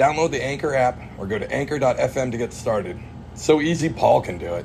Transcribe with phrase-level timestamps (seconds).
[0.00, 2.98] Download the Anchor app or go to anchor.fm to get started.
[3.34, 4.64] So easy, Paul can do it.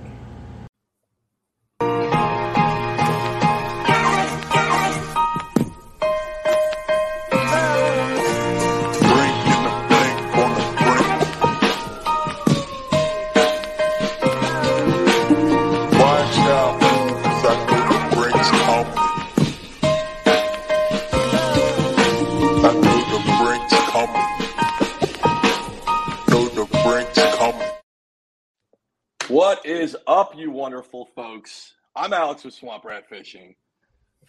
[30.16, 31.74] Up, you wonderful folks?
[31.94, 33.54] I'm Alex with Swamp Rat Fishing.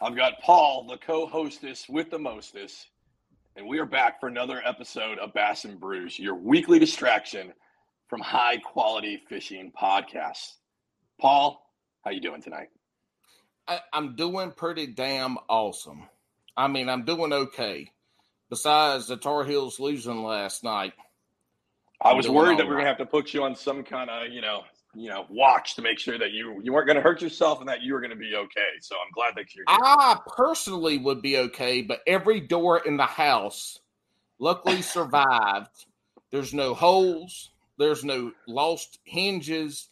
[0.00, 2.88] I've got Paul, the co-hostess with the mostest,
[3.54, 7.52] and we are back for another episode of Bass and Brews, your weekly distraction
[8.08, 10.54] from high quality fishing podcasts.
[11.20, 11.64] Paul,
[12.04, 12.70] how you doing tonight?
[13.68, 16.08] I, I'm doing pretty damn awesome.
[16.56, 17.92] I mean, I'm doing okay.
[18.50, 20.94] Besides the Tar Heels losing last night,
[22.00, 22.80] I was worried that we are right.
[22.80, 24.64] gonna have to put you on some kind of, you know,
[24.96, 27.82] you know, watch to make sure that you you weren't gonna hurt yourself and that
[27.82, 28.80] you were gonna be okay.
[28.80, 29.78] So I'm glad that you're here.
[29.78, 33.80] I personally would be okay, but every door in the house
[34.38, 35.86] luckily survived.
[36.30, 37.50] There's no holes.
[37.78, 39.88] There's no lost hinges.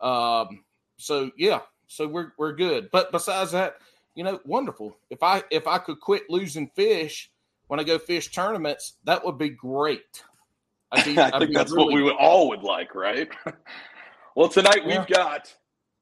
[0.00, 0.64] Um,
[0.96, 2.90] so yeah, so we're we're good.
[2.90, 3.76] But besides that,
[4.14, 4.96] you know, wonderful.
[5.10, 7.30] If I if I could quit losing fish
[7.66, 10.22] when I go fish tournaments, that would be great.
[11.04, 13.28] Be- I think that's what we would all would like, right?
[14.36, 14.98] well, tonight Yeah.
[15.00, 15.52] we've got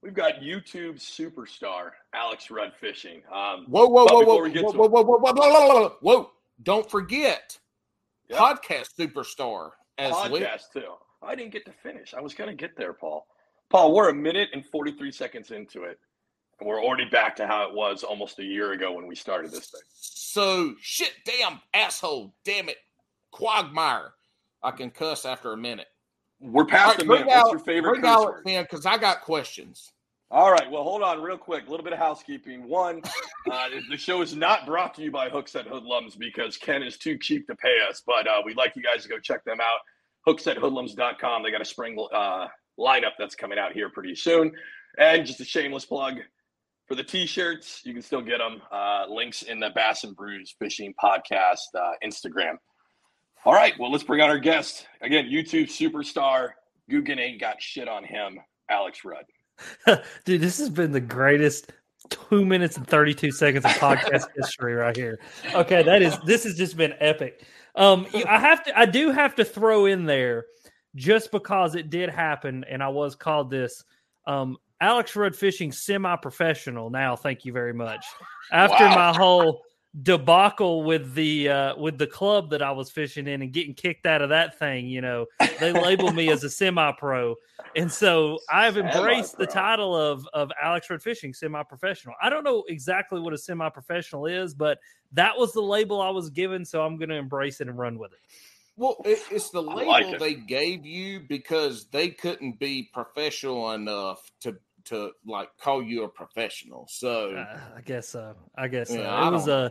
[0.02, 3.22] we've got YouTube superstar Alex Rudd fishing.
[3.32, 6.30] Um, Whoa, whoa, whoa, whoa, whoa, whoa, whoa, whoa, whoa, whoa, whoa, whoa, whoa!
[6.62, 7.58] Don't forget,
[8.28, 8.36] Yeah.
[8.38, 10.28] podcast superstar as well.
[10.30, 10.92] podcast too.
[11.22, 12.12] I didn't get to finish.
[12.12, 13.26] I was gonna get there, Paul.
[13.70, 15.98] Paul, we're a minute and forty three seconds into it,
[16.60, 19.50] and we're already back to how it was almost a year ago when we started
[19.50, 19.80] this thing.
[19.94, 22.78] So shit, damn asshole, damn it,
[23.30, 24.12] quagmire.
[24.62, 25.88] I can cuss after a minute.
[26.44, 27.26] We're past right, the minute.
[27.26, 29.92] What's your favorite bring out, man, because I got questions.
[30.30, 30.70] All right.
[30.70, 31.66] Well, hold on real quick.
[31.66, 32.68] A little bit of housekeeping.
[32.68, 33.00] One,
[33.50, 36.98] uh, the show is not brought to you by Hooks at Hoodlums because Ken is
[36.98, 39.58] too cheap to pay us, but uh, we'd like you guys to go check them
[39.60, 39.78] out.
[40.28, 41.42] Hooksathoodlums.com.
[41.42, 44.52] They got a spring uh, lineup that's coming out here pretty soon.
[44.98, 46.18] And just a shameless plug
[46.86, 48.60] for the t-shirts, you can still get them.
[48.70, 52.56] Uh, links in the Bass and Brews Fishing Podcast uh, Instagram.
[53.44, 53.74] All right.
[53.78, 54.86] Well, let's bring on our guest.
[55.02, 56.50] Again, YouTube superstar.
[56.90, 58.38] Googan ain't got shit on him.
[58.70, 59.24] Alex Rudd.
[60.24, 61.72] Dude, this has been the greatest
[62.10, 65.18] two minutes and 32 seconds of podcast history right here.
[65.54, 67.44] Okay, that is this has just been epic.
[67.76, 70.44] Um I have to I do have to throw in there
[70.96, 73.84] just because it did happen and I was called this.
[74.26, 78.04] Um Alex Rudd Fishing semi-professional now, thank you very much.
[78.52, 78.94] After Wow.
[78.94, 79.62] my whole
[80.02, 84.06] debacle with the uh with the club that I was fishing in and getting kicked
[84.06, 85.26] out of that thing, you know,
[85.60, 87.36] they labeled me as a semi-pro.
[87.76, 89.62] And so I've embraced the Semi-pro.
[89.62, 92.14] title of of Alex Rudd Fishing semi-professional.
[92.20, 94.78] I don't know exactly what a semi-professional is, but
[95.12, 97.96] that was the label I was given, so I'm going to embrace it and run
[97.98, 98.18] with it.
[98.76, 100.18] Well, it, it's the label like it.
[100.18, 106.08] they gave you because they couldn't be professional enough to to like call you a
[106.08, 106.86] professional.
[106.88, 108.34] So Uh, I guess so.
[108.56, 108.96] I guess so.
[108.96, 109.70] Yeah, it was a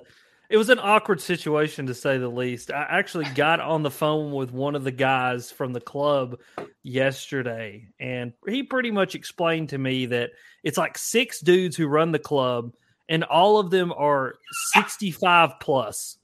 [0.50, 2.72] it was an awkward situation to say the least.
[2.72, 6.40] I actually got on the phone with one of the guys from the club
[6.84, 10.32] yesterday, and he pretty much explained to me that
[10.64, 12.74] it's like six dudes who run the club,
[13.10, 14.36] and all of them are
[14.74, 16.18] 65 plus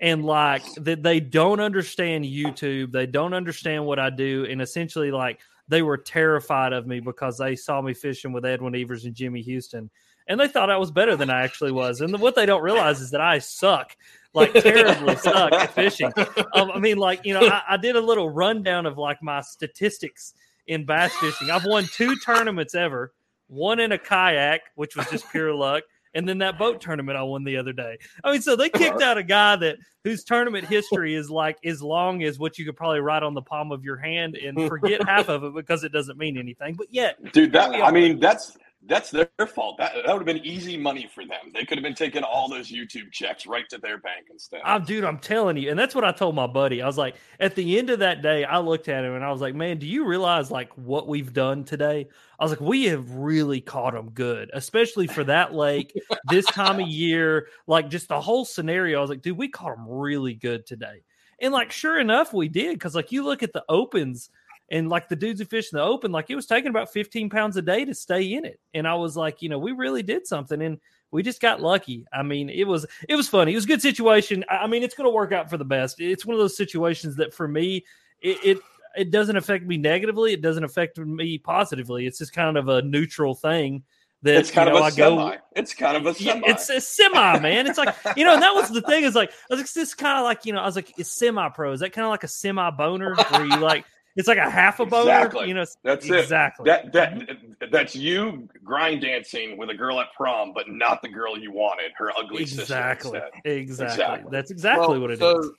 [0.00, 5.10] and like that they don't understand YouTube, they don't understand what I do, and essentially
[5.10, 9.14] like they were terrified of me because they saw me fishing with Edwin Evers and
[9.14, 9.90] Jimmy Houston,
[10.28, 12.00] and they thought I was better than I actually was.
[12.00, 13.96] And what they don't realize is that I suck,
[14.34, 16.12] like terribly suck at fishing.
[16.54, 19.40] Um, I mean, like you know, I, I did a little rundown of like my
[19.40, 20.34] statistics
[20.66, 21.50] in bass fishing.
[21.50, 23.12] I've won two tournaments ever,
[23.48, 25.84] one in a kayak, which was just pure luck.
[26.16, 27.98] And then that boat tournament I won the other day.
[28.24, 31.82] I mean, so they kicked out a guy that whose tournament history is like as
[31.82, 35.02] long as what you could probably write on the palm of your hand and forget
[35.06, 36.74] half of it because it doesn't mean anything.
[36.74, 38.56] But yet, dude that i mean that's
[38.88, 39.78] that's their fault.
[39.78, 41.52] That that would have been easy money for them.
[41.52, 44.60] They could have been taking all those YouTube checks right to their bank instead.
[44.64, 46.82] I'm, dude, I'm telling you, and that's what I told my buddy.
[46.82, 49.30] I was like, at the end of that day, I looked at him and I
[49.30, 52.06] was like, man, do you realize like what we've done today?
[52.38, 55.92] I was like, we have really caught them good, especially for that lake
[56.28, 57.48] this time of year.
[57.66, 58.98] Like just the whole scenario.
[58.98, 61.02] I was like, dude, we caught them really good today.
[61.40, 64.30] And like, sure enough, we did because like you look at the opens
[64.68, 67.30] and like the dudes who fish in the open, like it was taking about 15
[67.30, 68.60] pounds a day to stay in it.
[68.74, 70.80] And I was like, you know, we really did something and
[71.10, 72.06] we just got lucky.
[72.12, 73.52] I mean, it was it was funny.
[73.52, 74.44] It was a good situation.
[74.50, 76.00] I mean, it's gonna work out for the best.
[76.00, 77.84] It's one of those situations that for me,
[78.20, 78.58] it, it
[78.96, 80.32] it doesn't affect me negatively.
[80.32, 82.06] It doesn't affect me positively.
[82.06, 83.84] It's just kind of a neutral thing.
[84.22, 85.36] That, it's kind you know, of a I go, semi.
[85.54, 86.48] It's kind of a semi.
[86.48, 87.66] it's a semi, man.
[87.66, 89.04] It's like you know, and that was the thing.
[89.04, 91.12] Is like I was like, this kind of like you know, I was like, it's
[91.12, 91.72] semi pro.
[91.72, 93.84] Is that kind of like a semi boner where you like
[94.16, 95.10] it's like a half a boner?
[95.10, 95.48] Exactly.
[95.48, 96.70] You know, That's exactly.
[96.70, 96.92] it.
[96.92, 97.28] That
[97.60, 101.52] that that's you grind dancing with a girl at prom, but not the girl you
[101.52, 101.92] wanted.
[101.96, 103.26] Her ugly exactly, sister.
[103.44, 103.52] exactly.
[103.52, 104.28] Exactly.
[104.30, 105.18] That's exactly Well, what it is.
[105.20, 105.52] so,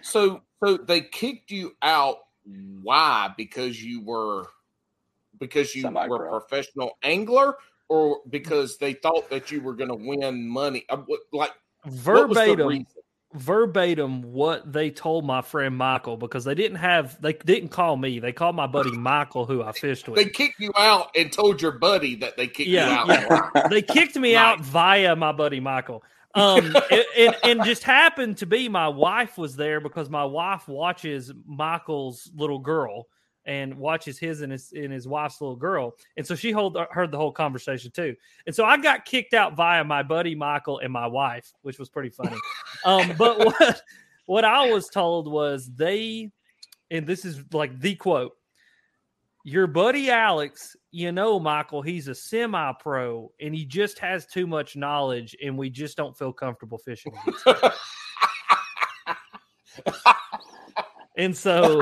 [0.02, 2.18] so, so they kicked you out.
[2.82, 3.32] Why?
[3.36, 4.46] Because you were
[5.38, 6.36] because you were Semi-pro.
[6.36, 7.54] a professional angler,
[7.88, 10.84] or because they thought that you were going to win money.
[10.88, 11.52] Uh, what- Like
[12.04, 12.86] what was the Verbatim, reason?
[13.34, 18.18] Verbatim, what they told my friend Michael because they didn't have they didn't call me.
[18.18, 20.16] They called my buddy Michael, who I fished with.
[20.16, 23.70] They kicked you out and told your buddy that they kicked Yeah, you out.
[23.70, 26.02] they kicked me out via my buddy Michael.
[26.34, 31.30] Um, and, and just happened to be my wife was there because my wife watches
[31.46, 33.06] Michael's little girl
[33.44, 37.10] and watches his and his and his wife's little girl, and so she hold, heard
[37.10, 38.14] the whole conversation too.
[38.46, 41.88] And so I got kicked out via my buddy Michael and my wife, which was
[41.88, 42.36] pretty funny.
[42.84, 43.82] Um, but what
[44.26, 46.32] what I was told was they,
[46.90, 48.32] and this is like the quote
[49.44, 54.46] your buddy Alex, you know, Michael, he's a semi pro and he just has too
[54.46, 57.12] much knowledge and we just don't feel comfortable fishing.
[61.16, 61.80] and so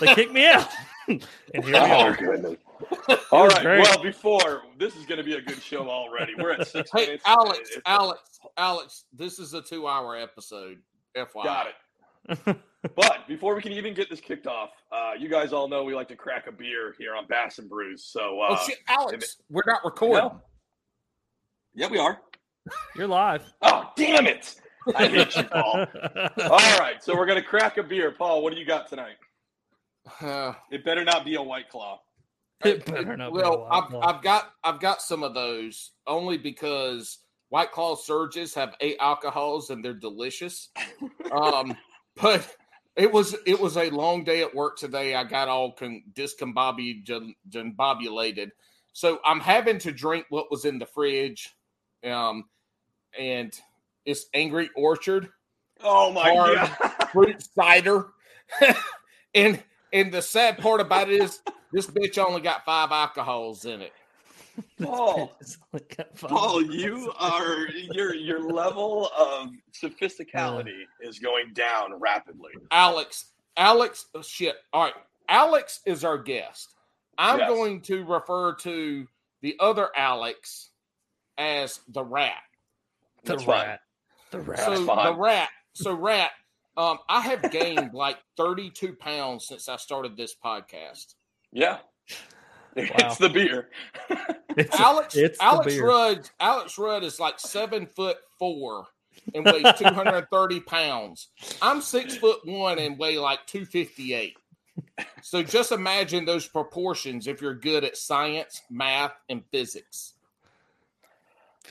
[0.00, 0.68] they kicked me out.
[1.08, 1.22] and
[1.52, 2.16] here we Oh are.
[2.16, 2.56] goodness.
[3.30, 3.62] All was right.
[3.62, 3.80] great.
[3.82, 6.34] Well, before this is going to be a good show already.
[6.36, 7.24] We're at six Hey, minutes.
[7.26, 8.20] Alex, It's- Alex,
[8.56, 10.78] Alex, this is a two-hour episode.
[11.16, 11.44] FYI.
[11.44, 12.56] Got it.
[12.96, 15.94] But before we can even get this kicked off, uh, you guys all know we
[15.94, 18.04] like to crack a beer here on Bass and Brews.
[18.06, 20.24] So, uh, oh shit, Alex, we're not recording.
[20.24, 20.40] no.
[21.74, 22.18] yeah, we are.
[22.96, 23.44] You're live.
[23.60, 24.54] Oh, damn it!
[24.96, 25.86] I hate you, Paul.
[26.38, 28.12] All right, so we're gonna crack a beer.
[28.12, 29.16] Paul, what do you got tonight?
[30.20, 32.00] Uh, It better not be a White Claw.
[32.64, 34.00] It better not be a well, White I've, Claw.
[34.00, 37.18] I've got I've got some of those only because
[37.48, 40.70] White Claw surges have eight alcohols and they're delicious.
[41.32, 41.76] um,
[42.20, 42.56] but
[42.96, 45.14] it was it was a long day at work today.
[45.14, 48.50] I got all con- discombobulated,
[48.92, 51.54] so I'm having to drink what was in the fridge,
[52.04, 52.44] um,
[53.18, 53.58] and
[54.04, 55.30] it's Angry Orchard
[55.82, 57.08] Oh my god!
[57.12, 58.08] fruit cider.
[59.34, 59.62] and
[59.92, 61.40] and the sad part about it is
[61.72, 63.92] this bitch only got five alcohols in it.
[64.82, 71.52] Paul, It's like got five Paul, you are your your level of sophisticality is going
[71.54, 72.52] down rapidly.
[72.70, 73.26] Alex,
[73.56, 74.56] Alex, oh, shit.
[74.72, 74.94] All right.
[75.28, 76.74] Alex is our guest.
[77.18, 77.48] I'm Yes.
[77.48, 79.06] going to refer to
[79.42, 80.70] the other Alex
[81.38, 82.34] as the rat.
[83.24, 83.66] the That's fine.
[83.66, 83.80] rat.
[84.30, 84.58] The rat.
[84.60, 85.48] so the rat.
[85.74, 86.30] So rat.
[86.76, 91.14] Um, I have gained like 32 pounds since I started this podcast.
[91.52, 91.78] Yeah,
[92.76, 93.68] it's the beer.
[94.56, 95.86] It's, Alex it's the Alex beer.
[95.86, 98.86] Rudd Alex Rudd is like seven foot four
[99.34, 101.28] and weighs 230 pounds.
[101.60, 104.36] I'm six foot one and weigh like 258.
[105.22, 110.14] So just imagine those proportions if you're good at science, math, and physics.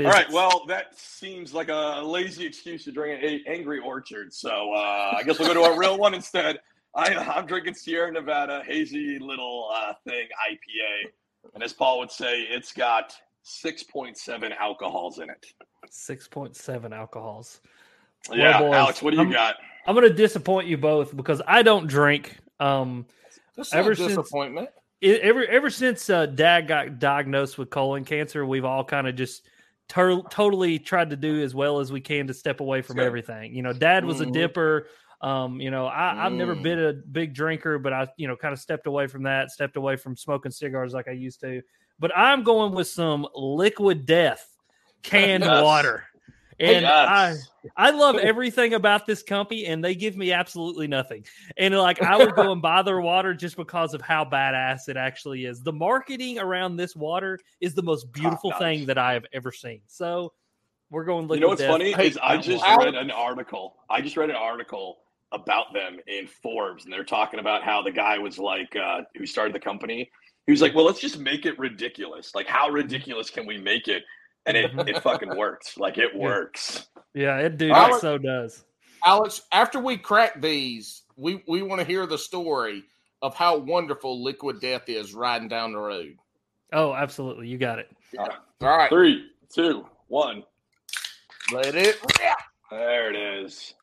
[0.05, 4.33] All right, well, that seems like a lazy excuse to drink an angry orchard.
[4.33, 6.59] So uh, I guess we'll go to a real one instead.
[6.95, 11.09] I, I'm drinking Sierra Nevada hazy little uh, thing IPA,
[11.53, 13.13] and as Paul would say, it's got
[13.45, 15.45] 6.7 alcohols in it.
[15.89, 17.61] six point seven alcohols.
[18.31, 19.55] Yeah, boys, Alex, what do you I'm- got?
[19.87, 22.37] I'm going to disappoint you both because I don't drink.
[22.59, 23.05] Um,
[23.55, 24.69] That's Ever a since- disappointment.
[25.01, 29.15] it, ever ever since uh, Dad got diagnosed with colon cancer, we've all kind of
[29.15, 29.47] just
[29.89, 33.05] tur- totally tried to do as well as we can to step away from Good.
[33.05, 33.53] everything.
[33.53, 34.29] You know, Dad was Mhm.
[34.29, 34.87] a dipper.
[35.21, 36.63] Um, you know, I, I've never Mm.
[36.63, 39.75] been a big drinker, but I, you know, kind of stepped away from that, stepped
[39.75, 41.61] away from smoking cigars like I used to.
[41.99, 44.47] But I'm going with some liquid death
[45.03, 46.05] canned water.
[46.59, 47.49] And I Yes.
[47.75, 51.25] I love everything about this company, and they give me absolutely nothing.
[51.57, 54.97] And like I would go and buy their water just because of how badass it
[54.97, 55.61] actually is.
[55.61, 58.59] The marketing around this water is the most beautiful notch.
[58.59, 59.81] thing that I have ever seen.
[59.87, 60.33] So
[60.89, 61.23] we're going.
[61.29, 61.71] You know Liquid what's Death.
[61.71, 63.75] funny Hey, is I just Alex- read an article.
[63.89, 64.99] I just read an article
[65.31, 69.25] about them in Forbes, and they're talking about how the guy was like, uh, who
[69.25, 70.09] started the company.
[70.47, 72.33] He was like, "Well, let's just make it ridiculous.
[72.33, 74.03] Like, how ridiculous can we make it?"
[74.49, 75.77] And it it fucking works.
[75.77, 76.87] Like, it works.
[77.13, 78.65] Yeah, it dude, Alex- it so does.
[79.05, 82.83] Alex, after we crack these, we, we want to hear the story
[83.21, 86.17] of how wonderful Liquid Death is riding down the road.
[86.73, 87.89] Oh, absolutely, you got it.
[88.17, 88.27] All
[88.61, 90.43] right, Three, two, one.
[91.53, 91.97] let it.
[92.69, 93.73] There it is.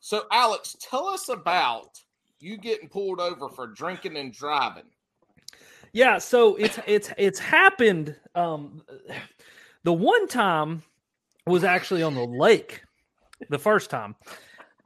[0.00, 2.00] So, Alex, tell us about
[2.40, 4.84] you getting pulled over for drinking and driving.
[5.92, 8.14] Yeah, so it's it's it's happened.
[8.34, 8.82] Um,
[9.84, 10.82] the one time
[11.46, 12.82] was actually on the lake.
[13.48, 14.16] The first time,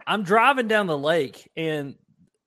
[0.07, 1.95] I'm driving down the lake and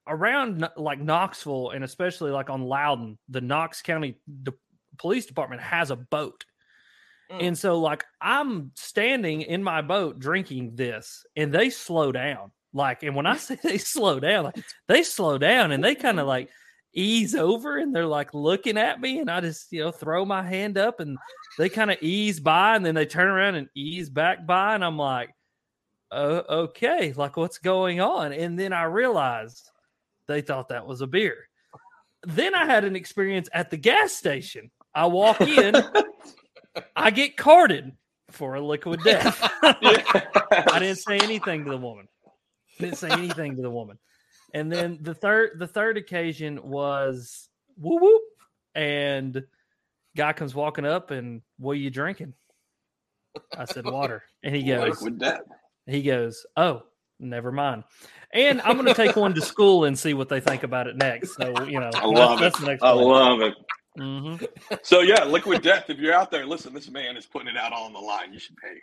[0.08, 4.54] around like Knoxville and especially like on Loudon, the Knox County De-
[4.98, 6.46] Police Department has a boat.
[7.32, 7.48] Mm.
[7.48, 12.52] And so like I'm standing in my boat drinking this and they slow down.
[12.74, 16.20] Like and when I say they slow down, like they slow down and they kind
[16.20, 16.50] of like
[16.96, 20.42] ease over and they're like looking at me and I just, you know, throw my
[20.42, 21.18] hand up and
[21.58, 24.84] they kind of ease by and then they turn around and ease back by and
[24.84, 25.30] I'm like,
[26.12, 29.70] "Oh, okay, like what's going on?" And then I realized
[30.28, 31.50] they thought that was a beer.
[32.24, 34.72] Then I had an experience at the gas station.
[34.96, 35.76] I walk in,
[36.96, 37.92] I get carded
[38.32, 39.38] for a liquid death.
[39.62, 42.08] I didn't say anything to the woman.
[42.80, 44.00] Didn't say anything to the woman.
[44.56, 48.22] And then the third the third occasion was whoop whoop,
[48.74, 49.44] and
[50.16, 52.34] guy comes walking up and what are you drinking?
[53.58, 55.42] I said water, and he goes Liquid death.
[55.86, 56.84] he goes oh
[57.20, 57.84] never mind.
[58.34, 60.96] And I'm going to take one to school and see what they think about it
[60.98, 61.36] next.
[61.36, 62.62] So you know, I love that's it.
[62.62, 63.04] the next I one.
[63.06, 63.54] love it.
[63.98, 64.48] Mhm.
[64.84, 65.90] So yeah, liquid death.
[65.90, 66.74] If you're out there, listen.
[66.74, 68.34] This man is putting it out on the line.
[68.34, 68.76] You should pay.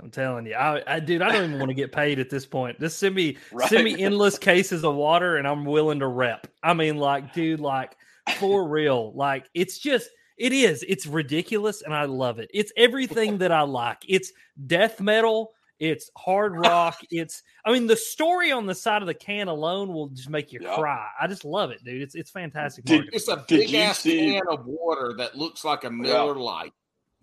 [0.00, 2.46] I'm telling you, I, I dude, I don't even want to get paid at this
[2.46, 2.80] point.
[2.80, 3.68] Just send me Right.
[3.68, 6.46] send me endless cases of water, and I'm willing to rep.
[6.62, 7.96] I mean, like, dude, like
[8.38, 10.84] for real, like it's just it is.
[10.88, 12.50] It's ridiculous, and I love it.
[12.52, 13.98] It's everything that I like.
[14.08, 14.32] It's
[14.66, 15.52] death metal.
[15.78, 16.98] It's hard rock.
[17.10, 20.52] It's I mean, the story on the side of the can alone will just make
[20.52, 20.74] you Yep.
[20.76, 21.06] cry.
[21.20, 22.02] I just love it, dude.
[22.02, 22.84] It's it's fantastic.
[22.84, 26.72] Did- It's a big ass see- can of water that looks like a Miller Lite.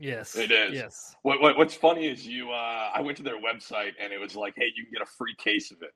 [0.02, 0.74] Yes, It is.
[0.74, 2.52] Yes, What, what What's funny is you.
[2.52, 5.12] Uh, I went to their website and it was like, hey, you can get a
[5.18, 5.92] free case of it.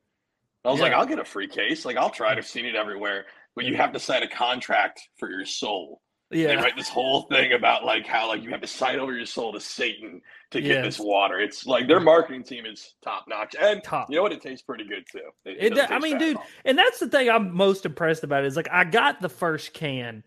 [0.63, 1.85] I was like, I'll get a free case.
[1.85, 2.39] Like, I'll try it.
[2.39, 6.01] I've seen it everywhere, but you have to sign a contract for your soul.
[6.31, 6.47] Yeah.
[6.47, 9.15] They yeah, write this whole thing about like how like you have to sign over
[9.15, 10.21] your soul to Satan
[10.51, 11.39] to get this water.
[11.39, 14.09] It's like their marketing team is top notch, and Top.
[14.09, 14.31] you know what?
[14.31, 15.19] It tastes pretty good too.
[15.45, 18.55] It, It doesn't I mean, dude, and that's the thing I'm most impressed about is
[18.55, 20.23] like I got the first can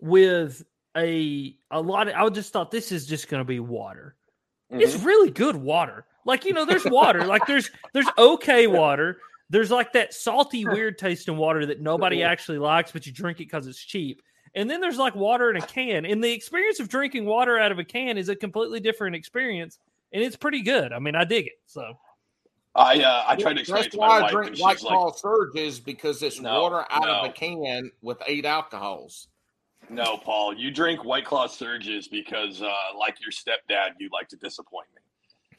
[0.00, 0.64] with
[0.96, 4.16] a a lot of I just thought this is just gonna be water.
[4.70, 5.04] It's Mhm.
[5.04, 6.04] really good water.
[6.24, 7.24] Like, you know, there's water.
[7.24, 9.18] like there's there's okay water.
[9.50, 13.44] There's like that salty, weird tasting water that nobody actually likes, but you drink it
[13.44, 14.22] because it's cheap.
[14.54, 16.04] And then there's like water in a can.
[16.04, 19.78] And the experience of drinking water out of a can is a completely different experience.
[20.12, 20.92] And it's pretty good.
[20.92, 21.60] I mean, I dig it.
[21.66, 21.98] So
[22.74, 24.94] I uh, I tried to explain That's to my why I drink White she's like,
[24.94, 29.28] Claw Surges because it's No, water out of a can with eight alcohols.
[29.90, 34.36] "No, Paul, you drink White Claw surges because, uh, like your stepdad, you like to
[34.36, 35.58] disappoint me."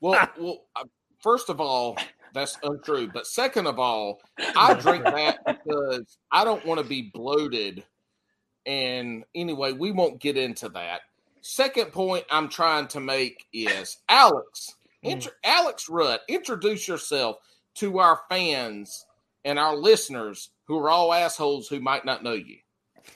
[0.00, 0.84] Well, well, uh,
[1.20, 1.96] first of all,
[2.32, 3.08] that's untrue.
[3.08, 4.20] But second of all,
[4.56, 7.84] I drink that because I don't want to be bloated.
[8.66, 11.00] And anyway, we won't get into that.
[11.42, 17.36] Second point I'm trying to make is Alex, intro, Alex Rudd, introduce yourself
[17.76, 19.06] to our fans
[19.44, 22.58] and our listeners who are all assholes who might not know you.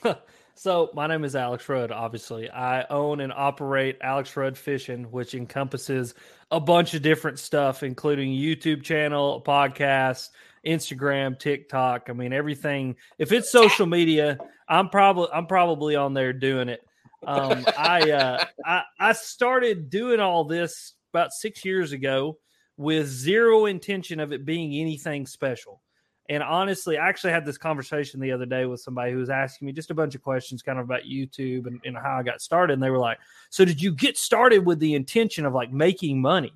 [0.57, 1.91] So my name is Alex Rudd.
[1.91, 6.15] Obviously, I own and operate Alex Rudd Fishing, which encompasses
[6.49, 10.29] a bunch of different stuff, including YouTube channel, podcast,
[10.65, 12.09] Instagram, TikTok.
[12.09, 12.95] I mean, everything.
[13.19, 14.37] If it's social media,
[14.69, 16.81] I'm probably I'm probably on there doing it.
[17.27, 22.37] Um, I, uh, I I started doing all this about six years ago
[22.77, 25.81] with zero intention of it being anything special.
[26.27, 29.67] And honestly, I actually had this conversation the other day with somebody who was asking
[29.67, 32.41] me just a bunch of questions kind of about YouTube and, and how I got
[32.41, 32.73] started.
[32.73, 33.19] And they were like,
[33.51, 36.53] So did you get started with the intention of like making money?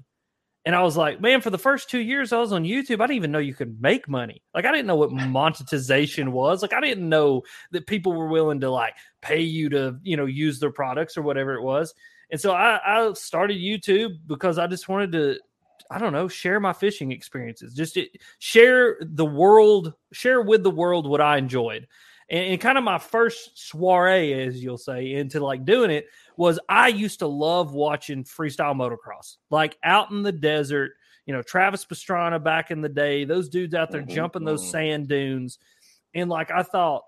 [0.65, 3.07] And I was like, man, for the first two years I was on YouTube, I
[3.07, 4.43] didn't even know you could make money.
[4.53, 6.61] Like, I didn't know what monetization was.
[6.61, 10.25] Like, I didn't know that people were willing to like pay you to, you know,
[10.25, 11.93] use their products or whatever it was.
[12.31, 15.39] And so I, I started YouTube because I just wanted to,
[15.89, 20.69] I don't know, share my fishing experiences, just it, share the world, share with the
[20.69, 21.87] world what I enjoyed.
[22.29, 26.05] And, and kind of my first soiree, as you'll say, into like doing it
[26.37, 30.91] was I used to love watching freestyle motocross, like out in the desert.
[31.25, 34.63] You know, Travis Pastrana back in the day, those dudes out there Mhm, jumping those
[34.63, 34.71] mhm.
[34.71, 35.59] sand dunes.
[36.15, 37.03] And like I thought,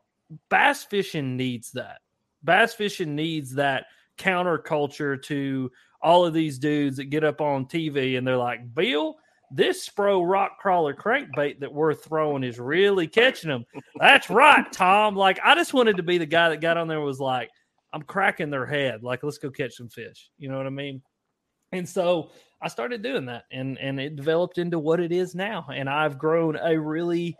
[0.50, 2.02] bass fishing needs that.
[2.44, 3.86] Bass fishing needs that
[4.18, 5.72] counterculture to
[6.04, 9.16] all of these dudes that get up on TV and they're like, Bill,
[9.52, 13.66] this Spro rock crawler crankbait that we're throwing is really catching them.
[14.00, 15.16] That's right, Tom.
[15.16, 17.50] Like, I just wanted to be the guy that got on there was like,
[17.94, 19.04] I'm cracking their head.
[19.04, 20.30] Like, let's go catch some fish.
[20.38, 21.02] You know what I mean?
[21.74, 22.32] And so
[22.62, 25.68] I started doing that and and it developed into what it is now.
[25.74, 27.36] And I've grown a really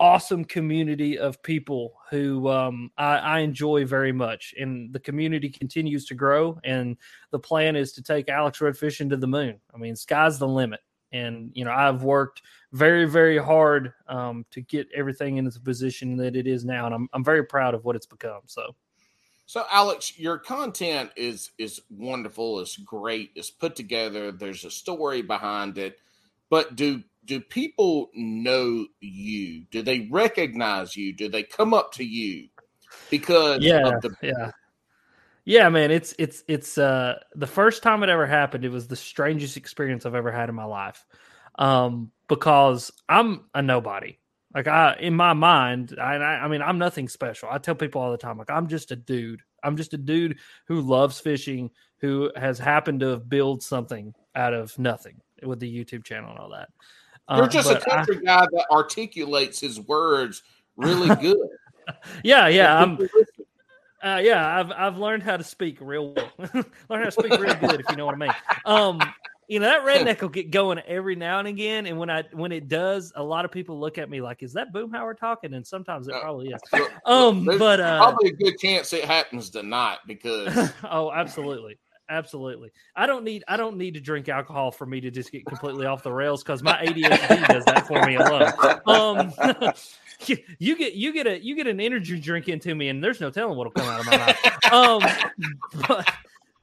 [0.00, 4.54] awesome community of people who um, I, I enjoy very much.
[4.58, 6.58] And the community continues to grow.
[6.64, 6.96] And
[7.30, 9.60] the plan is to take Alex Rudd Fishing into the moon.
[9.74, 10.80] I mean, sky's the limit.
[11.12, 12.42] And you know, I've worked
[12.72, 16.94] very, very hard um, to get everything into the position that it is now, and
[16.94, 18.42] I'm I'm very proud of what it's become.
[18.46, 18.76] So
[19.46, 22.60] So, Alex, your content is is wonderful.
[22.60, 23.32] It's great.
[23.34, 24.30] It's put together.
[24.30, 25.98] There's a story behind it.
[26.48, 29.64] But do do people know you?
[29.70, 31.12] Do they recognize you?
[31.12, 32.48] Do they come up to you
[33.10, 34.50] because yeah, of the yeah,
[35.44, 35.90] yeah, man.
[35.90, 38.64] It's it's it's uh the first time it ever happened.
[38.64, 41.04] It was the strangest experience I've ever had in my life,
[41.56, 44.18] um, because I'm a nobody.
[44.54, 47.48] Like I, in my mind, I, I, mean, I'm nothing special.
[47.52, 49.42] I tell people all the time, like I'm just a dude.
[49.62, 54.52] I'm just a dude who loves fishing, who has happened to have built something out
[54.52, 56.70] of nothing with the YouTube channel and all that.
[57.30, 60.42] You're Uh, just a but I- country guy that articulates his words
[60.76, 61.38] really good.
[62.24, 62.76] yeah, yeah.
[62.82, 62.98] I'm,
[64.02, 66.30] uh, yeah, I've I've learned how to speak real well.
[66.88, 68.32] learn how to speak real good, if you know what I mean.
[68.64, 69.00] Um,
[69.48, 72.52] you know that redneck will get going every now and again, and when I when
[72.52, 75.66] it does, a lot of people look at me like, "Is that Boomhauer talking?" And
[75.66, 76.60] sometimes it Uh, probably is.
[77.04, 81.78] Um, there's but uh, probably a good chance it happens tonight because oh, absolutely,
[82.10, 82.70] absolutely.
[82.94, 85.86] I don't need I don't need to drink alcohol for me to just get completely
[85.86, 88.52] off the rails because my ADHD does that for me alone.
[88.86, 89.72] Um,
[90.58, 93.30] you, get you get a you get an energy drink into me, and there's no
[93.30, 94.72] telling what'll come out of my mouth.
[94.72, 95.02] Um,
[95.88, 96.14] but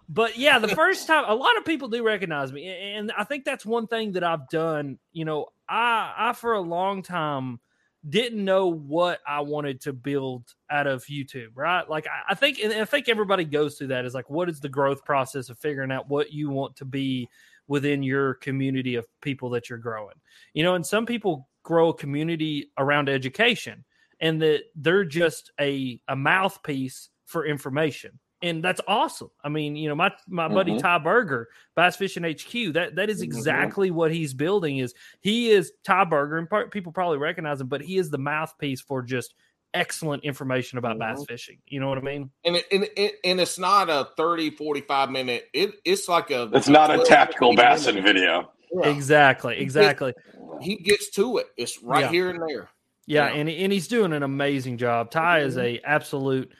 [0.09, 3.45] but yeah, the first time a lot of people do recognize me, and I think
[3.45, 4.99] that's one thing that I've done.
[5.13, 7.59] You know, I I for a long time
[8.07, 11.89] didn't know what I wanted to build out of YouTube, right?
[11.89, 14.59] Like I, I think and I think everybody goes through that is like what is
[14.59, 17.29] the growth process of figuring out what you want to be
[17.67, 20.15] within your community of people that you're growing.
[20.53, 23.83] You know, and some people grow a community around education
[24.19, 28.19] and that they're just a a mouthpiece for information.
[28.41, 29.31] And that's awesome.
[29.43, 30.79] I mean, you know, my my buddy Mhm.
[30.81, 33.25] Ty Berger, Bass Fishing HQ, that that is Mhm.
[33.25, 37.67] exactly what he's building is he is Ty Berger and part, people probably recognize him,
[37.67, 39.33] but he is the mouthpiece for just
[39.73, 41.57] excellent information about bass fishing.
[41.67, 42.29] You know what I mean?
[42.45, 46.49] and it, and, it, and it's not a 30 45 minute it it's like a
[46.53, 48.51] It's not a tactical 15 bassin minute- video.
[48.71, 48.89] Yeah.
[48.89, 50.13] Exactly, exactly.
[50.61, 52.09] he gets to it it's right Yeah.
[52.11, 52.69] here and there
[53.07, 53.35] Yeah, Yeah.
[53.39, 55.09] and and he's doing an amazing job.
[55.11, 56.51] Ty is a absolute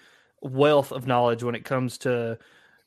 [0.42, 2.38] wealth of knowledge when it comes to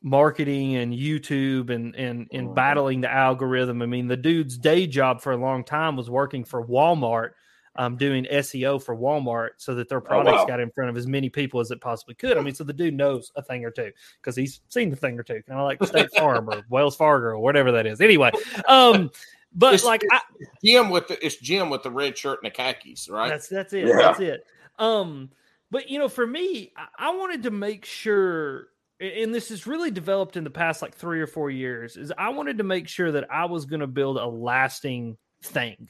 [0.02, 2.54] marketing and YouTube and and and Mhm.
[2.54, 3.82] battling the algorithm.
[3.82, 7.32] I mean, the dude's day job for a long time was working for Walmart,
[7.76, 10.46] um, doing SEO for Walmart so that their products wow.
[10.46, 12.38] got in front of as many people as it possibly could.
[12.38, 15.18] I mean, so the dude knows a thing or two because he's seen the thing
[15.18, 18.00] or two, kind of like State Farm or Wells Fargo or whatever that is.
[18.00, 18.30] Anyway,
[18.68, 19.10] um,
[19.54, 20.20] but It's- like I,
[20.64, 23.72] jim with the it's jim with the red shirt and the khakis right that's that's
[23.74, 23.86] it.
[23.88, 23.96] Yeah.
[23.96, 24.46] That's it.
[24.78, 25.30] Um,
[25.70, 28.68] but you know, for me, I, wanted to make sure,
[29.00, 32.30] and this has really developed in the past like three or four years, is I
[32.30, 35.88] wanted to make sure that I was going to build a lasting thing.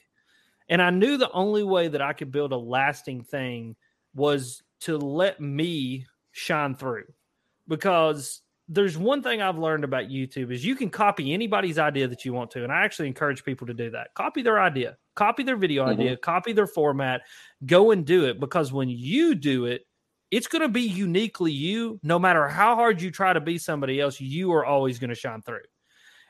[0.68, 3.74] And I knew the only way that I could build a lasting thing
[4.14, 7.06] was to let me shine through.
[7.66, 12.24] Because there's one thing I've learned about YouTube is you can copy anybody's idea that
[12.24, 12.62] you want to.
[12.62, 14.14] And I actually encourage people to do that.
[14.14, 15.90] Copy their idea, copy their video Mhm.
[15.90, 17.22] idea, copy their format,
[17.66, 18.40] go and do it.
[18.40, 19.86] Because when you do it,
[20.30, 21.98] it's going to be uniquely you.
[22.02, 25.14] No matter how hard you try to be somebody else, you are always going to
[25.16, 25.62] shine through.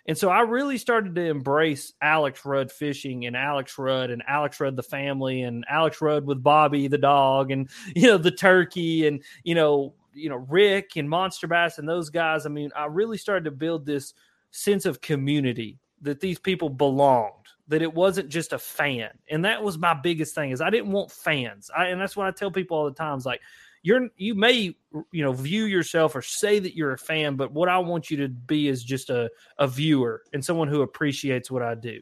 [0.06, 4.58] And so I really started to embrace Alex Rudd fishing and Alex Rudd and Alex
[4.58, 9.06] Rudd the family and Alex Rudd with Bobby the dog and you know the turkey
[9.06, 12.46] and you know you know Rick and Monster Bass and those guys.
[12.46, 14.14] I mean, I really started to build this
[14.50, 17.39] sense of community that these people belonged
[17.70, 20.92] that it wasn't just a fan and that was my biggest thing is i didn't
[20.92, 23.40] want fans I, and that's what i tell people all the times like
[23.82, 24.76] you're you may
[25.12, 28.18] you know view yourself or say that you're a fan, but what I want you
[28.18, 32.00] to be is just a a viewer and someone who appreciates what I do.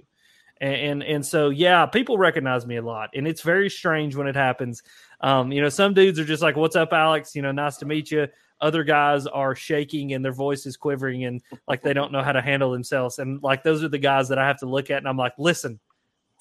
[0.61, 4.27] And, and and so yeah, people recognize me a lot, and it's very strange when
[4.27, 4.83] it happens.
[5.21, 7.37] Um, you know, some dudes are just like, "What's up, Alex?
[7.37, 8.27] You know, nice to meet you."
[8.61, 12.33] Other guys are shaking and their voice is quivering and like they don't know how
[12.33, 13.19] to handle themselves.
[13.19, 15.35] And like those are the guys that I have to look at, and I'm like,
[15.39, 15.79] "Listen,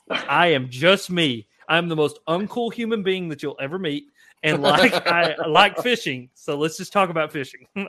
[0.09, 1.47] I am just me.
[1.69, 4.05] I'm the most uncool human being that you'll ever meet,
[4.43, 6.29] and like I like fishing.
[6.33, 7.67] So let's just talk about fishing."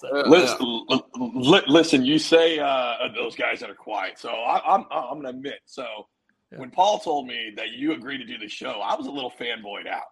[0.00, 0.56] So- Uh, Listen,
[0.90, 4.18] l- l- listen, you say uh, those guys that are quiet.
[4.18, 5.60] So I, I'm I'm gonna admit.
[5.66, 5.84] So
[6.50, 6.58] Yeah.
[6.58, 9.30] when Paul told me that you agreed to do the show, I was a little
[9.30, 10.04] fanboyed out.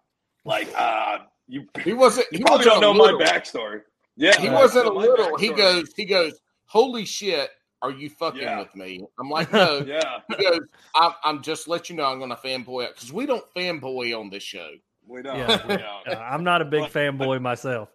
[0.45, 2.27] Like uh, you, he wasn't.
[2.31, 3.19] He probably wasn't don't know little.
[3.19, 3.81] my backstory.
[4.15, 5.37] Yeah, He wasn't a so my little.
[5.37, 5.93] He goes.
[5.95, 6.39] He goes.
[6.65, 7.49] Holy shit!
[7.81, 8.59] Are you fucking Yeah.
[8.59, 9.05] with me?
[9.19, 9.79] I'm like, no.
[9.87, 10.59] Yeah, He goes.
[10.95, 14.17] I'm, I'm just let you know I'm going to fanboy out because we don't fanboy
[14.19, 14.69] on this show.
[15.07, 15.37] we don't.
[15.37, 15.65] Yeah.
[15.67, 16.07] we don't.
[16.07, 17.89] Uh, I'm not a big But- fanboy myself.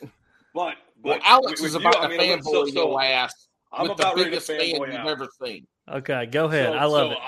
[0.00, 0.10] But,
[0.54, 3.48] Well, but Alex with is you, about I to mean, fanboy so- so your ass
[3.72, 5.06] I'm with the about ready to biggest fan you've out.
[5.08, 5.66] ever seen.
[5.92, 6.72] Okay, go ahead.
[6.72, 7.18] So- I love so it.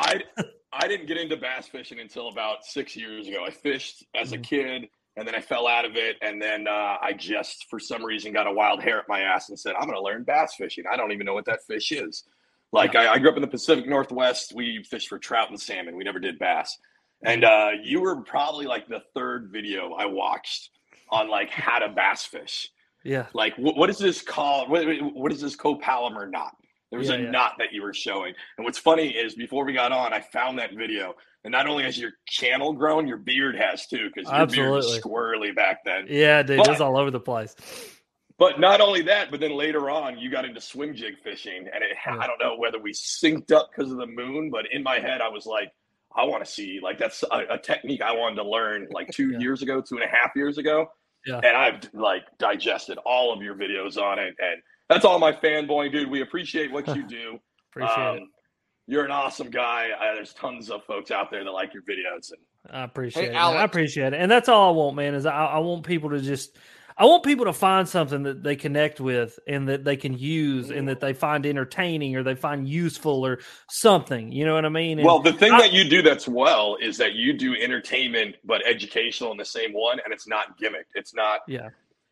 [0.40, 0.44] I
[0.84, 3.44] I didn't get into bass fishing until about six years ago.
[3.44, 4.40] I fished as Mm-hmm.
[4.40, 7.78] a kid, and then I fell out of it, and then uh, I just for
[7.80, 10.22] some reason got a wild hair at my ass and said, "I'm going to learn
[10.22, 12.24] bass fishing." I don't even know what that fish is.
[12.72, 14.52] Like I, I grew up in the Pacific Northwest.
[14.54, 15.96] We fished for trout and salmon.
[15.96, 16.78] We never did bass.
[17.24, 20.70] And uh, you were probably like the third video I watched
[21.10, 22.68] on like how to bass fish.
[23.04, 23.26] Yeah.
[23.32, 24.70] Like, what, what is this called?
[24.70, 26.56] What, what is this copolymer knot?
[26.90, 27.30] There was Yeah, a yeah.
[27.30, 28.34] knot that you were showing.
[28.56, 31.14] And what's funny is before we got on, I found that video.
[31.44, 34.86] And not only has your channel grown, your beard has too, because your beard was
[34.96, 35.10] Absolutely.
[35.50, 36.06] squirrely back then.
[36.08, 37.54] Yeah, dude, But- it's all over the place.
[38.38, 41.66] But not only that, but then later on, you got into swim jig fishing.
[41.72, 42.18] And it, Yeah.
[42.18, 45.20] I don't know whether we synced up because of the moon, but in my head,
[45.20, 45.72] I was like,
[46.16, 49.30] I want to see, like, that's a, a technique I wanted to learn like two
[49.32, 49.38] Yeah.
[49.40, 50.86] years ago, two and a half years ago.
[51.26, 51.38] Yeah.
[51.42, 54.34] And I've like digested all of your videos on it.
[54.38, 56.08] And that's all my fanboy, dude.
[56.10, 57.40] We appreciate what you do.
[57.72, 58.22] Appreciate it.
[58.22, 58.30] Um,
[58.88, 59.90] You're an awesome guy.
[59.90, 62.32] Uh, there's tons of folks out there that like your videos.
[62.32, 63.34] And I appreciate it.
[63.34, 63.60] Alex.
[63.60, 64.16] I appreciate it.
[64.16, 66.56] And that's all I want, man, is I, I want people to just
[66.96, 70.70] I want people to find something that they connect with and that they can use
[70.70, 73.38] and that they find entertaining or they find useful or
[73.70, 74.32] something.
[74.32, 74.98] You know what I mean?
[74.98, 78.36] And well, the thing I- that you do that's well is that you do entertainment
[78.44, 80.90] but educational in the same one, and it's not gimmicked.
[80.94, 81.40] It's not.
[81.46, 81.68] Yeah.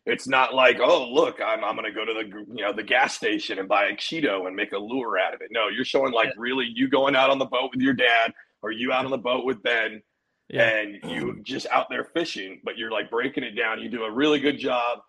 [0.07, 2.83] It's not like, oh, look, I'm, I'm going to go to the you know the
[2.83, 5.49] gas station and buy a Cheeto and make a lure out of it.
[5.51, 8.71] No, you're showing like really you going out on the boat with your dad or
[8.71, 10.01] you out on the boat with Ben
[10.49, 10.69] yeah.
[10.69, 13.81] and you just out there fishing, but you're like breaking it down.
[13.81, 14.99] You do a really good job.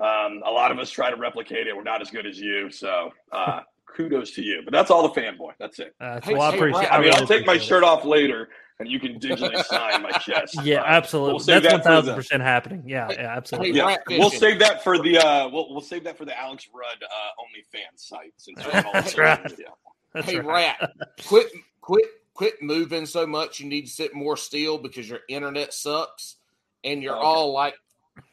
[0.00, 1.76] Um, a lot of us try to replicate it.
[1.76, 3.60] We're not as good as you, so uh,
[3.94, 4.62] kudos to you.
[4.64, 5.52] But that's all the fanboy.
[5.60, 5.94] That's it.
[6.00, 6.88] Uh, Hey, well, I appreciate.
[6.88, 7.68] Ryan, I mean, really I'll take my appreciate it.
[7.68, 10.56] shirt off later, and you can digitally sign my chest.
[10.64, 11.34] Yeah, absolutely.
[11.34, 12.82] we'll That's that one for thousand the- percent happening.
[12.86, 13.72] Yeah, yeah, absolutely.
[13.72, 17.02] Yeah, we'll save that for the uh, we'll we'll save that for the Alex Rudd
[17.02, 19.42] uh, OnlyFans site since we're on all That's right.
[19.44, 19.66] media.
[20.14, 20.74] That's hey, right.
[20.80, 20.92] rat,
[21.26, 21.46] quit,
[21.80, 22.04] quit,
[22.34, 23.60] quit moving so much.
[23.60, 26.36] You need to sit more still because your internet sucks,
[26.84, 27.24] and you're Okay.
[27.24, 27.74] all like,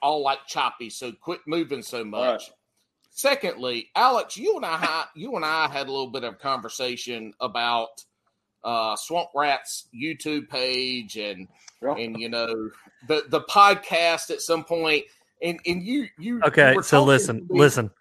[0.02, 0.90] all like choppy.
[0.90, 2.52] So quit moving so much.
[3.12, 8.04] Secondly, Alex, you and I, you and I had a little bit of conversation about
[8.64, 11.48] uh, Swamp Rat's YouTube page and
[11.82, 11.96] Yeah.
[11.96, 12.70] and you know
[13.08, 15.06] the the podcast at some point.
[15.42, 17.92] And and you you Okay, you so listen, me- listen.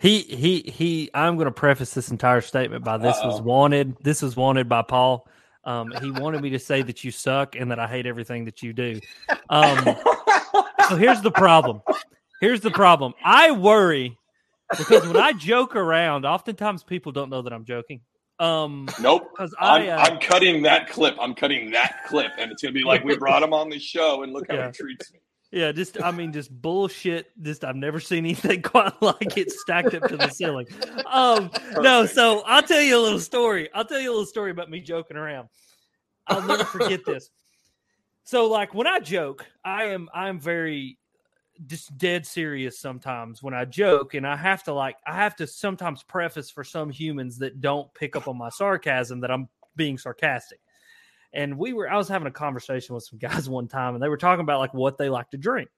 [0.00, 1.10] He he he.
[1.14, 3.42] I'm going to preface this entire statement by this was Uh-oh.
[3.42, 3.96] wanted.
[4.02, 5.28] This was wanted by Paul.
[5.64, 8.62] Um, he wanted me to say that you suck and that I hate everything that
[8.62, 9.00] you do.
[9.50, 9.96] Um,
[10.88, 11.82] so here's the problem.
[12.40, 13.12] Here's the problem.
[13.24, 14.16] I worry
[14.76, 18.00] because when I joke around, oftentimes people don't know that I'm joking.
[18.40, 19.30] Um, Nope.
[19.32, 21.16] because I'm, I uh, I'm cutting that clip.
[21.20, 24.22] I'm cutting that clip, and it's gonna be like we brought him on the show,
[24.22, 24.66] and look how Yeah.
[24.66, 25.18] he treats me.
[25.50, 27.30] Yeah, just I mean, just bullshit.
[27.40, 30.66] Just I've never seen anything quite like it stacked up to the ceiling.
[31.06, 33.70] Um, no, so I'll tell you a little story.
[33.74, 35.48] I'll tell you a little story about me joking around.
[36.26, 37.30] I'll never forget this.
[38.24, 40.98] So, like when I joke, I am I'm very
[41.66, 45.46] just dead serious sometimes when I joke, and I have to like I have to
[45.46, 49.98] sometimes preface for some humans that don't pick up on my sarcasm that I'm being
[49.98, 50.60] sarcastic.
[51.32, 54.08] And we were I was having a conversation with some guys one time, and they
[54.08, 55.68] were talking about like what they like to drink.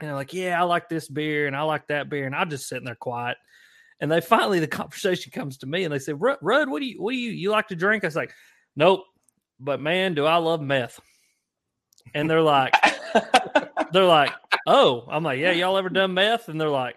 [0.00, 2.24] And they're like, yeah, I like this beer and I like that beer.
[2.24, 3.36] And I'm just sitting there quiet.
[4.00, 7.02] And they finally, the conversation comes to me and they say, Rudd, what do you,
[7.02, 8.02] what do you, you like to drink?
[8.02, 8.32] I was like,
[8.74, 9.04] nope.
[9.58, 10.98] But man, do I love meth.
[12.14, 12.72] And they're like,
[13.92, 14.32] they're like,
[14.66, 16.48] oh, I'm like, yeah, y'all ever done meth?
[16.48, 16.96] And they're like,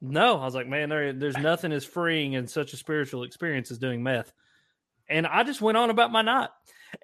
[0.00, 0.38] no.
[0.40, 3.78] I was like, man, there, there's nothing as freeing and such a spiritual experience as
[3.78, 4.32] doing meth.
[5.08, 6.50] And I just went on about my night.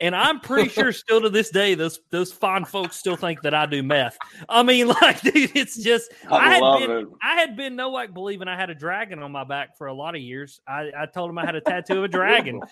[0.00, 3.54] And I'm pretty sure still to this day, those those fine folks still think that
[3.54, 4.16] I do meth.
[4.48, 7.09] I mean, like, dude, it's just I I, had been it.
[7.22, 9.94] I had been no like believing I had a dragon on my back for a
[9.94, 10.61] lot of years.
[10.66, 12.61] I, I told him I had a tattoo of a dragon.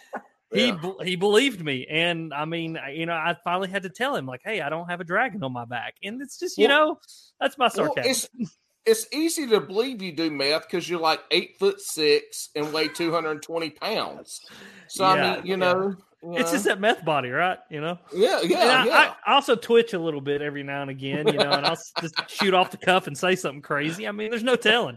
[0.53, 0.79] He Yeah.
[0.81, 4.17] be- he believed me, and I mean, I- you know, I finally had to tell
[4.17, 6.69] him like, "Hey, I don't have a dragon on my back," and it's just, you
[6.69, 7.01] Well- know,
[7.41, 8.31] that's my Well, sarcasm.
[8.41, 8.57] it's
[8.87, 12.89] it's easy to believe you do meth because you're like eight foot six and weigh
[12.89, 14.41] two hundred and twenty pounds.
[14.89, 15.57] So Yeah, I mean, you yeah.
[15.57, 17.59] know, It's just that meth body, right?
[17.71, 17.99] You know.
[18.15, 19.15] yeah, And yeah, I, yeah.
[19.27, 22.15] I also twitch a little bit every now and again, you know, and I'll just
[22.31, 24.09] shoot off the cuff and say something crazy.
[24.09, 24.97] I mean, there's no telling.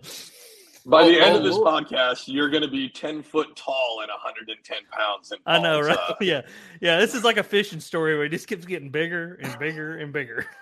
[0.85, 1.85] By Oh, the end oh, of this Lord.
[1.85, 5.31] podcast, you're going to be 10 foot tall and 110 pounds.
[5.31, 5.97] In I know, right?
[5.97, 6.41] uh, yeah,
[6.81, 6.99] yeah.
[6.99, 10.11] This is like a fishing story where it just keeps getting bigger and bigger and
[10.13, 10.45] bigger.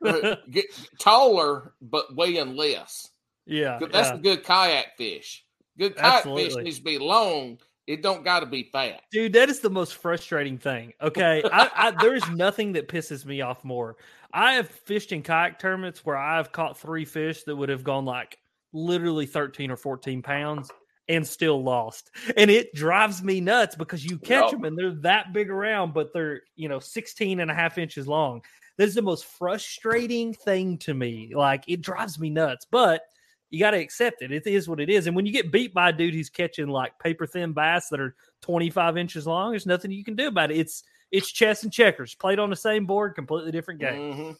[0.50, 0.66] Get
[1.00, 3.08] taller but weighing less.
[3.46, 4.14] yeah, That's yeah.
[4.14, 5.44] a good kayak fish.
[5.76, 7.58] Good kayak fish needs to be long.
[7.88, 9.00] It don't got to be fat.
[9.10, 9.32] dude.
[9.32, 10.92] That is the most frustrating thing.
[11.02, 13.96] Okay, I, I, there is nothing that pisses me off more.
[14.32, 18.04] I have fished in kayak tournaments where I've caught three fish that would have gone
[18.04, 18.38] like
[18.72, 20.70] literally 13 or 14 pounds
[21.08, 22.10] and still lost.
[22.36, 24.50] And it drives me nuts because you catch Yep.
[24.52, 28.06] them and they're that big around, but they're, you know, 16 and a half inches
[28.06, 28.42] long.
[28.76, 31.32] This is the most frustrating thing to me.
[31.34, 33.02] Like it drives me nuts, but
[33.50, 34.30] you got to accept it.
[34.30, 35.06] It is what it is.
[35.06, 38.00] And when you get beat by a dude who's catching like paper thin bass that
[38.00, 40.58] are 25 inches long, there's nothing you can do about it.
[40.58, 44.36] It's, it's chess and checkers played on the same board, completely different game.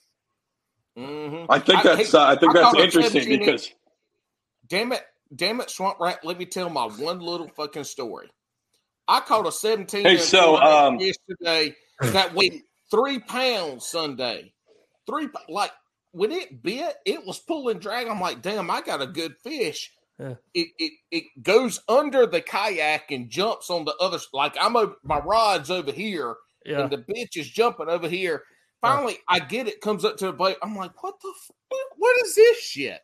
[0.94, 1.02] Mm-hmm.
[1.02, 1.50] Mm-hmm.
[1.50, 3.70] I think I- that's hey, uh, I think I that's interesting 17 because
[4.68, 5.02] Damn it,
[5.35, 6.24] damn it, Swamp Rat.
[6.24, 8.31] Let me tell my one little fucking story.
[9.07, 14.52] I caught a 17 Hey, so, um, yesterday that weighed three pounds Sunday.
[15.07, 15.70] Three, po- like
[16.12, 18.07] when it bit, it was pulling drag.
[18.09, 19.90] I'm like, damn, I got a good fish.
[20.18, 20.35] Yeah.
[20.52, 24.18] It, it it goes under the kayak and jumps on the other.
[24.33, 26.35] Like I'm over, my rod's over here,
[26.66, 26.81] Yeah.
[26.83, 28.42] and the bitch is jumping over here.
[28.83, 28.90] Yeah.
[28.90, 29.81] Finally, I get it.
[29.81, 30.57] Comes up to the plate.
[30.61, 31.33] I'm like, what the?
[31.35, 33.00] F- what is this shit?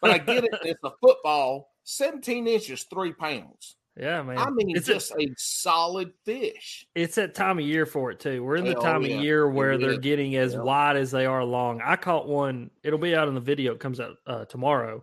[0.00, 0.50] But I get it.
[0.62, 3.76] It's a football, 17 inches, three pounds.
[3.96, 4.38] Yeah, man.
[4.38, 6.86] I mean, it's just a, a solid fish.
[6.94, 8.42] it's that time of year for it too.
[8.42, 9.16] We're in the Hell time yeah.
[9.16, 9.98] of year where It they're is.
[9.98, 10.60] getting as Yeah.
[10.60, 11.82] wide as they are long.
[11.84, 12.70] I caught one.
[12.82, 13.72] It'll be out in the video.
[13.72, 15.02] It comes out uh, tomorrow.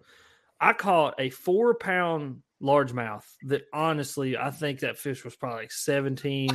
[0.59, 5.71] I caught a four pound largemouth that honestly, I think that fish was probably like
[5.71, 6.49] 17,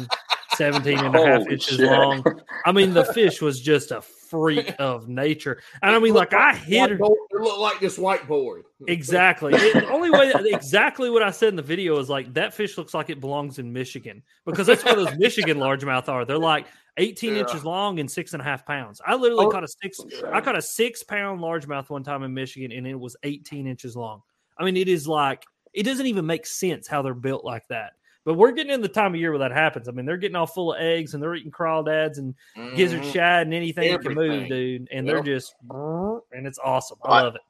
[0.57, 1.87] 17 and a half inches shit.
[1.91, 2.25] long.
[2.67, 5.61] I mean, the fish was just a freak of nature.
[5.83, 6.97] And I mean, like I hit her.
[6.97, 7.01] It
[7.41, 8.63] looked like this whiteboard.
[8.89, 9.53] Exactly.
[9.55, 12.77] It- the only way, exactly what I said in the video is like that fish
[12.77, 16.25] looks like it belongs in Michigan because that's where those Michigan largemouth are.
[16.25, 17.41] They're like 18 Yeah.
[17.43, 19.01] inches long and six and a half pounds.
[19.07, 20.01] I literally Oh, caught a six.
[20.33, 23.95] I caught a six pound largemouth one time in Michigan and it was 18 inches
[23.95, 24.23] long.
[24.59, 27.93] I mean, it is like it doesn't even make sense how they're built like that.
[28.25, 29.89] But we're getting in the time of year where that happens.
[29.89, 32.35] I mean, they're getting all full of eggs and they're eating crawdads and
[32.77, 33.13] gizzard Mhm.
[33.13, 34.89] shad and anything that can move, dude.
[34.93, 35.15] And Yep.
[35.15, 36.99] they're just and it's awesome.
[37.05, 37.41] I I- love it.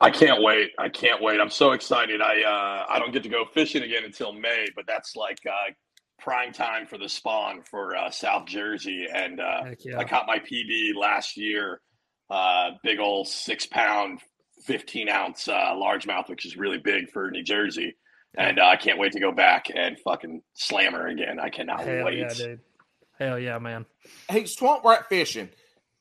[0.00, 0.70] I can't wait.
[0.78, 1.40] I can't wait.
[1.40, 2.20] I'm so excited.
[2.22, 5.72] I uh, I don't get to go fishing again until May, but that's like uh,
[6.20, 9.06] prime time for the spawn for uh, South Jersey.
[9.12, 9.98] And uh, yeah.
[9.98, 11.80] I caught my PB last year,
[12.30, 14.20] uh, big old six pound,
[14.64, 17.96] 15 ounce uh, largemouth, which is really big for New Jersey.
[18.36, 21.40] And uh, I can't wait to go back and fucking slam her again.
[21.40, 22.18] I cannot Hell wait.
[22.18, 22.60] yeah, dude.
[23.18, 23.84] Hell yeah, man.
[24.30, 25.50] hey swamp rat fishing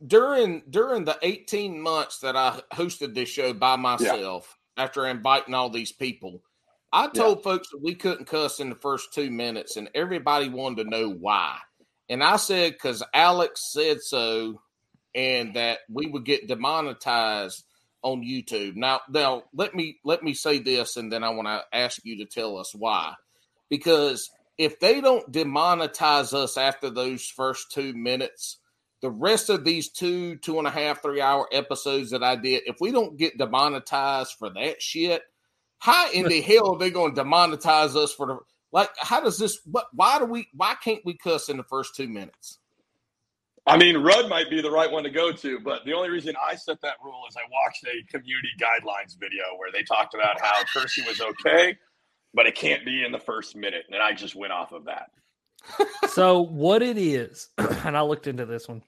[0.05, 5.69] during during the 18 months that i hosted this show by myself after inviting all
[5.69, 6.41] these people
[6.93, 10.85] i told folks that we couldn't cuss in the first two minutes and everybody wanted
[10.85, 11.57] to know why
[12.07, 14.61] and i said because alex said so
[15.13, 17.65] and that we would get demonetized
[18.03, 21.61] on youtube now now let me let me say this and then i want to
[21.77, 23.13] ask you to tell us why
[23.69, 28.59] because if they don't demonetize us after those first two minutes,
[29.01, 32.63] the rest of these two, two and a half, three hour episodes that I did,
[32.65, 35.21] if we don't get demonetized for that shit,
[35.77, 38.39] how in the hell are they going to demonetize us for the
[38.73, 38.89] like?
[38.99, 39.59] How does this?
[39.65, 39.87] What?
[39.93, 40.49] Why do we?
[40.53, 42.59] Why can't we cuss in the first two minutes?
[43.67, 46.35] I mean, Rudd might be the right one to go to, but the only reason
[46.43, 50.39] I set that rule is I watched a community guidelines video where they talked about
[50.41, 51.77] how cursing was okay,
[52.33, 53.85] but it can't be in the first minute.
[53.89, 55.11] And I just went off of that.
[56.09, 58.81] So what it is, and I looked into this one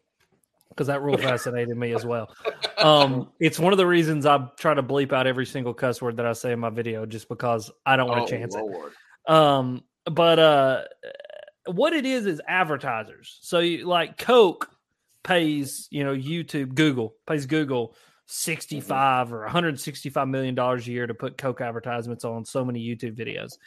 [0.70, 2.34] because that rule fascinated me as well.
[2.78, 6.18] Um, it's one of the reasons I try to bleep out every single cuss word
[6.18, 9.32] that I say in my video, just because I don't want to chance it.
[9.32, 10.84] Um, but uh,
[11.66, 13.38] what it is is advertisers.
[13.42, 14.70] So you, like Coke
[15.24, 17.96] pays, you know, YouTube, Google pays Google
[18.26, 23.18] 65 or 165 million dollars a year to put Coke advertisements on so many YouTube
[23.18, 23.58] videos.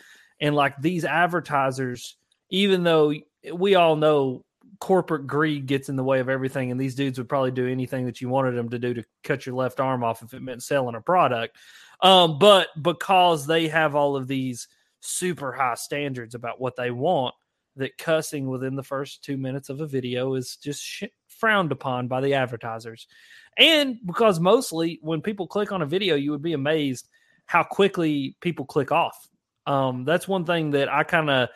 [0.41, 2.17] And like these advertisers,
[2.51, 3.13] even though
[3.53, 4.45] we all know
[4.81, 8.07] corporate greed gets in the way of everything, and these dudes would probably do anything
[8.07, 10.63] that you wanted them to do to cut your left arm off if it meant
[10.63, 11.57] selling a product.
[12.01, 14.69] Um, but because they have all of these
[15.01, 17.35] super high standards about what they want,
[17.77, 22.09] that cussing within the first two minutes of a video is just sh- frowned upon
[22.09, 23.07] by the advertisers.
[23.57, 27.09] And because mostly when people click on a video, you would be amazed
[27.47, 29.29] how quickly people click off.
[29.67, 31.49] Um, that's one thing that I kind of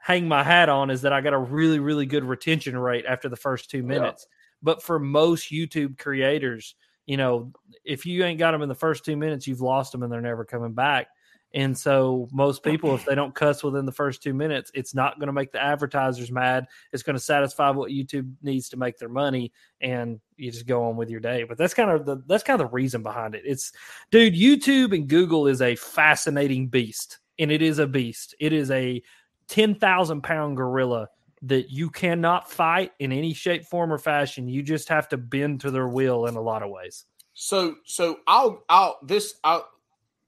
[0.00, 3.28] hang my hat on is that I got a really, really good retention rate after
[3.28, 4.26] the first two minutes.
[4.28, 4.34] Yeah.
[4.62, 6.74] But for most YouTube creators,
[7.06, 7.52] you know,
[7.84, 10.20] if you ain't got them in the first two minutes, you've lost them and they're
[10.20, 11.08] never coming back.
[11.54, 15.20] And so most people, if they don't cuss within the first two minutes, it's not
[15.20, 16.66] going to make the advertisers mad.
[16.92, 20.82] It's going to satisfy what YouTube needs to make their money, and you just go
[20.82, 21.44] on with your day.
[21.44, 23.42] But that's kind of the that's kind of the reason behind it.
[23.46, 23.70] It's
[24.10, 28.34] dude, YouTube and Google is a fascinating beast, and it is a beast.
[28.40, 29.00] It is a
[29.46, 31.08] ten thousand pound gorilla
[31.42, 34.48] that you cannot fight in any shape, form, or fashion.
[34.48, 37.04] You just have to bend to their will in a lot of ways.
[37.34, 39.68] So, so I'll, I'll, this, I'll,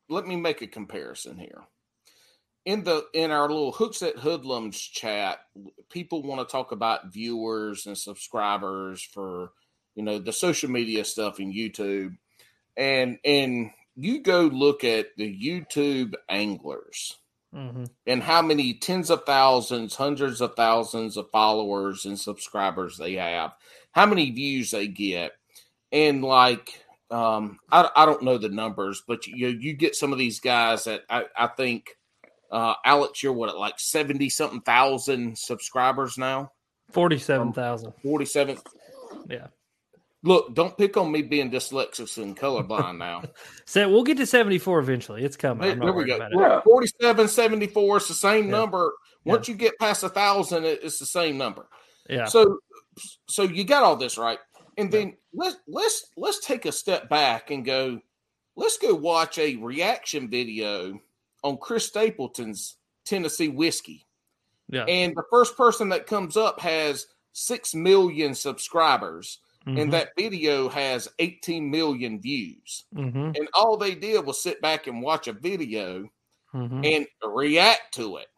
[0.09, 1.63] let me make a comparison here.
[2.65, 5.39] In the in our little hooks at Hoodlums chat,
[5.89, 9.53] people want to talk about viewers and subscribers for
[9.95, 12.17] you know the social media stuff in YouTube,
[12.77, 17.17] and and you go look at the YouTube anglers
[17.55, 17.85] mm-hmm.
[18.07, 23.53] and how many tens of thousands, hundreds of thousands of followers and subscribers they have,
[23.93, 25.33] how many views they get,
[25.93, 30.19] and like um, I, I don't know the numbers, but you you get some of
[30.19, 31.91] these guys that I, I think
[32.51, 36.53] uh, Alex, you're what like seventy something thousand subscribers now.
[36.91, 37.93] Forty seven thousand.
[38.03, 38.59] Forty seven.
[39.29, 39.49] Yeah.
[40.23, 43.23] Look, don't pick on me being dyslexic and colorblind now.
[43.65, 45.23] so we'll get to 74 eventually.
[45.23, 45.69] It's coming.
[45.69, 46.19] Hey, there we go.
[46.37, 46.63] Yeah.
[46.63, 47.97] 47, 74.
[47.99, 48.51] It's the same yeah.
[48.51, 48.93] number.
[49.25, 49.53] Once yeah.
[49.53, 51.69] you get past a thousand, it's the same number.
[52.09, 52.25] Yeah.
[52.25, 52.59] So,
[53.29, 54.39] so you got all this right.
[54.77, 58.01] And then let's let's let's take a step back and go.
[58.57, 60.99] Let's go watch a reaction video
[61.43, 64.07] on Chris Stapleton's Tennessee whiskey.
[64.69, 64.85] Yeah.
[64.85, 69.39] And the first person that comes up has six million subscribers.
[69.67, 69.79] Mm-hmm.
[69.79, 72.85] And that video has 18 million views.
[72.95, 73.33] Mm-hmm.
[73.35, 76.09] And all they did was sit back and watch a video
[76.55, 76.85] mm-hmm.
[76.85, 78.29] and react to it.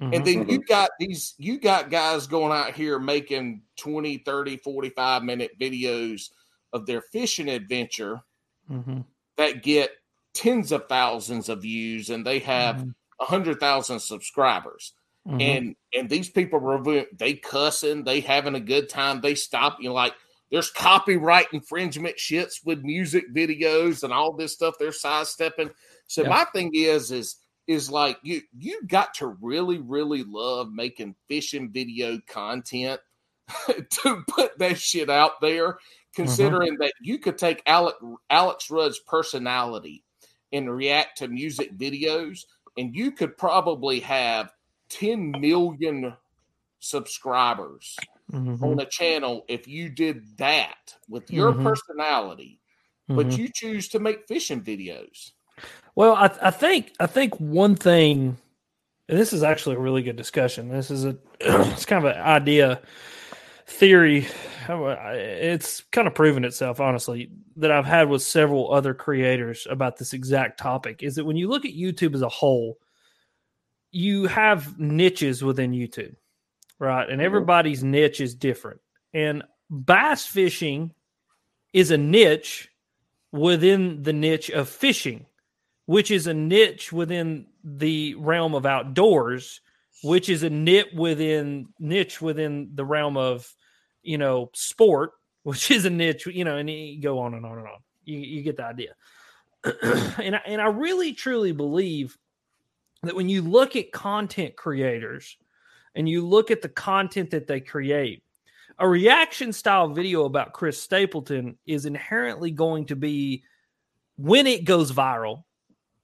[0.00, 0.14] Mm-hmm.
[0.14, 5.22] And then you got these, you got guys going out here making 20, 30, 45
[5.22, 6.28] minute videos
[6.72, 8.20] of their fishing adventure
[8.70, 9.00] mm-hmm.
[9.38, 9.90] that get
[10.34, 12.88] tens of thousands of views and they have mm-hmm.
[12.88, 13.34] a mm-hmm.
[13.34, 14.92] hundred thousand subscribers.
[15.26, 15.40] Mm-hmm.
[15.40, 19.88] And and these people review they cussing, they having a good time, they stop you
[19.88, 20.14] know, like
[20.50, 25.70] there's copyright infringement shits with music videos and all this stuff they're sidestepping.
[26.06, 26.28] So yeah.
[26.28, 31.70] my thing is is is like you you got to really really love making fishing
[31.70, 33.00] video content
[33.90, 36.22] to put that shit out there mm-hmm.
[36.22, 36.82] considering mm-hmm.
[36.82, 37.96] that you could take Alex
[38.30, 40.04] Alex Rudd's personality
[40.52, 42.44] and react to music videos
[42.76, 44.52] and you could probably have
[44.90, 46.14] 10 million
[46.78, 47.96] subscribers
[48.32, 48.62] mm-hmm.
[48.62, 51.66] on a channel if you did that with your mm-hmm.
[51.66, 52.60] personality
[53.08, 53.40] but mm-hmm.
[53.40, 55.32] you choose to make fishing videos
[55.94, 58.36] well, I, I think I think one thing,
[59.08, 60.68] and this is actually a really good discussion.
[60.68, 62.80] This is a it's kind of an idea
[63.66, 64.26] theory.
[64.68, 70.12] It's kind of proven itself, honestly, that I've had with several other creators about this
[70.12, 71.02] exact topic.
[71.02, 72.78] Is that when you look at YouTube as a whole,
[73.90, 76.14] you have niches within YouTube,
[76.78, 77.04] right?
[77.04, 77.26] And mm-hmm.
[77.26, 78.80] everybody's niche is different.
[79.14, 80.92] And bass fishing
[81.72, 82.68] is a niche
[83.32, 85.26] within the niche of fishing
[85.86, 89.60] which is a niche within the realm of outdoors,
[90.02, 93.52] which is a niche within niche within the realm of
[94.02, 95.12] you know sport,
[95.44, 97.78] which is a niche, you know, and you go on and on and on.
[98.04, 98.94] You, you get the idea.
[100.22, 102.16] and I, and I really truly believe
[103.02, 105.36] that when you look at content creators
[105.94, 108.22] and you look at the content that they create,
[108.78, 113.42] a reaction style video about Chris Stapleton is inherently going to be
[114.16, 115.44] when it goes viral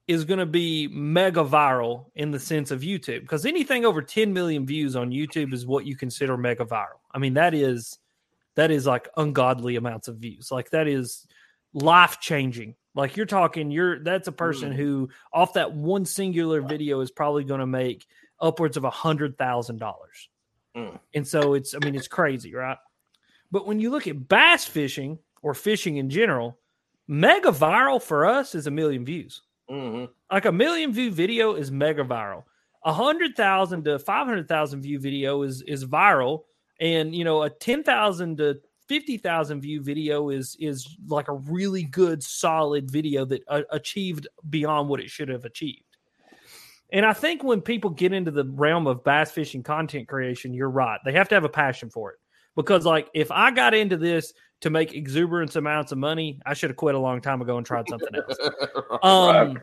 [0.09, 4.33] is going to be mega viral in the sense of YouTube because anything over 10
[4.33, 6.99] million views on YouTube is what you consider mega viral.
[7.13, 7.99] I mean, that is
[8.57, 10.51] that is like ungodly amounts of views.
[10.51, 11.27] Like that is
[11.73, 12.75] life changing.
[12.95, 14.77] Like you're talking, you're that's a person mm.
[14.77, 18.07] who off that one singular video is probably going to make
[18.41, 20.29] upwards of a hundred thousand dollars.
[20.77, 20.99] Mm.
[21.15, 22.77] And so it's, I mean, it's crazy, right?
[23.51, 26.59] But when you look at bass fishing or fishing in general,
[27.09, 29.43] mega viral for us is a million views.
[29.73, 30.05] Mm-hmm.
[30.31, 32.45] Like a million view video is mega viral.
[32.85, 36.43] a hundred thousand to five hundred thousand view video is is viral,
[36.81, 41.35] and you know a ten thousand to fifty thousand view video is is like a
[41.35, 45.97] really good solid video that uh, achieved beyond what it should have achieved.
[46.93, 50.69] And I think when people get into the realm of bass fishing content creation, you're
[50.69, 51.01] right.
[51.05, 52.19] They have to have a passion for it.
[52.57, 56.71] Because, like, if I got into this to make exuberant amounts of money, I should
[56.71, 58.37] have quit a long time ago and tried something else.
[59.03, 59.59] Um,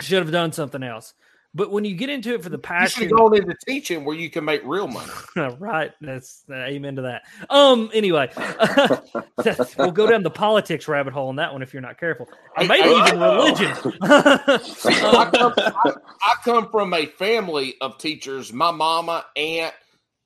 [0.00, 1.14] should have done something else.
[1.52, 4.14] But when you get into it for the passion, You should gone into teaching where
[4.14, 5.10] you can make real money.
[5.58, 5.90] right?
[6.00, 7.22] That's uh, amen to that.
[7.50, 7.90] Um.
[7.92, 8.30] Anyway,
[9.78, 12.28] we'll go down the politics rabbit hole on that one if you're not careful.
[12.56, 13.46] Or maybe Hey, even uh-oh.
[13.46, 13.94] religion.
[14.02, 15.92] I come, I,
[16.22, 18.52] I come from a family of teachers.
[18.52, 19.74] My mama, aunt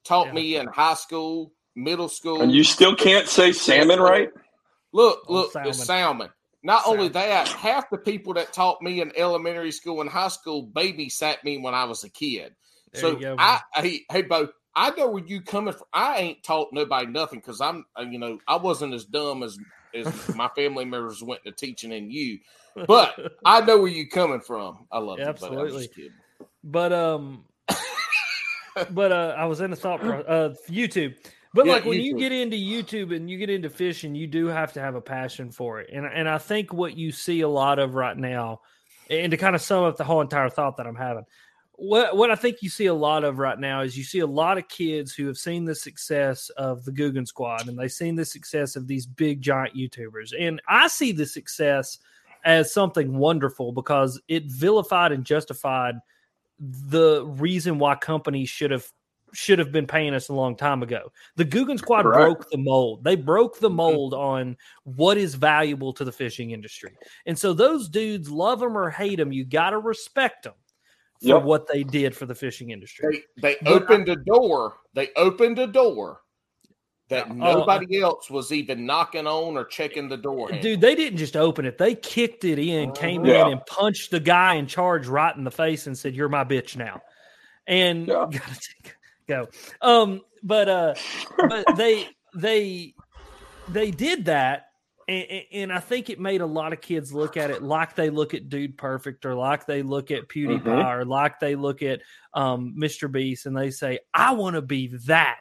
[0.05, 0.32] taught Yeah.
[0.34, 2.41] me in high school, middle school.
[2.43, 4.31] And you still can't say salmon right?
[4.93, 5.72] look, Oh, look, salmon.
[5.72, 6.31] the salmon.
[6.62, 10.66] Not only that, half the people that taught me in elementary school and high school
[10.66, 12.55] babysat me when I was a kid.
[12.93, 15.87] There so you go, I, hey, hey, Bo, I know where you coming from.
[15.93, 19.59] I ain't taught nobody nothing because I'm, uh, you know, I wasn't as dumb as
[19.95, 22.39] as my family members went to teaching and you.
[22.87, 23.14] But
[23.45, 24.87] I know where you coming from.
[24.91, 25.57] I love you, buddy.
[25.57, 25.87] I'm Absolutely.
[25.89, 25.99] just.
[26.64, 27.45] But um,
[28.91, 31.14] but uh, I was in a thought pro- uh YouTube.
[31.55, 34.46] But Yeah, like when you get into YouTube and you get into fishing, you do
[34.46, 35.88] have to have a passion for it.
[35.92, 38.61] And and I think what you see a lot of right now,
[39.09, 41.24] and to kind of sum up the whole entire thought that I'm having,
[41.76, 44.26] what what I think you see a lot of right now is you see a
[44.26, 48.16] lot of kids who have seen the success of the Googan Squad and they've seen
[48.16, 50.32] the success of these big giant YouTubers.
[50.38, 51.98] And I see the success
[52.44, 55.94] as something wonderful because it vilified and justified
[56.59, 58.86] the reason why companies should have
[59.35, 61.12] should have been paying us a long time ago.
[61.37, 62.20] The Googan Squad Correct.
[62.20, 63.05] broke the mold.
[63.05, 63.74] They broke the Mhm.
[63.74, 66.97] mold on what is valuable to the fishing industry.
[67.26, 70.55] And so those dudes, love them or hate them, you got to respect them
[71.20, 71.43] for Yep.
[71.43, 73.24] what they did for the fishing industry.
[73.41, 74.76] They they opened a door.
[74.95, 76.20] They opened a door
[77.09, 80.49] that Oh, nobody else was even knocking on or checking the door.
[80.49, 80.62] handle.
[80.62, 81.76] Dude, they didn't just open it.
[81.76, 83.47] They kicked it in, came Yeah.
[83.47, 86.45] in and punched the guy in charge right in the face and said, You're my
[86.45, 87.03] bitch now.
[87.66, 88.26] And Yeah.
[88.30, 88.95] gotta take-
[89.29, 89.49] go.
[89.81, 90.95] Um, but uh
[91.49, 92.95] but they they
[93.68, 94.66] they did that
[95.09, 98.09] and, and I think it made a lot of kids look at it like they
[98.11, 100.85] look at Dude Perfect or like they look at PewDiePie Mhm.
[100.95, 102.01] or like they look at
[102.33, 103.11] um, Mr.
[103.12, 105.41] Beast and they say, I want to be that.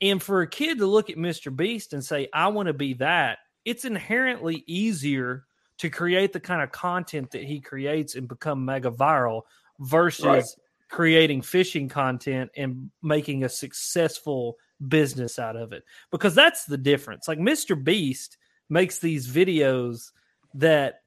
[0.00, 1.54] And for a kid to look at Mr.
[1.54, 5.44] Beast and say, I want to be that, it's inherently easier
[5.78, 9.42] to create the kind of content that he creates and become mega viral
[9.78, 10.44] versus Right.
[10.88, 14.56] Creating fishing content and making a successful
[14.86, 15.84] business out of it.
[16.10, 17.28] Because that's the difference.
[17.28, 17.82] Like Mr.
[17.82, 18.36] Beast
[18.68, 20.10] makes these videos
[20.54, 21.02] that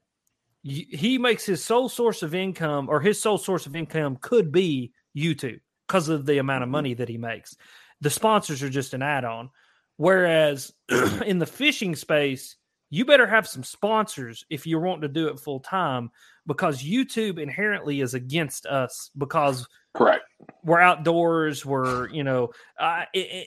[0.64, 4.52] y- he makes his sole source of income or his sole source of income could
[4.52, 6.72] be YouTube because of the amount of mm-hmm.
[6.72, 7.56] money that he makes.
[8.00, 9.50] The sponsors are just an add on.
[9.96, 10.72] Whereas
[11.26, 12.56] in the fishing space,
[12.90, 16.10] you better have some sponsors if you want to do it full time
[16.46, 20.24] because YouTube inherently is against us because Correct.
[20.64, 23.04] we're outdoors we're you know uh,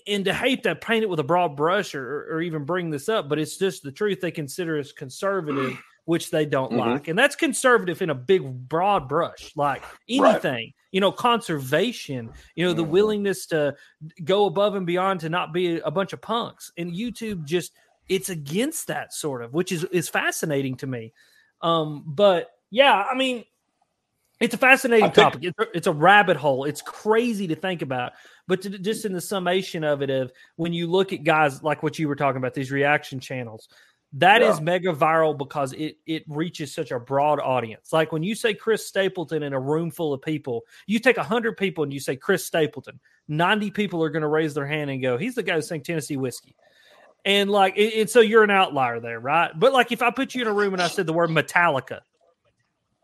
[0.07, 3.07] and to hate to paint it with a broad brush or, or even bring this
[3.09, 6.77] up but it's just the truth they consider us conservative which they don't Mhm.
[6.79, 10.31] like and that's conservative in a big broad brush like Right.
[10.33, 12.89] anything you know conservation you know the Mhm.
[12.89, 13.73] willingness to
[14.25, 17.71] go above and beyond to not be a bunch of punks and youtube just
[18.09, 21.13] it's against that sort of which is is fascinating to me
[21.61, 23.43] um but yeah i mean
[24.39, 25.43] it's a fascinating think- topic.
[25.43, 26.65] It's a, it's a rabbit hole.
[26.65, 28.11] It's crazy to think about.
[28.45, 31.81] But to, just in the summation of it, of when you look at guys like
[31.81, 33.69] what you were talking about, these reaction channels,
[34.13, 34.63] that is Yeah.
[34.63, 37.93] mega viral because it it reaches such a broad audience.
[37.93, 41.55] Like when you say Chris Stapleton in a room full of people, you take hundred
[41.55, 42.99] people and you say Chris Stapleton,
[43.29, 45.83] ninety people are going to raise their hand and go, "He's the guy who sang
[45.83, 46.55] Tennessee whiskey."
[47.25, 49.51] And like, and, and so you're an outlier there, right?
[49.57, 52.01] But like, if I put you in a room and I said the word Metallica,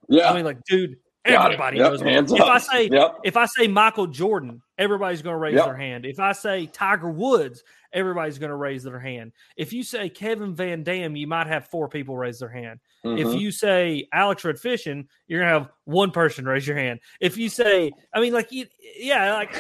[0.09, 0.29] Yeah.
[0.29, 2.01] I mean, like, dude, everybody Yep, knows.
[2.01, 2.47] hands if up.
[2.47, 3.19] I say Yep.
[3.23, 5.65] if I say Michael Jordan, everybody's going to raise Yep.
[5.65, 6.05] their hand.
[6.05, 7.63] If I say Tiger Woods,
[7.93, 9.31] everybody's going to raise their hand.
[9.55, 12.79] If you say Kevin Van Dam, you might have four people raise their hand.
[13.05, 13.19] Mhm.
[13.19, 16.99] If you say Alex Rudd Fishing, you're gonna have one person raise your hand.
[17.21, 18.65] If you say, I mean, like, you,
[18.97, 19.53] yeah, like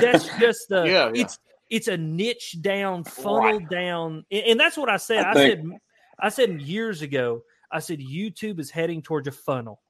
[0.00, 1.22] that's just the Yeah, yeah.
[1.22, 1.38] it's
[1.72, 3.68] it's a niche down, funnel Right.
[3.68, 5.24] down, and, that's what I said.
[5.24, 5.78] I I, think- said,
[6.20, 9.80] I said years ago, I said YouTube is heading towards a funnel.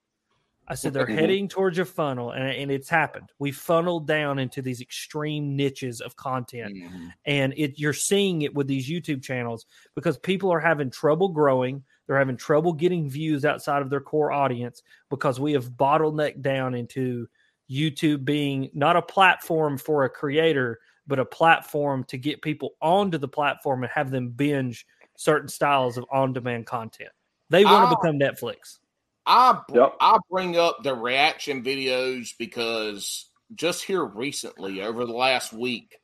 [0.69, 3.29] I said they're heading towards a funnel, and, and it's happened.
[3.41, 7.13] We funneled down into these extreme niches of content Mhm.
[7.27, 9.67] and it you're seeing it with these YouTube channels
[9.97, 11.83] because people are having trouble growing.
[12.07, 16.75] They're having trouble getting views outside of their core audience because we have bottlenecked down
[16.77, 17.27] into
[17.69, 23.19] YouTube being not a platform for a creator, but a platform to get people onto
[23.19, 24.87] the platform and have them binge
[25.17, 27.11] certain styles of on-demand content.
[27.51, 28.01] They want to Ah.
[28.01, 28.79] become Netflix.
[29.27, 29.97] I br- Yep.
[30.01, 36.01] I bring up the reaction videos because just here recently, over the last week,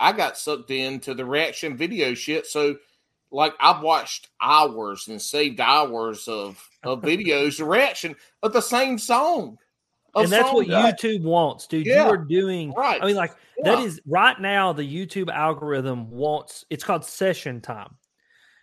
[0.00, 2.46] I got sucked into the reaction video shit.
[2.46, 2.76] So,
[3.30, 8.98] like, I've watched hours and saved hours of of videos, the reaction of the same
[8.98, 9.58] song.
[10.14, 10.94] Of and that's what songs.
[11.00, 11.86] YouTube wants, dude.
[11.86, 12.04] Yeah.
[12.06, 13.02] You are doing Right.
[13.02, 13.32] I mean, like
[13.64, 13.84] that Yeah.
[13.84, 17.96] is right now the YouTube algorithm wants it's called session time.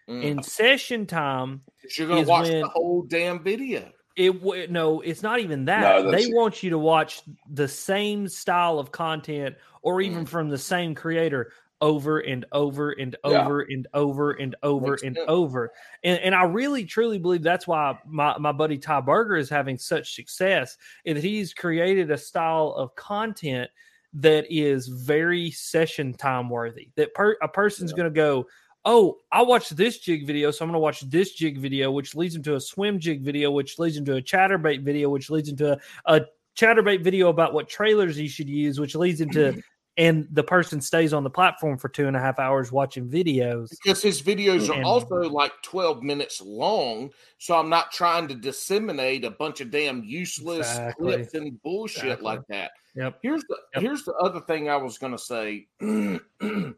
[0.10, 0.24] Mm.
[0.24, 1.62] In session time,
[1.98, 3.92] you're gonna is watch when- the whole damn video.
[4.16, 5.82] it w- no, it's not even that.
[6.04, 10.28] No, they that's- want you to watch the same style of content or even Mm.
[10.30, 13.46] from the same creator over and over and Yeah.
[13.46, 15.26] over and over and over Makes and sense.
[15.30, 15.72] over.
[16.04, 19.78] And, and I really truly believe that's why my, my buddy Ty Berger is having
[19.78, 23.70] such success and that he's created a style of content
[24.14, 26.90] that is very session time worthy.
[26.96, 28.48] That per, a person's going to go,
[28.86, 32.16] oh, I watched this jig video, so I'm going to watch this jig video, which
[32.16, 35.74] leads into a swim jig video, which leads into a chatterbait video, which leads into
[35.74, 36.22] a, a
[36.58, 39.60] chatterbait video about what trailers he should use, which leads into, mm-hmm.
[40.00, 43.70] And the person stays on the platform for two and a half hours watching videos.
[43.84, 49.26] because his videos are also like 12 minutes long so i'm not trying to disseminate
[49.26, 51.16] a bunch of damn useless Exactly.
[51.18, 52.26] clips and bullshit Exactly.
[52.26, 53.20] like that Yep.
[53.22, 53.84] here's the Yep.
[53.84, 55.68] here's the other thing i was going to say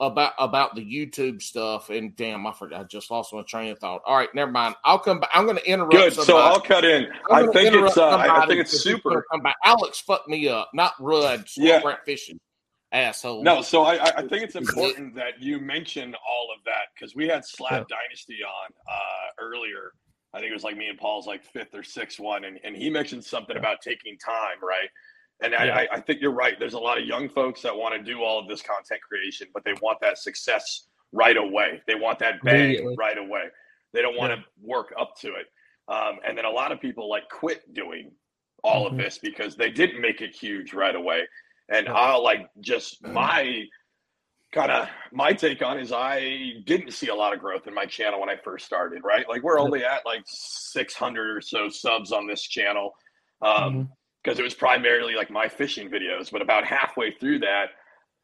[0.00, 3.78] about about the youtube stuff and damn i forgot i just lost my train of
[3.78, 6.12] thought all right never mind i'll come back i'm going to interrupt Good.
[6.14, 6.38] So.
[6.38, 7.06] I'll cut in.
[7.30, 7.98] I'm I think it's.
[7.98, 9.24] Uh, I- I think it's because he's gonna super.
[9.30, 9.56] come back.
[9.64, 11.80] alex fucked me up not rudd Yeah.
[11.84, 11.96] yeah.
[12.06, 12.38] fishing
[12.92, 16.88] asshole No, so I, I- I think it's important that you mention all of that
[16.94, 17.96] because we had Slab Yeah.
[17.98, 19.92] Dynasty on uh, earlier.
[20.32, 22.76] I think it was like me and Paul's like fifth or sixth one, and, and
[22.76, 24.88] he mentioned something about taking time, right?
[25.42, 25.76] And I, Yeah.
[25.76, 26.54] I, I think you're right.
[26.58, 29.48] There's a lot of young folks that want to do all of this content creation,
[29.54, 31.82] but they want that success right away.
[31.86, 33.44] They want that bang right away.
[33.92, 34.36] They don't want Yeah.
[34.36, 35.46] to work up to it.
[35.88, 38.12] Um, and then a lot of people like quit doing
[38.62, 38.92] all Mhm.
[38.92, 41.26] of this because they didn't make it huge right away.
[41.70, 43.62] And I'll like just my
[44.52, 47.86] kind of my take on is I didn't see a lot of growth in my
[47.86, 49.28] channel when I first started, right?
[49.28, 52.92] Like we're only at like 600 or so subs on this channel.
[53.42, 53.46] Mhm.
[53.48, 53.92] Um,
[54.22, 57.70] because it was primarily like my fishing videos, but about halfway through that,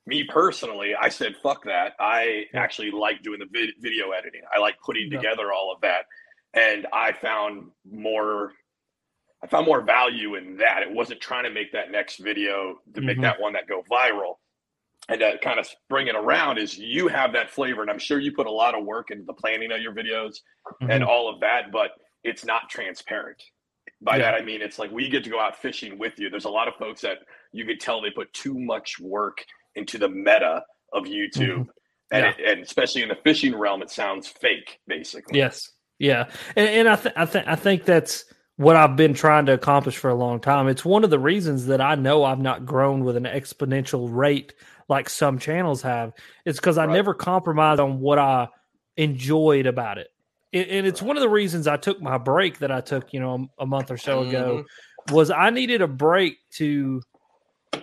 [0.05, 1.95] me personally, I said, fuck that.
[1.99, 4.43] I actually like doing the vid- video editing.
[4.55, 5.17] I like putting Yeah.
[5.19, 6.05] together all of that.
[6.53, 8.53] And I found more
[9.47, 10.83] I found more value in that.
[10.83, 13.23] It wasn't trying to make that next video to make Mhm.
[13.23, 14.39] that one that go viral.
[15.09, 18.19] And to kind of bring it around is you have that flavor, and I'm sure
[18.19, 20.39] you put a lot of work into the planning of your videos
[20.81, 21.07] and Mhm.
[21.07, 21.93] all of that, but
[22.25, 23.41] it's not transparent.
[24.01, 24.33] By Yeah.
[24.33, 26.29] that I mean it's like we get to go out fishing with you.
[26.29, 27.19] There's a lot of folks that
[27.53, 29.45] you could tell they put too much work
[29.77, 31.69] into the meta of YouTube,
[32.11, 32.41] and Mm-hmm.
[32.41, 32.47] Yeah.
[32.47, 35.39] it, and especially in the fishing realm, it sounds fake, basically.
[35.39, 35.71] Yes.
[35.99, 36.29] Yeah.
[36.57, 38.25] And, and I, th- I, th- I think that's
[38.57, 40.69] what I've been trying to accomplish for a long time.
[40.69, 44.55] It's one of the reasons that I know I've not grown with an exponential rate
[44.89, 46.13] like some channels have.
[46.45, 46.95] It's because I Right.
[46.95, 48.49] never compromised on what I
[48.97, 50.09] enjoyed about it.
[50.53, 53.49] And it's one of the reasons I took my break that I took, you know,
[53.59, 55.15] a, a month or so ago mm-hmm.
[55.15, 57.03] was I needed a break to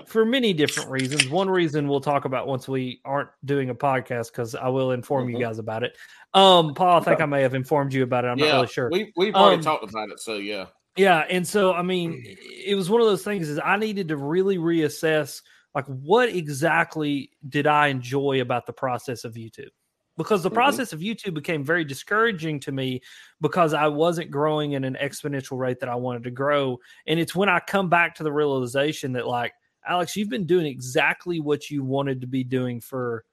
[0.05, 1.29] for many different reasons.
[1.29, 5.27] One reason we'll talk about once we aren't doing a podcast because I will inform
[5.27, 5.33] Mhm.
[5.33, 5.97] you guys about it.
[6.33, 8.27] Um, Paul, I think I may have informed you about it.
[8.27, 8.89] I'm yeah not really sure.
[8.91, 12.75] we, we've already Um, talked about it so yeah Yeah, and so I mean, it
[12.75, 15.41] was one of those things is I needed to really reassess
[15.73, 19.69] like what exactly did I enjoy about the process of YouTube?
[20.17, 20.53] Because the Mhm.
[20.53, 23.01] process of YouTube became very discouraging to me
[23.41, 26.77] because I wasn't growing in an exponential rate that I wanted to grow.
[27.07, 29.53] And it's when I come back to the realization that like,
[29.87, 33.25] Alex, you've been doing exactly what you wanted to be doing for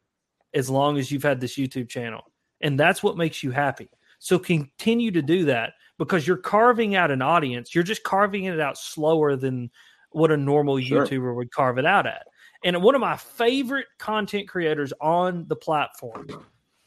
[0.55, 2.23] as long as you've had this YouTube channel.
[2.61, 3.89] And that's what makes you happy.
[4.19, 7.75] So continue to do that because you're carving out an audience.
[7.75, 9.71] You're just carving it out slower than
[10.11, 11.07] what a normal Sure.
[11.07, 12.27] YouTuber would carve it out at.
[12.65, 16.29] And one of my favorite content creators on the platform.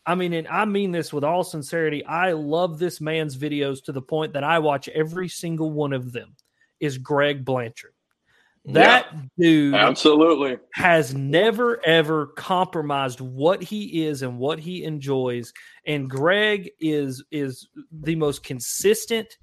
[0.06, 2.06] I mean, and I mean this with all sincerity.
[2.06, 6.12] I love this man's videos to the point that I watch every single one of
[6.12, 6.36] them.
[6.80, 7.93] Is Greg Blanchard.
[8.66, 9.08] That
[9.38, 10.58] dude Absolutely.
[10.74, 15.52] has never ever compromised what he is and what he enjoys.
[15.86, 19.38] And greg is is the most consistent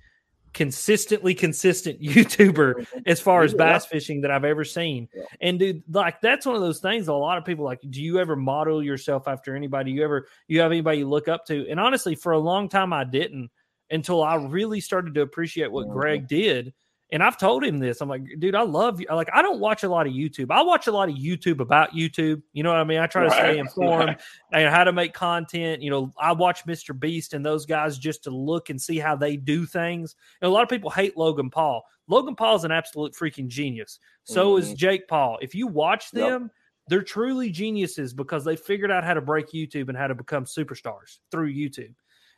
[0.53, 5.07] consistently consistent youtuber as far as bass fishing that i've ever seen.
[5.15, 5.23] Yeah.
[5.41, 8.19] and dude like that's one of those things a lot of people like do you
[8.19, 9.93] ever model yourself after anybody?
[9.93, 11.69] You ever you have anybody you look up to?
[11.71, 13.49] And honestly for a long time i didn't
[13.91, 15.93] until i really started to appreciate what Mhm.
[15.93, 16.73] greg did
[17.13, 18.01] And I've told him this.
[18.01, 19.07] I'm like, dude, I love you.
[19.11, 20.51] Like, I don't watch a lot of YouTube.
[20.51, 22.41] I watch a lot of YouTube about YouTube.
[22.53, 22.99] You know what I mean?
[22.99, 24.21] I try to stay informed right.
[24.53, 25.83] and how to make content.
[25.83, 26.99] You know, I watch Mr.
[26.99, 30.15] Beast and those guys just to look and see how they do things.
[30.41, 31.83] And a lot of people hate Logan Paul.
[32.07, 33.99] Logan Paul's an absolute freaking genius.
[34.25, 34.77] So is Mhm.
[34.77, 35.39] Jake Paul.
[35.43, 36.29] If you watch Yep.
[36.29, 36.51] them,
[36.87, 40.45] they're truly geniuses because they figured out how to break YouTube and how to become
[40.45, 41.95] superstars through YouTube.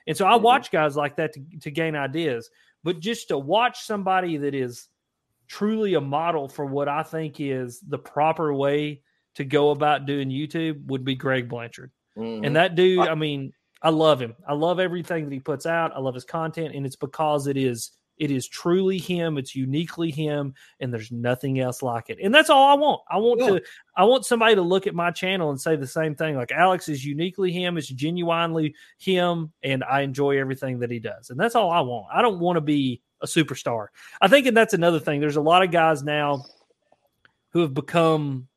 [0.07, 0.43] And so I Mhm.
[0.43, 2.51] watch guys like that to, to gain ideas,
[2.85, 4.89] but just to watch somebody that is
[5.49, 9.03] truly a model for what I think is the proper way
[9.35, 11.91] to go about doing YouTube would be Greg Blanchard.
[12.17, 12.47] Mhm.
[12.47, 14.37] And that dude, I mean, I love him.
[14.47, 15.95] I love everything that he puts out.
[15.95, 19.39] I love his content, and it's because it is it is truly him.
[19.39, 22.19] It's uniquely him, and there's nothing else like it.
[22.23, 23.01] And that's all I want.
[23.11, 23.47] I want Yeah.
[23.51, 23.63] to
[23.97, 26.37] I want somebody to look at my channel and say the same thing.
[26.37, 27.77] Like Alex is uniquely him.
[27.77, 31.31] It's genuinely him, and I enjoy everything that he does.
[31.31, 32.07] And that's all I want.
[32.13, 33.89] I don't want to be a superstar.
[34.21, 35.21] I think, and that's another thing.
[35.21, 36.45] There's a lot of guys now
[37.51, 38.49] who have become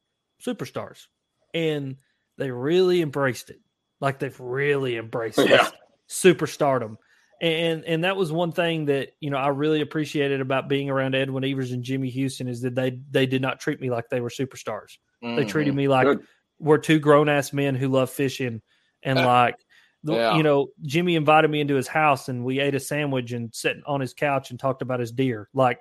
[0.41, 1.07] superstars,
[1.53, 1.97] and
[2.37, 3.59] they really embraced it.
[3.99, 5.69] Like they've really embraced Yeah.
[6.09, 6.97] superstardom.
[7.45, 11.13] And and that was one thing that you know I really appreciated about being around
[11.13, 14.19] Edwin Evers and Jimmy Houston is that they they did not treat me like they
[14.19, 14.97] were superstars.
[15.21, 15.77] They treated Mhm.
[15.77, 16.25] me like Good.
[16.59, 18.61] we're two grown ass men who love fishing
[19.03, 19.25] and Yeah.
[19.27, 19.55] like
[20.03, 20.37] Yeah.
[20.37, 23.75] you know Jimmy invited me into his house and we ate a sandwich and sat
[23.85, 25.47] on his couch and talked about his deer.
[25.53, 25.77] Like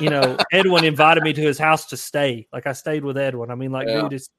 [0.00, 2.46] you know Edwin invited me to his house to stay.
[2.54, 3.50] Like I stayed with Edwin.
[3.50, 4.00] I mean like Yeah.
[4.02, 4.30] dude it's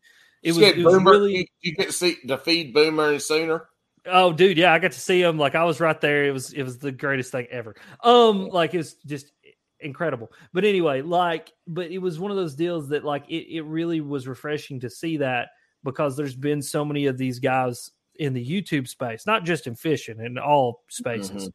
[0.42, 3.22] it You was, it was Boomer- really you, get to see to feed Boomer and
[3.22, 3.68] Sooner.
[4.06, 5.38] Oh, dude, yeah, I got to see him.
[5.38, 6.26] Like I was right there.
[6.26, 7.76] It was it was the greatest thing ever.
[8.04, 9.32] Um, like it was just
[9.80, 10.32] incredible.
[10.54, 14.02] But anyway, like, but it was one of those deals that like it, it really
[14.02, 15.50] was refreshing to see that
[15.84, 19.76] because there's been so many of these guys in the YouTube space, not just in
[19.76, 21.50] fishing, in all spaces,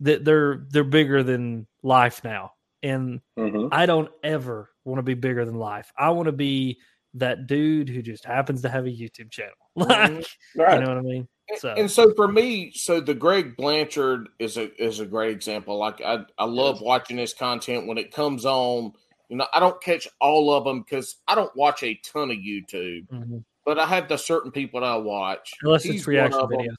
[0.00, 2.52] that they're they're bigger than life now.
[2.84, 3.68] And Mhm.
[3.72, 5.92] I don't ever want to be bigger than life.
[5.96, 6.80] I want to be
[7.14, 9.52] that dude who just happens to have a YouTube channel.
[9.76, 10.26] Like,
[10.56, 10.74] Right.
[10.74, 11.28] you know what I mean?
[11.58, 15.76] So And so for me, so the Greg Blanchard is a is a great example.
[15.78, 18.92] Like I I love watching his content when it comes on.
[19.28, 22.36] You know, I don't catch all of them because I don't watch a ton of
[22.38, 23.44] YouTube, mhm.
[23.64, 25.52] but I have the certain people that I watch.
[25.62, 26.66] unless He's it's reaction one of 'em.
[26.66, 26.76] videos.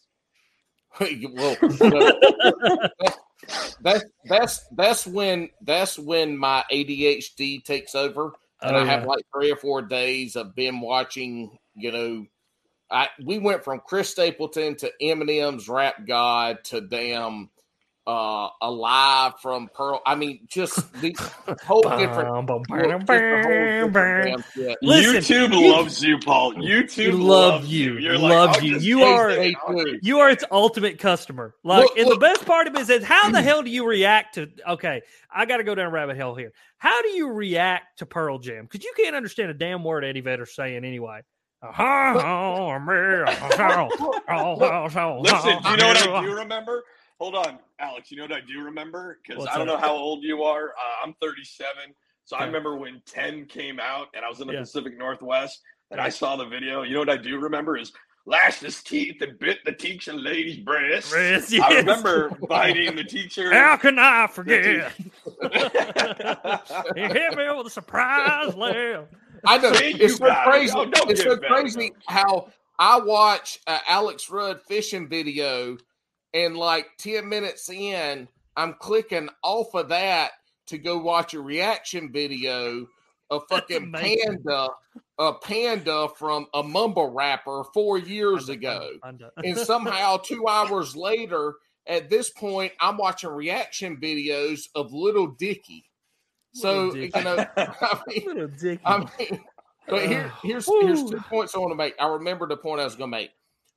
[1.33, 1.57] well,
[3.81, 9.07] that's that's that's when that's when my ADHD takes over, and Oh, I have yeah.
[9.07, 11.57] like three or four days of been watching.
[11.75, 12.25] You know,
[12.93, 17.49] I we went from Chris Stapleton to Eminem's Rap God to damn
[18.05, 20.01] uh alive from Pearl.
[20.05, 21.13] I mean, just the
[21.65, 22.29] whole different.
[22.29, 24.23] Bum, bum, well, just the whole different bum, bum.
[24.23, 24.77] damn shit.
[24.81, 26.53] Listen, YouTube you- loves you, Paul.
[26.55, 27.97] YouTube love loves you.
[27.99, 28.77] You're Love I'll you.
[28.79, 29.35] You are- it.
[29.37, 29.85] They I'll do.
[29.93, 31.55] take You are its ultimate customer.
[31.63, 32.19] Like, Look, and look.
[32.19, 34.49] the best part of it is how the hell do you react to?
[34.67, 35.01] Okay,
[35.33, 36.51] I got to go down rabbit hole here.
[36.77, 38.65] How do you react to Pearl Jam?
[38.69, 41.21] Because you can't understand a damn word Eddie Vedder's saying anyway.
[45.21, 46.83] Listen, do you know what I do remember?
[47.19, 48.11] Hold on, Alex.
[48.11, 49.19] You know what I do remember?
[49.25, 49.73] Because I don't that?
[49.73, 50.69] know how old you are.
[50.69, 51.67] Uh, I'm 37,
[52.25, 54.59] so I remember when 10 came out, and I was in the Yeah.
[54.61, 55.61] Pacific Northwest,
[55.91, 56.81] and I saw the video.
[56.83, 57.93] You know what I do remember is
[58.25, 61.11] lashed his teeth and bit the teacher lady's breast.
[61.11, 63.53] Breast, I remember biting the teacher.
[63.53, 64.91] How can I forget?
[66.95, 69.05] he hit me with a surprise laugh.
[69.45, 70.37] I know See, it's so it.
[70.45, 70.73] crazy.
[70.75, 75.77] Oh, it's so crazy how I watch uh, Alex Rudd fishing video,
[76.33, 80.31] and like ten minutes in, I'm clicking off of that
[80.67, 82.87] to go watch a reaction video
[83.29, 84.69] of fucking panda,
[85.17, 88.91] a panda from a mumble rapper four years ago,
[89.43, 91.55] and somehow two hours later,
[91.87, 95.85] at this point, I'm watching reaction videos of Lil Dicky.
[96.53, 98.23] So you know, I mean,
[98.85, 99.39] I mean,
[99.87, 100.79] but here, here's Woo.
[100.81, 101.95] here's two points I want to make.
[101.99, 103.31] I remember the point I was going to make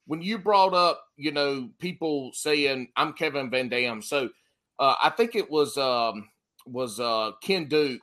[0.06, 4.02] when you brought up, you know, people saying I'm Kevin Van Dam.
[4.02, 4.30] So
[4.78, 6.28] uh, I think it was um,
[6.66, 8.02] was uh, Ken Duke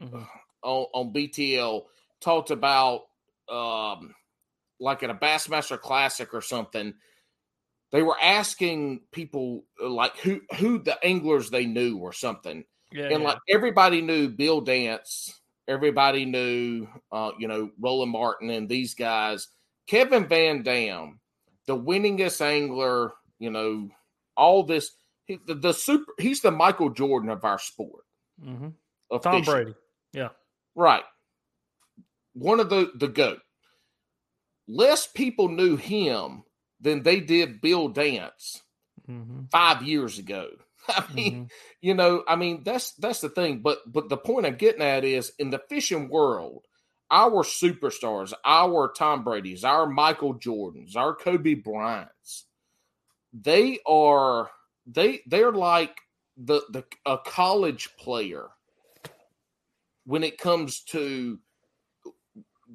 [0.00, 0.26] Mhm.
[0.62, 1.84] on, on BTL
[2.20, 3.02] talked about
[3.48, 4.14] um,
[4.80, 6.94] like at a Bassmaster Classic or something.
[7.92, 12.64] They were asking people uh, like who who the anglers they knew or something
[12.94, 13.28] Yeah, and yeah.
[13.28, 15.34] like everybody knew Bill Dance,
[15.68, 19.48] everybody knew, uh, you know, Roland Martin and these guys.
[19.88, 21.18] Kevin Van Dam,
[21.66, 23.88] the winningest angler, you know,
[24.36, 24.90] all this.
[25.26, 26.12] He, the, the super.
[26.18, 28.04] He's the Michael Jordan of our sport.
[28.42, 28.74] Mhm.
[29.10, 29.52] Of Tom fishing.
[29.52, 29.74] Brady.
[30.12, 30.28] Yeah.
[30.76, 31.02] right?
[32.34, 33.40] One of the the goat.
[34.68, 36.44] Less people knew him
[36.80, 38.62] than they did Bill Dance
[39.08, 39.50] Mhm.
[39.50, 40.48] five years ago.
[40.88, 41.50] I mean, Mhm.
[41.80, 43.60] you know, I mean that's that's the thing.
[43.60, 46.64] But but the point I'm getting at is in the fishing world,
[47.10, 52.46] our superstars, our Tom Brady's, our Michael Jordans, our Kobe Bryants,
[53.32, 54.50] they are
[54.86, 55.96] they they're like
[56.36, 58.48] the the a college player
[60.04, 61.38] when it comes to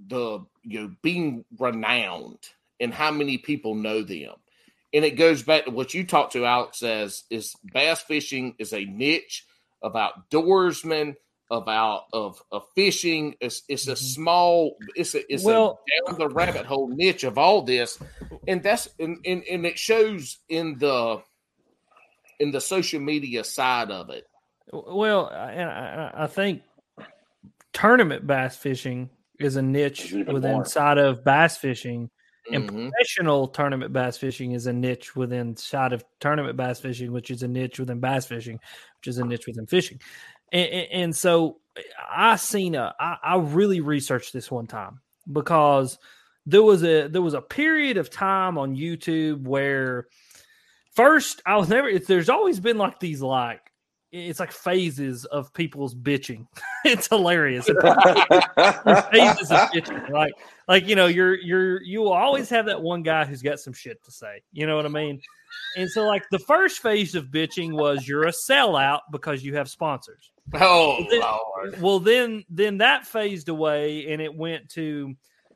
[0.07, 2.39] the you know being renowned
[2.79, 4.33] and how many people know them
[4.93, 8.73] and it goes back to what you talked to alex says is bass fishing is
[8.73, 9.45] a niche
[9.81, 11.15] of outdoorsmen
[11.51, 13.97] about of of fishing it's it's a Mhm.
[13.97, 17.97] small it's a it's Well- a down the rabbit hole niche of all this
[18.47, 21.21] and that's and, and and it shows in the
[22.39, 24.25] in the social media side of it
[24.71, 26.61] Well, and I, I think
[27.73, 29.09] tournament bass fishing
[29.39, 30.61] is a niche within more.
[30.61, 32.09] inside of bass fishing,
[32.53, 32.89] and Mhm.
[32.91, 37.43] professional tournament bass fishing is a niche within side of tournament bass fishing, which is
[37.43, 38.59] a niche within bass fishing,
[38.99, 39.99] which is a niche within fishing.
[40.51, 41.59] And, and, and so
[42.11, 44.99] I seen a I, I really researched this one time
[45.31, 45.97] because
[46.45, 50.07] there was a there was a period of time on YouTube where
[50.91, 53.68] first I was never there's always been like these like
[54.11, 56.47] it's like phases of people's bitching.
[56.85, 57.65] it's hilarious.
[59.11, 60.09] Phases of bitching.
[60.09, 60.33] Like
[60.67, 63.73] like you know, you're you're you will always have that one guy who's got some
[63.73, 64.41] shit to say.
[64.51, 65.21] You know what I mean?
[65.77, 69.69] And so like the first phase of bitching was you're a sellout because you have
[69.69, 70.31] sponsors.
[70.55, 71.81] oh Then- Lord.
[71.81, 75.15] Well, then then that phased away and it went to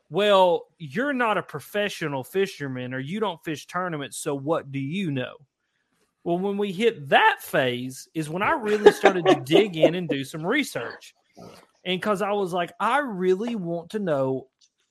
[0.09, 5.09] well, you're not a professional fisherman or you don't fish tournaments, so what do you
[5.09, 5.33] know?
[6.23, 10.07] Well, when we hit that phase is when I really started to dig in and
[10.07, 11.13] do some research.
[11.85, 14.47] And because I was like, I really want to know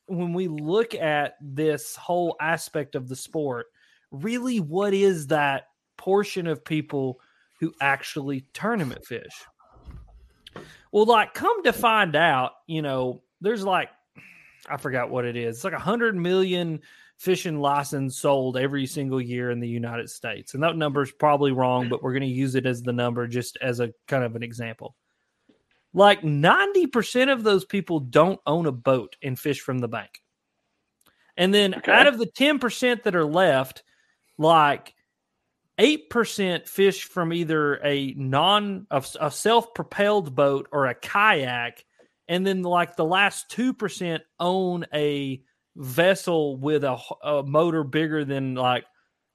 [0.07, 3.67] when we look at this whole aspect of the sport,
[4.11, 7.19] really what is that portion of people
[7.61, 9.45] who actually tournament fish?
[10.91, 13.89] Well, like, come to find out, you know, there's like,
[14.69, 15.57] I forgot what it is.
[15.57, 16.81] It's like a hundred million
[17.23, 20.55] fishing license sold every single year in the United States.
[20.55, 23.29] And that number is probably wrong, but we're going to use it as the number
[23.29, 24.97] just as a kind of an example.
[25.95, 30.11] Like 90% of those people don't own a boat and fish from the bank.
[31.37, 31.93] And then Okay.
[31.93, 33.85] out of the 10% that are left,
[34.37, 34.93] like
[35.79, 41.85] 8% fish from either a non a, a self-propelled boat or a kayak
[42.29, 45.43] and then like the last 2% own a
[45.77, 48.85] vessel with a, a motor bigger than like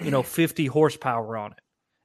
[0.03, 1.59] you know 50 horsepower on it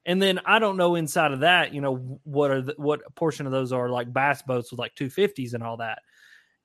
[0.05, 3.45] and then i don't know inside of that you know what are the, what portion
[3.45, 5.99] of those are like bass boats with like 250s and all that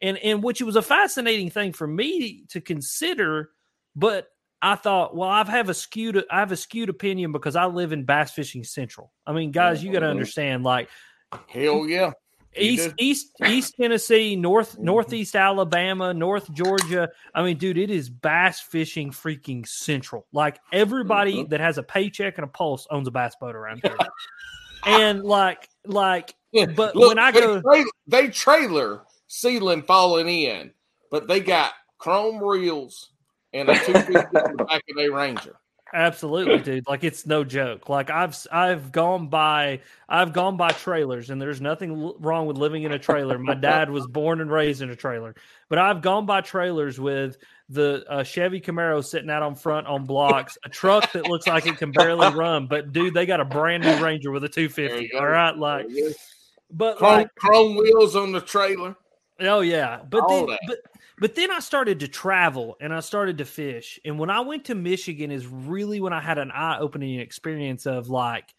[0.00, 3.50] and and which was a fascinating thing for me to consider
[3.94, 4.28] but
[4.62, 7.92] i thought well i've have a skewed i have a skewed opinion because i live
[7.92, 10.10] in bass fishing central i mean guys you got to Mhm.
[10.10, 10.88] understand like
[11.48, 12.12] Hell yeah.
[12.57, 12.94] East.
[12.99, 14.84] East East Tennessee, North mm-hmm.
[14.84, 17.09] Northeast Alabama, North Georgia.
[17.34, 20.26] I mean, dude, it is bass fishing freaking central.
[20.32, 21.51] Like everybody mm-hmm.
[21.51, 23.96] that has a paycheck and a pulse owns a bass boat around here.
[24.86, 30.72] and like like Yeah, But look, when I they go- they trailer ceiling falling in,
[31.11, 33.11] but they got chrome reels
[33.53, 34.14] and a 250
[34.51, 35.57] in the back of their Ranger.
[35.95, 36.86] Absolutely, dude.
[36.86, 37.89] Like it's no joke.
[37.89, 42.59] Like I've I've gone by I've gone by trailers, and there's nothing l- wrong with
[42.59, 43.39] living in a trailer.
[43.39, 45.34] My dad was born and raised in a trailer,
[45.70, 47.39] but I've gone by trailers with
[47.70, 51.66] the uh, Chevy Camaro sitting out on front on blocks, a truck that looks like
[51.66, 55.14] it can barely run, but dude, they got a brand new Ranger with a 250.
[55.14, 55.86] All right, like,
[56.70, 58.95] but Chrome, like, chrome wheels on the trailer.
[59.41, 60.78] Oh yeah, but then but
[61.20, 63.98] but then I started to travel and I started to fish.
[64.04, 68.08] And when I went to Michigan is really when I had an eye-opening experience of
[68.08, 68.54] like,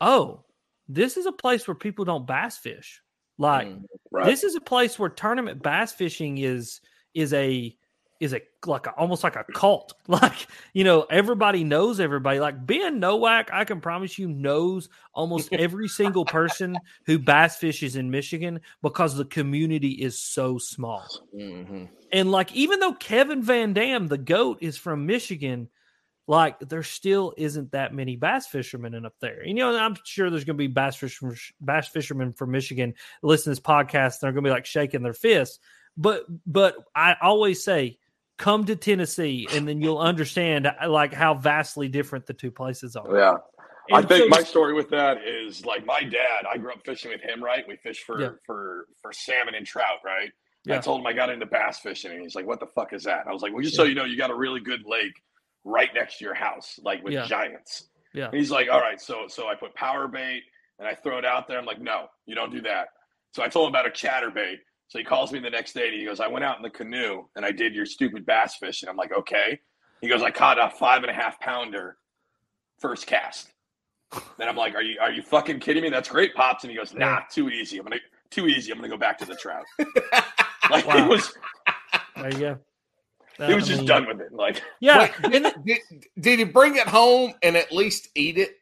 [0.00, 0.44] oh,
[0.88, 3.02] this is a place where people don't bass fish.
[3.38, 3.84] Like Mm.
[4.10, 4.26] Right.
[4.26, 6.80] this is a place where tournament bass fishing is
[7.14, 7.76] is a
[8.20, 9.94] is a like a, almost like a cult.
[10.08, 12.40] Like you know, everybody knows everybody.
[12.40, 17.96] Like Ben Nowak, I can promise you knows almost every single person who bass fishes
[17.96, 21.06] in Michigan because the community is so small.
[21.36, 21.88] Mhm.
[22.10, 25.68] And like even though Kevin Van Dam, the goat, is from Michigan,
[26.26, 29.44] like there still isn't that many bass fishermen in up there.
[29.44, 33.44] You know, I'm sure there's going to be bass fishermen, bass fishermen from Michigan listen
[33.44, 34.14] to this podcast.
[34.14, 35.58] And They're going to be like shaking their fists.
[35.96, 37.98] But but I always say,
[38.38, 43.14] come to Tennessee, and then you'll understand like how vastly different the two places are.
[43.14, 43.34] Yeah.
[43.92, 46.44] I think so- my story with that is like my dad.
[46.50, 47.64] I grew up fishing with him, right?
[47.66, 48.30] We fished for Yeah.
[48.46, 50.30] for for salmon and trout, right?
[50.64, 50.76] Yeah.
[50.76, 53.04] I told him I got into bass fishing, and he's like, "What the fuck is
[53.04, 55.14] that?" I was like, "Well, just so you know, you got a really good lake
[55.64, 57.26] right next to your house, like with Yeah.
[57.26, 58.26] giants." Yeah.
[58.26, 60.42] And he's like, all right, so so I put power bait
[60.78, 61.58] and I throw it out there.
[61.58, 62.88] I'm like, no, you don't do that.
[63.32, 64.60] So I told him about a chatter bait.
[64.88, 66.70] So he calls me the next day and he goes, I went out in the
[66.70, 68.82] canoe and I did your stupid bass fish.
[68.82, 69.60] And I'm like, okay.
[70.00, 71.98] He goes, I caught a five and a half pounder
[72.78, 73.52] first cast.
[74.38, 75.90] Then I'm like, are you are you fucking kidding me?
[75.90, 76.64] That's great, pops.
[76.64, 77.76] And he goes, Nah, too easy.
[77.78, 77.96] I'm gonna
[78.30, 78.72] too easy.
[78.72, 79.64] I'm gonna go back to the trout.
[80.70, 81.04] like Wow.
[81.04, 81.34] it was,
[82.16, 82.58] There you go.
[83.46, 84.32] he was I just mean, done with it.
[84.32, 85.78] Like, Yeah, Wait, did, did,
[86.18, 88.56] did he bring it home and at least eat it?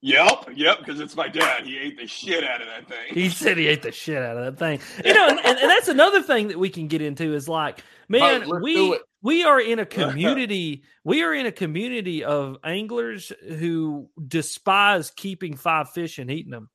[0.00, 1.64] Yep, yep, because it's my dad.
[1.64, 3.14] He ate the shit out of that thing.
[3.14, 4.80] he said he ate the shit out of that thing.
[5.04, 7.82] You know, and, and, and that's another thing that we can get into is like,
[8.08, 10.84] man, let's we we are in a community.
[11.04, 16.70] we are in a community of anglers who despise keeping five fish and eating them.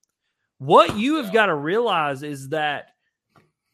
[0.58, 2.92] What you have got to realize is that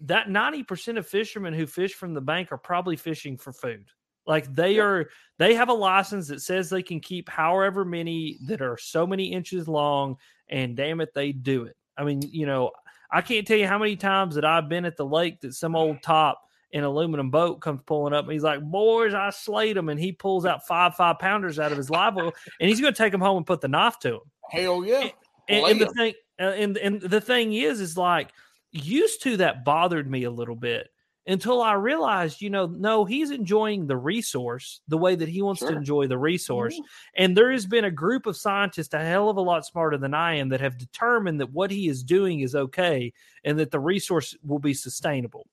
[0.02, 3.86] that ninety percent of fishermen who fish from the bank are probably fishing for food.
[4.28, 4.84] Like they Yeah.
[4.84, 5.10] are,
[5.40, 9.32] they have a license that says they can keep however many that are so many
[9.32, 10.18] inches long,
[10.48, 11.76] and damn it, they do it.
[11.98, 12.72] I mean, you know,
[13.12, 15.76] I can't tell you how many times that I've been at the lake that some
[15.76, 16.42] old top
[16.72, 20.14] in aluminum boat comes pulling up and he's like, "Boys, I slayed him," and he
[20.14, 23.12] pulls out five five pounders out of his live well, and he's going to take
[23.12, 24.22] them home and put the knife to him.
[24.50, 25.10] Hell yeah.
[25.50, 28.32] And, and the thing, uh, and and the thing is, is like
[28.72, 30.88] used to that bothered me a little bit
[31.28, 35.62] until I realized, you know, no, he's enjoying the resource the way that he wants
[35.62, 36.74] to enjoy the resource.
[36.74, 37.24] Mm-hmm.
[37.24, 40.14] And there has been a group of scientists a hell of a lot smarter than
[40.14, 43.14] I am that have determined that what he is doing is okay
[43.44, 45.46] and that the resource will be sustainable.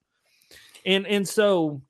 [0.86, 1.82] And and so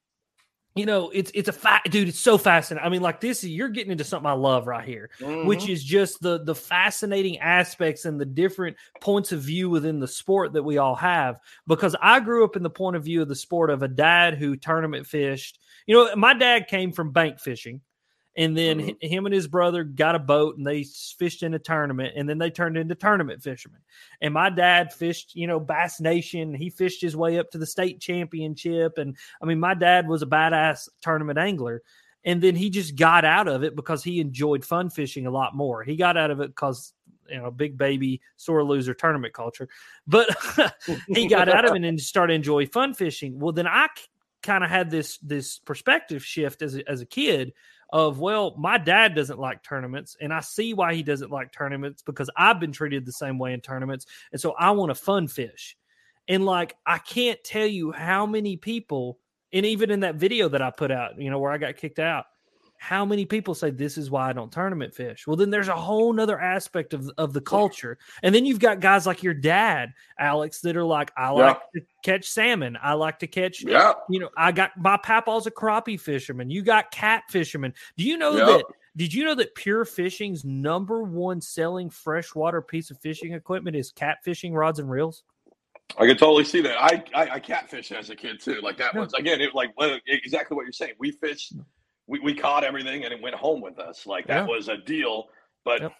[0.79, 2.09] you know, it's it's a fact, dude.
[2.09, 2.87] It's so fascinating.
[2.87, 5.11] I mean, like this, you're getting into something I love right here
[5.45, 5.70] which Mhm.
[5.70, 10.53] is just the the fascinating aspects and the different points of view within the sport
[10.55, 13.35] that we all have because I grew up in the point of view of the
[13.37, 15.59] sport of a dad who tournament fished.
[15.87, 17.81] You know, my dad came from bank fishing
[18.39, 19.03] and then Mhm.
[19.03, 22.39] him and his brother got a boat and they fished in a tournament and then
[22.39, 23.80] they turned into tournament fishermen.
[24.22, 26.55] And my dad fished, you know, Bass Nation.
[26.55, 30.22] He fished his way up to the state championship and I mean my dad was
[30.22, 31.82] a badass tournament angler
[32.24, 35.57] and then he just got out of it because he enjoyed fun fishing a lot
[35.57, 35.82] more.
[35.82, 36.95] He got out of it because
[37.28, 39.68] you know big baby sore loser tournament culture,
[40.07, 40.28] but
[41.09, 43.41] he got out of it and started enjoy fun fishing.
[43.41, 43.89] Well, then I
[44.43, 47.53] kind of had this this perspective shift as a, as a kid
[47.91, 52.03] of well, my dad doesn't like tournaments, and I see why he doesn't like tournaments
[52.03, 55.28] because I've been treated the same way in tournaments, and so I want to fun
[55.28, 55.76] fish.
[56.28, 59.18] And like I can't tell you how many people
[59.53, 61.99] and even in that video that I put out, you know, where I got kicked
[61.99, 62.26] out,
[62.79, 65.26] how many people say this is why I don't tournament fish?
[65.26, 67.99] Well, then there's a whole nother aspect of, of the culture.
[68.22, 71.81] And then you've got guys like your dad, Alex, that are like, I like to
[72.05, 72.79] catch salmon.
[72.81, 73.95] I like to catch, Yeah.
[74.09, 76.51] you know, I got my papaw's a crappie fisherman.
[76.51, 77.74] You got cat fisherman.
[77.97, 78.47] Do you know Yep.
[78.47, 78.64] that?
[78.97, 83.93] Did you know that Pure Fishing's number one selling freshwater piece of fishing equipment is
[83.93, 85.24] cat fishing rods and reels?
[85.97, 86.76] I could totally see that.
[86.81, 88.61] I I, I catfished as a kid too.
[88.61, 89.01] Like that Yeah.
[89.01, 89.70] was again, it like
[90.07, 90.95] exactly what you're saying.
[90.99, 91.55] We fished,
[92.09, 94.06] we, we caught everything, and it went home with us.
[94.06, 94.46] Like that Yeah.
[94.46, 95.26] was a deal.
[95.64, 95.92] But Yep.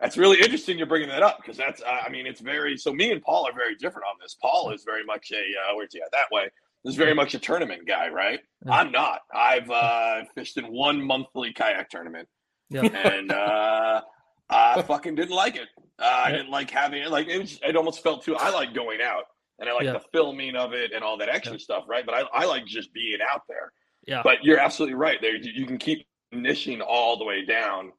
[0.00, 0.78] that's really interesting.
[0.78, 2.92] You're bringing that up because that's uh, I mean it's very so.
[2.92, 4.36] Me and Paul are very different on this.
[4.40, 6.48] Paul is very much a uh, where's he at that way.
[6.84, 8.40] Is very much a tournament guy, right?
[8.64, 8.72] Yeah.
[8.72, 9.20] I'm not.
[9.34, 12.28] I've uh, fished in one monthly kayak tournament,
[12.70, 12.82] Yeah.
[12.84, 14.00] and uh,
[14.48, 15.68] I fucking didn't like it.
[15.98, 17.10] Uh, I didn't like having it.
[17.10, 17.58] Like it was.
[17.64, 18.36] It almost felt too.
[18.36, 19.24] I like going out,
[19.58, 22.06] and I like the filming of it and all that extra stuff, right?
[22.06, 23.72] But I, I like just being out there.
[24.08, 24.22] Yeah.
[24.24, 25.18] But you're absolutely right.
[25.20, 27.92] There, you you can keep niching all the way down.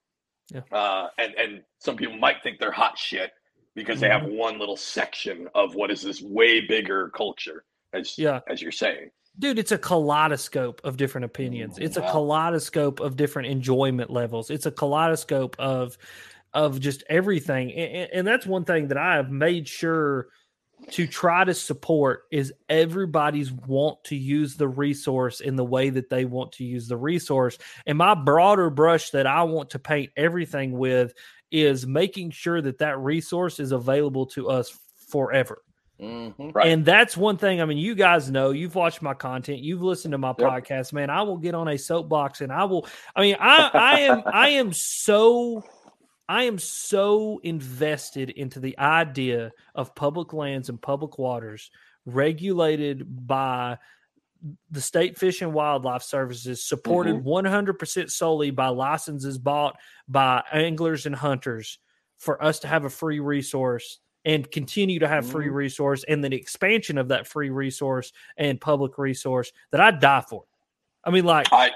[0.53, 0.61] Yeah.
[0.71, 3.31] Uh, and and some people might think they're hot shit
[3.75, 4.35] because they have Mm-hmm.
[4.37, 8.39] one little section of what is this way bigger culture, as Yeah.
[8.49, 9.11] as you're saying.
[9.37, 14.65] dude it's a kaleidoscope of different opinions it's a kaleidoscope of different enjoyment levels it's
[14.65, 15.97] a kaleidoscope of
[16.53, 20.27] of just everything and, and that's one thing that i have made sure
[20.91, 26.09] to try to support is everybody's want to use the resource in the way that
[26.09, 30.11] they want to use the resource and my broader brush that i want to paint
[30.17, 31.13] everything with
[31.51, 34.75] is making sure that that resource is available to us
[35.09, 35.61] forever
[36.01, 36.55] Mhm.
[36.55, 36.67] Right.
[36.69, 37.59] and that's one thing.
[37.59, 40.37] I mean, you guys know, you've watched my content, you've listened to my Yep.
[40.37, 41.09] podcast, man.
[41.09, 42.87] I will get on a soapbox and I will.
[43.17, 45.61] I mean, I I am I am so
[46.29, 51.71] I am so invested into the idea of public lands and public waters
[52.05, 53.79] regulated by
[54.69, 57.27] the state fish and wildlife services supported mm-hmm.
[57.27, 59.75] 100% solely by licenses bought
[60.07, 61.79] by anglers and hunters
[62.19, 65.55] for us to have a free resource and continue to have free mm-hmm.
[65.55, 70.43] resource and then expansion of that free resource and public resource that I'd die for.
[71.03, 71.71] I mean, like, I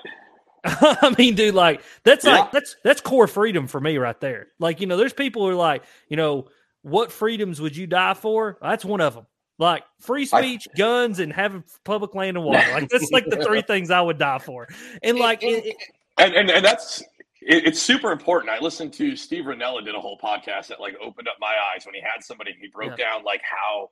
[0.65, 2.39] I mean, dude, like that's Yeah.
[2.39, 4.47] like that's that's core freedom for me right there.
[4.59, 6.47] Like, you know, there's people who are like, you know,
[6.83, 8.57] what freedoms would you die for?
[8.61, 9.25] That's one of them.
[9.59, 12.65] Like free I- speech, guns, and having public land and water.
[12.71, 14.67] Like that's like the three things I would die for.
[15.01, 15.75] And like, it, it-
[16.17, 17.01] and and, and that's
[17.41, 18.49] it, it's super important.
[18.49, 21.85] I listened to Steve Rinella did a whole podcast that like opened up my eyes
[21.85, 23.89] when he had somebody he broke down like how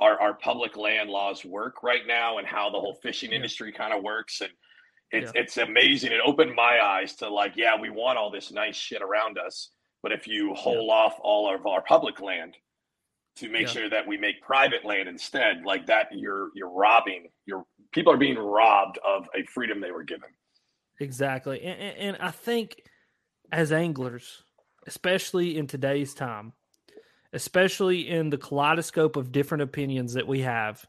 [0.00, 3.36] our, our public land laws work right now and how the whole fishing Yeah.
[3.36, 4.50] industry kind of works and
[5.10, 6.12] it's it's amazing.
[6.12, 9.70] It opened my eyes to like, yeah, we want all this nice shit around us,
[10.02, 12.56] but if you hold off all of our public land
[13.36, 13.72] to make Yeah.
[13.72, 17.28] sure that we make private land instead, like that, you're you're robbing.
[17.46, 20.28] You're people are being robbed of a freedom they were given.
[21.00, 21.62] Exactly.
[21.62, 22.82] And, and I think
[23.52, 24.42] as anglers,
[24.86, 26.52] especially in today's time,
[27.32, 30.84] especially in the kaleidoscope of different opinions that we have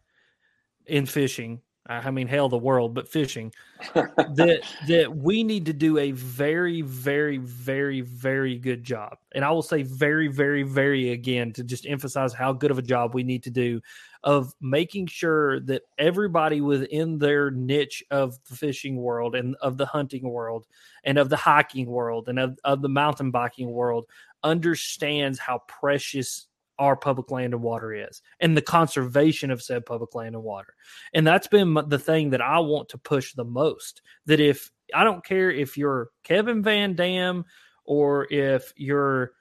[0.85, 3.53] in fishing, I mean, hell, the world, but fishing,
[3.93, 9.17] that that we need to do a very, very, very, very good job.
[9.35, 12.83] And I will say very, very, very again to just emphasize how good of a
[12.83, 13.81] job we need to do
[14.23, 19.85] of making sure that everybody within their niche of the fishing world and of the
[19.85, 20.65] hunting world
[21.03, 24.05] and of the hiking world and of, of the mountain biking world
[24.43, 26.47] understands how precious
[26.77, 30.73] our public land and water is and the conservation of said public land and water.
[31.13, 34.01] And that's been the thing that I want to push the most.
[34.25, 37.45] That if I don't care if you're Kevin Van Dam
[37.85, 39.31] or if you're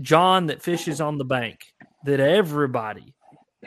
[0.00, 1.74] John that fishes on the bank,
[2.04, 3.14] that everybody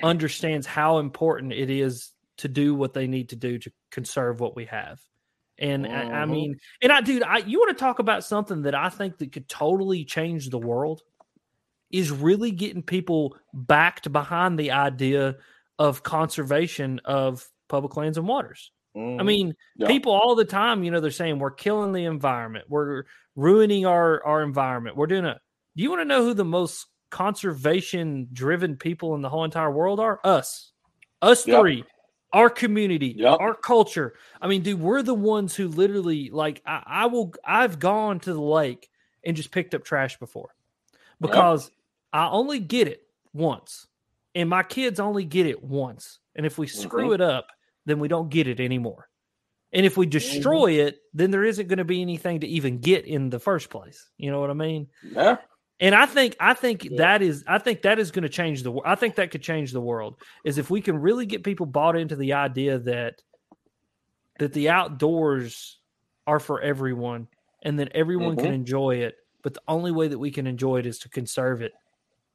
[0.01, 4.55] understands how important it is to do what they need to do to conserve what
[4.55, 4.99] we have.
[5.59, 6.29] And I, I Mhm.
[6.29, 9.31] mean, and I, dude, I you want to talk about something that I think that
[9.31, 11.01] could totally change the world
[11.91, 15.37] is really getting people backed behind the idea
[15.79, 18.71] of conservation of public lands and waters.
[18.95, 19.25] I mm-hmm.
[19.25, 19.87] mean, Yeah.
[19.87, 24.23] people all the time, you know, they're saying we're killing the environment, we're ruining our
[24.25, 24.97] our environment.
[24.97, 25.39] We're doing a.
[25.75, 29.71] Do you want to know who the most conservation driven people in the whole entire
[29.71, 30.19] world are?
[30.23, 30.71] Us,
[31.21, 31.59] us Yep.
[31.61, 31.83] three,
[32.33, 33.39] our community, Yep.
[33.39, 34.13] our culture.
[34.41, 36.61] I mean, dude, we're the ones who literally like.
[36.65, 37.33] I, I will.
[37.45, 38.89] I've gone to the lake
[39.25, 40.53] and just picked up trash before
[41.21, 41.71] because
[42.13, 43.01] I only get it
[43.33, 43.87] once,
[44.35, 46.19] and my kids only get it once.
[46.35, 47.15] And if we screw Mhm.
[47.15, 47.47] it up,
[47.85, 49.09] then we don't get it anymore.
[49.73, 53.05] And if we destroy it, then there isn't going to be anything to even get
[53.05, 54.09] in the first place.
[54.17, 54.89] You know what I mean?
[55.01, 55.37] Yeah.
[55.79, 56.97] And I think I think Yeah.
[56.97, 59.71] that is I think that is going to change the I think that could change
[59.71, 63.21] the world is if we can really get people bought into the idea that
[64.39, 65.79] that the outdoors
[66.27, 67.27] are for everyone
[67.63, 68.53] and that everyone can Mhm.
[68.53, 71.73] enjoy it, but the only way that we can enjoy it is to conserve it.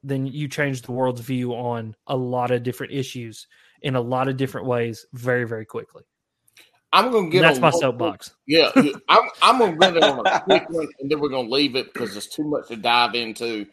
[0.07, 3.47] Then you change the world's view on a lot of different issues
[3.83, 6.05] in a lot of different ways very very quickly.
[6.93, 8.35] I'm gonna get That's my soapbox.
[8.47, 8.71] Yeah,
[9.09, 11.93] I'm I'm gonna get it on a quick one, and then we're gonna leave it
[11.93, 13.67] because there's too much to dive into.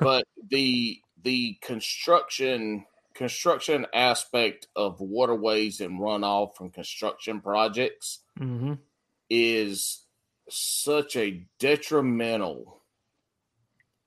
[0.00, 8.74] But the the construction construction aspect of waterways and runoff from construction projects hmm
[9.30, 10.00] is
[10.48, 12.82] such a detrimental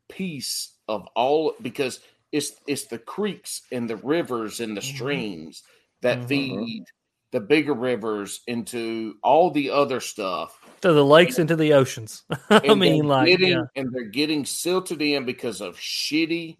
[0.10, 2.00] piece of all because
[2.32, 4.96] it's it's the creeks and the rivers and the Mhm.
[4.96, 5.64] streams
[6.02, 6.28] that Mhm.
[6.28, 6.86] feed
[7.32, 10.58] the bigger rivers into all the other stuff.
[10.82, 12.24] To the lakes and, into the oceans.
[12.50, 13.64] I mean, like, getting, yeah.
[13.76, 16.58] and they're getting silted in because of shitty.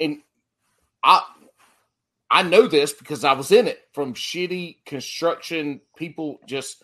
[0.00, 0.22] And
[1.02, 1.22] I,
[2.30, 6.82] I know this because I was in it from shitty construction people just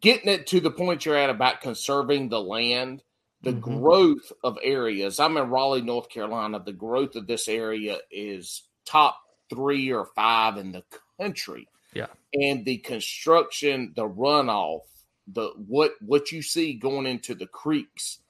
[0.00, 3.02] getting it to the point you're at about conserving the land,
[3.42, 3.60] the Mhm.
[3.60, 5.18] growth of areas.
[5.20, 6.62] I'm in Raleigh, North Carolina.
[6.64, 9.20] The growth of this area is top
[9.50, 10.84] three or five in the
[11.20, 11.68] country.
[11.94, 12.06] Yeah.
[12.34, 14.82] And the construction, the runoff,
[15.26, 18.20] the what what you see going into the creeks,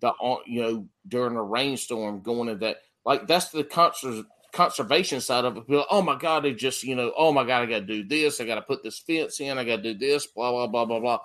[0.00, 5.20] the on- you know during a rainstorm going into that like that's the conser- conservation
[5.20, 5.66] side of it.
[5.66, 8.04] People, oh my god, it just you know oh my god, I got to do
[8.04, 10.66] this, I got to put this fence in, I got to do this, blah blah
[10.66, 11.20] blah blah blah.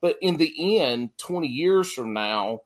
[0.00, 2.60] But in the end, twenty years from now,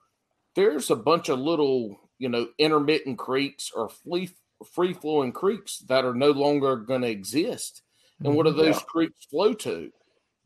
[0.59, 4.29] there's a bunch of little you know intermittent creeks or free
[4.75, 7.83] free flowing creeks that are no longer going to exist.
[8.25, 8.83] And what do those Yeah.
[8.83, 9.93] creeks flow to?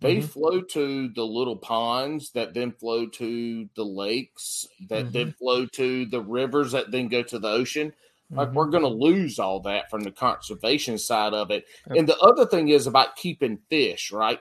[0.03, 0.21] They Mhm.
[0.21, 6.05] flow to the little ponds that then flow to the lakes that then flow to
[6.07, 7.95] the rivers that then go to the ocean.
[8.37, 8.55] Like Mhm.
[8.55, 11.65] we're going to lose all that from the conservation side of it.
[11.95, 14.41] And the other thing is about keeping fish, right?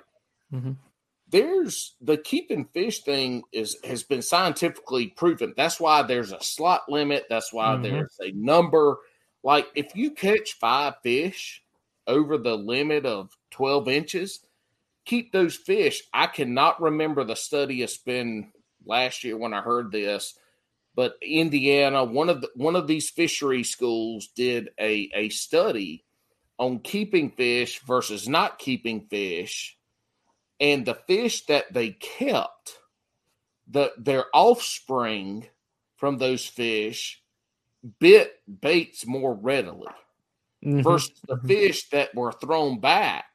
[1.32, 5.54] There's the keeping fish thing is has been scientifically proven.
[5.56, 7.26] That's why there's a slot limit.
[7.30, 7.84] That's why Mhm.
[7.84, 9.00] there's a number.
[9.44, 11.64] Like if you catch five fish
[12.06, 14.46] over the limit of 12 inches,
[15.06, 17.82] keep those fish, I cannot remember the study.
[17.82, 18.52] It's been
[18.86, 20.38] last year when I heard this,
[20.96, 26.04] but Indiana, one of the, one of these fishery schools did a a study
[26.60, 29.78] on keeping fish versus not keeping fish,
[30.62, 32.78] and the fish that they kept,
[33.68, 35.48] the their offspring
[35.98, 37.22] from those fish
[38.00, 39.92] bit baits more readily
[40.64, 40.84] Mhm.
[40.84, 43.26] versus the fish that were thrown back.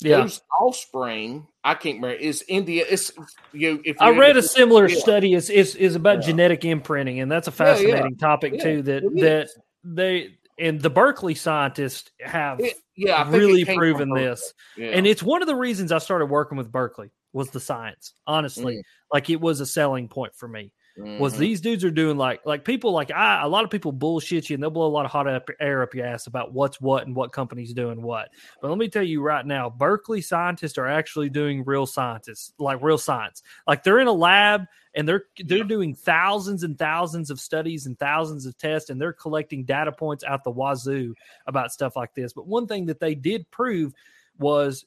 [0.00, 0.18] yeah.
[0.22, 2.16] Those offspring, I can't remember.
[2.16, 2.84] Is India?
[2.90, 3.12] It's
[3.52, 3.80] you.
[3.84, 4.98] If I read a similar yeah.
[4.98, 6.26] study is is is about Yeah.
[6.28, 7.74] genetic imprinting, and that's a Yeah, yeah.
[7.74, 8.82] fascinating topic too.
[8.82, 9.48] That that
[9.84, 14.88] they and the Berkley scientists have It- yeah, really proven this, Yeah.
[14.90, 18.12] and it's one of the reasons I started working with Berkley was the science.
[18.26, 18.82] Honestly, Mm.
[19.12, 20.72] like it was a selling point for me.
[21.16, 21.38] Was Mhm.
[21.38, 24.54] these dudes are doing like like people like I a lot of people bullshit you
[24.54, 27.06] and they'll blow a lot of hot up, air up your ass about what's what
[27.06, 28.30] and what company's doing what.
[28.60, 32.82] But let me tell you right now, Berkley scientists are actually doing real scientists, like
[32.82, 33.42] real science.
[33.66, 37.98] Like they're in a lab and they're they're doing thousands and thousands of studies and
[37.98, 41.14] thousands of tests and they're collecting data points out the wazoo
[41.46, 42.32] about stuff like this.
[42.32, 43.92] But one thing that they did prove
[44.38, 44.84] was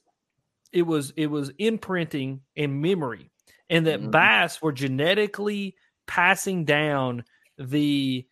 [0.72, 3.30] it was it was imprinting and memory
[3.70, 4.10] and that Mhm.
[4.10, 5.76] bass were genetically
[6.08, 7.22] passing down
[7.58, 8.26] the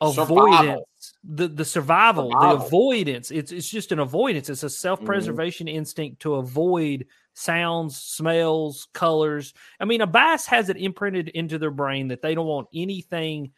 [0.00, 0.36] Survival.
[0.36, 2.58] avoidance the the survival, Survival.
[2.58, 7.04] the avoidance it's it's just an avoidance it's a self-preservation instinct to avoid
[7.34, 12.34] sounds smells colors i mean a bass has it imprinted into their brain that they
[12.34, 13.50] don't want anything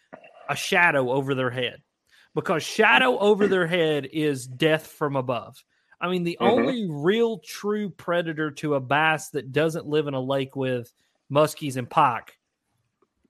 [0.49, 1.83] a shadow over their head
[2.35, 5.63] because shadow over their head is death from above
[6.01, 6.47] i mean the Mhm.
[6.47, 10.91] only real true predator to a bass that doesn't live in a lake with
[11.31, 12.39] muskies and pike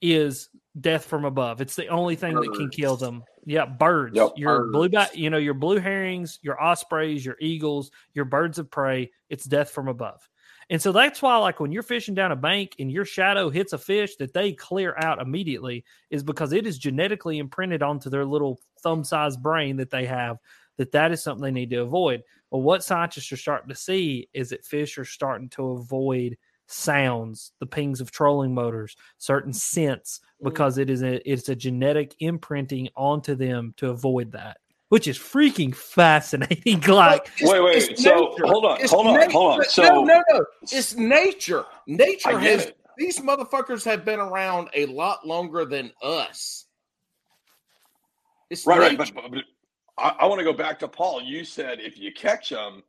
[0.01, 0.49] is
[0.81, 1.61] death from above.
[1.61, 3.25] It's the only thing that can kill them.
[3.45, 4.17] Yeah, birds.
[4.17, 8.59] Yep, your blue bat, you know, your blue herons, your ospreys, your eagles, your birds
[8.59, 9.11] of prey.
[9.29, 10.29] It's death from above.
[10.69, 13.73] And so that's why, like when you're fishing down a bank and your shadow hits
[13.73, 18.25] a fish that they clear out immediately, is because it is genetically imprinted onto their
[18.25, 20.39] little thumb-sized brain that they have
[20.77, 22.23] that that is something they need to avoid.
[22.51, 26.39] Well, what scientists are starting to see is that fish are starting to avoid
[26.71, 30.49] sounds, the pings of trolling motors, certain scents, mm-hmm.
[30.49, 34.59] because it is a it's a genetic imprinting onto them to avoid that,
[34.89, 36.81] which is freaking fascinating.
[36.89, 38.47] like, Wait, wait, so, nature.
[38.47, 39.31] hold on, It's hold on, nature.
[39.33, 39.65] hold on.
[39.67, 41.65] So- no, no, it's nature.
[41.87, 42.79] Nature has it.
[42.99, 46.67] these motherfuckers have been around a lot longer than us.
[48.51, 48.99] It's Right, right.
[48.99, 49.45] But, but, but
[49.97, 51.23] I, I want to go back to Paul.
[51.23, 52.83] You said if you catch them,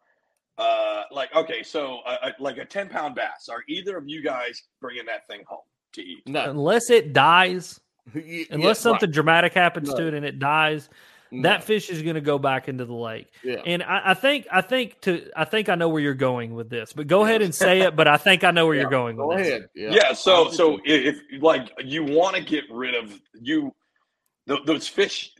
[0.61, 3.49] uh, like okay, so uh, uh, like a ten pound bass.
[3.49, 5.59] Are either of you guys bringing that thing home
[5.93, 6.23] to eat?
[6.27, 7.79] no, unless it dies,
[8.15, 8.77] Y- unless yeah, right.
[8.77, 9.95] something dramatic happens No.
[9.97, 10.89] to it and it dies,
[11.31, 11.49] No.
[11.49, 13.27] that fish is going to go back into the lake.
[13.43, 13.61] yeah.
[13.65, 16.69] And I, I think I think to I think I know where you're going with
[16.69, 17.95] this, but go ahead and say it.
[17.95, 19.47] But I think I know where Yeah, you're going Go with this.
[19.47, 19.67] ahead.
[19.75, 19.89] Yeah.
[19.91, 20.13] Yeah.
[20.13, 23.73] so so if, if like you want to get rid of you,
[24.47, 25.31] th- those fish.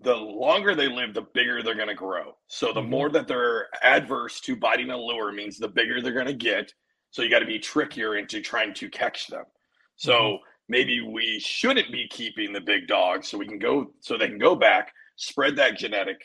[0.00, 2.36] The longer they live, the bigger they're going to grow.
[2.46, 2.88] So the Mhm.
[2.88, 6.72] more that they're adverse to biting a lure means the bigger they're going to get.
[7.10, 9.44] So you got to be trickier into trying to catch them.
[9.96, 10.40] So Mhm.
[10.68, 14.38] maybe we shouldn't be keeping the big dogs so we can go so they can
[14.38, 16.20] go back, spread that genetic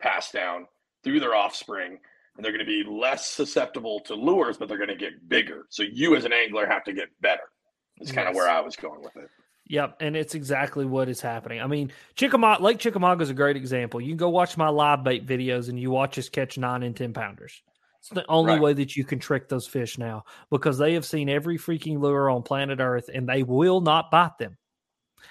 [0.00, 0.66] pass down
[1.04, 2.00] through their offspring,
[2.36, 5.66] and they're going to be less susceptible to lures, but they're going to get bigger.
[5.70, 7.52] So you as an angler have to get better.
[7.98, 9.30] That's kind of where I was going with it.
[9.72, 11.62] Yep, and it's exactly what is happening.
[11.62, 14.02] I mean, Chickamauga Lake Chickamauga is a great example.
[14.02, 16.94] You can go watch my live bait videos, and you watch us catch nine and
[16.94, 17.62] ten pounders.
[17.98, 18.60] It's the only Right.
[18.60, 22.28] way that you can trick those fish now because they have seen every freaking lure
[22.28, 24.58] on planet Earth, and they will not bite them.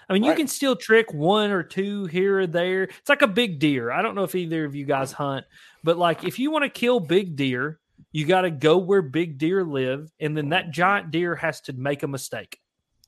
[0.10, 0.38] I mean, you Right.
[0.38, 2.86] can still trick one or two here or there.
[2.86, 3.92] It's like a big deer.
[3.92, 5.46] I don't know if either of you guys hunt,
[5.84, 7.80] but like if you want to kill big deer,
[8.12, 11.74] you got to go where big deer live, and then that giant deer has to
[11.74, 12.58] make a mistake.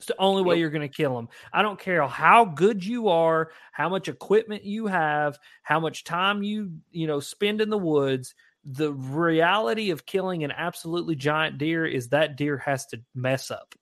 [0.04, 0.60] It's the only way Yep.
[0.60, 1.30] you're going to kill them.
[1.54, 6.44] I don't care how good you are, how much equipment you have, how much time
[6.44, 8.36] you you know spend in the woods.
[8.66, 13.76] The reality of killing an absolutely giant deer is that deer has to mess up.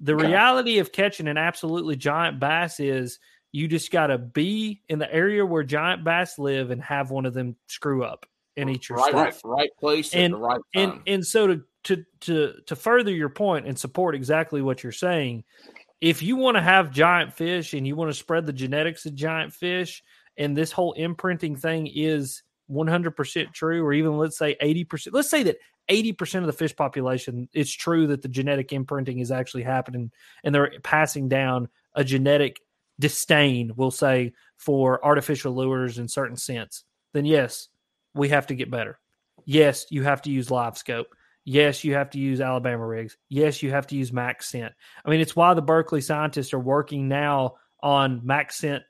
[0.00, 3.18] The reality of catching an absolutely giant bass is
[3.50, 7.26] you just got to be in the area where giant bass live and have one
[7.26, 10.90] of them screw up and eat your right, stuff right, right place And- right time.
[10.90, 14.92] and and so to to to to further your point and support exactly what you're
[14.92, 15.44] saying
[16.00, 19.14] if you want to have giant fish and you want to spread the genetics of
[19.14, 20.02] giant fish
[20.36, 25.42] and this whole imprinting thing is 100% true or even let's say 80% let's say
[25.44, 25.58] that
[25.90, 30.10] 80% of the fish population it's true that the genetic imprinting is actually happening
[30.42, 32.60] and they're passing down a genetic
[32.98, 37.68] disdain we'll say for artificial lures in certain sense then yes
[38.14, 38.98] we have to get better
[39.44, 41.06] yes, you have to use LiveScope.
[41.44, 43.16] Yes, you have to use Alabama rigs.
[43.28, 44.70] Yes, you have to use MaxScent.
[45.04, 48.80] I mean, it's why the Berkley scientists are working now on MaxScent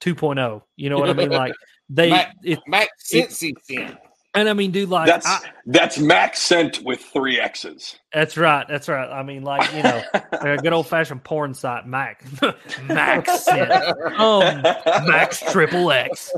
[0.00, 0.62] 2.0.
[0.76, 1.30] You know what I mean?
[1.30, 1.54] Like
[1.88, 3.96] they, Mac- it, Mac Cincy Scent.
[4.34, 7.96] and I mean, dude, like That's I- that's Max sent with three X's.
[8.12, 9.08] that's right, that's right.
[9.08, 10.02] I mean, like you know,
[10.32, 12.24] like a good old fashioned porn site, Mac,
[12.88, 14.62] MaxScent, um,
[15.06, 16.32] Max Triple X.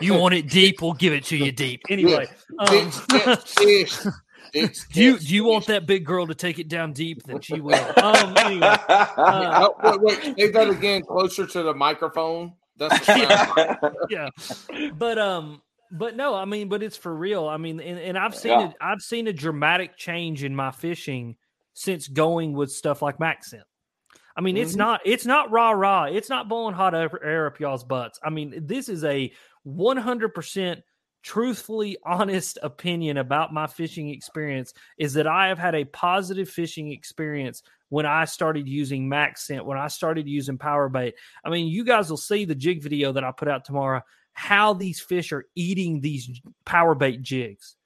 [0.00, 0.82] You want it deep?
[0.82, 1.80] We'll give it to you deep.
[1.88, 2.26] Anyway,
[2.58, 2.90] um,
[4.54, 4.94] Dick's Catch Fish.
[4.94, 7.22] Dick's do you do you want that big girl to take it down deep?
[7.24, 7.74] Then she will.
[7.96, 12.52] Um, anyway, uh, Oh, wait, wait, say that again closer to the microphone.
[12.76, 13.96] That's the sound.
[14.10, 14.28] yeah
[14.98, 15.62] but um
[15.92, 18.70] but no i mean but it's for real i mean and, and i've seen Yeah.
[18.70, 21.36] it i've seen a dramatic change in my fishing
[21.74, 23.62] since going with stuff like MaxScent
[24.36, 24.78] i mean it's Mhm.
[24.78, 28.30] not it's not rah rah it's not blowing hot air, air up y'all's butts i
[28.30, 29.32] mean this is a
[29.64, 30.82] 100%
[31.24, 36.92] truthfully honest opinion about my fishing experience is that i have had a positive fishing
[36.92, 41.14] experience when i started using MaxScent when i started using PowerBait
[41.44, 44.02] I mean, you guys will see the jig video that I put out tomorrow,
[44.32, 47.76] how these fish are eating these PowerBait jigs.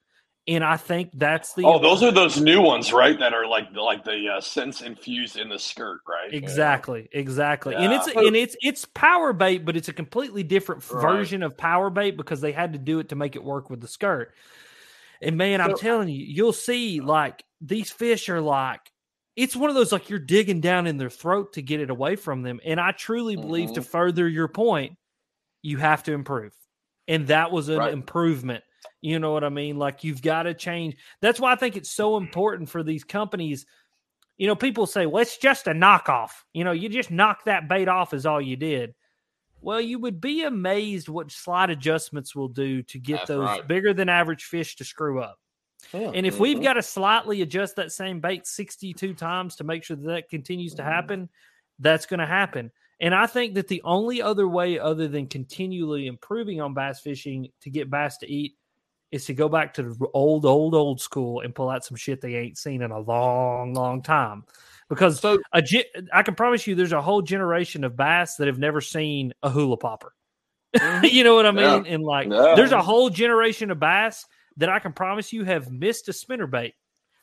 [0.49, 3.19] And I think that's the oh, those are those new ones, right?
[3.19, 6.33] That are like like the uh, sense infused in the skirt, right?
[6.33, 7.77] exactly, exactly.
[7.77, 11.01] And it's and it's it's PowerBait, but it's a completely different Right.
[11.01, 13.89] version of PowerBait because they had to do it to make it work with the
[13.89, 14.33] skirt.
[15.20, 18.81] And man, I'm telling you, you'll see like these fish are like
[19.37, 22.16] it's one of those like you're digging down in their throat to get it away
[22.16, 22.61] from them.
[22.65, 24.95] And I truly believe to further your point,
[25.62, 26.53] you have to improve.
[27.07, 27.93] And that was an Right.
[27.93, 28.65] improvement.
[29.01, 29.77] You know what I mean?
[29.77, 30.97] Like you've got to change.
[31.21, 32.27] That's why I think it's so mm-hmm.
[32.27, 33.67] important for these companies.
[34.37, 36.31] You know, people say, well, it's just a knockoff.
[36.53, 38.95] You know, you just knock that bait off is all you did.
[39.61, 43.67] Well, you would be amazed what slight adjustments will do to get That's those right.
[43.67, 45.39] bigger than average fish to screw up.
[45.93, 46.65] And if we've mm-hmm.
[46.65, 50.75] got to slightly adjust that same bait 62 times to make sure that, that continues
[50.75, 50.91] to mm-hmm.
[50.91, 51.29] happen,
[51.79, 52.71] that's going to happen.
[53.01, 57.49] And I think that the only other way, other than continually improving on bass fishing
[57.63, 58.57] to get bass to eat,
[59.10, 62.20] is to go back to the old, old, old school and pull out some shit
[62.20, 64.44] they ain't seen in a long, long time.
[64.89, 65.62] Because So a
[66.12, 69.51] I can promise you, there's a whole generation of bass that have never seen a
[69.51, 70.14] hula popper.
[70.76, 71.05] Mm-hmm.
[71.10, 71.85] you know what I mean?
[71.85, 71.93] Yeah.
[71.94, 72.55] And like, Yeah.
[72.56, 74.26] there's a whole generation of bass
[74.56, 76.72] that I can promise you have missed a spinnerbait,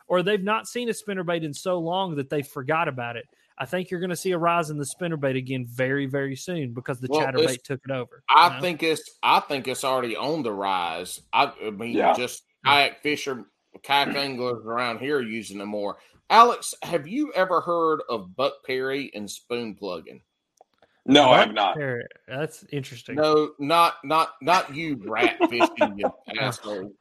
[0.07, 3.25] or they've not seen a spinnerbait in so long that they forgot about it.
[3.57, 6.73] I think you're going to see a rise in the spinnerbait again very, very soon
[6.73, 8.23] because the Well, chatterbait took it over.
[8.29, 8.61] I you know?
[8.61, 11.21] think it's I think it's already on the rise.
[11.31, 12.13] I, I mean, Yeah.
[12.13, 13.45] just kayak fisher,
[13.83, 14.15] kayak mm.
[14.17, 15.97] anglers around here are using them more.
[16.29, 20.21] Alex, have you ever heard of Buck Perry and spoon plugging?
[21.05, 21.75] No, I have not.
[21.77, 23.15] There, that's interesting.
[23.15, 26.15] No, not not not you, Rudd fishing, you oh.
[26.39, 26.91] asshole.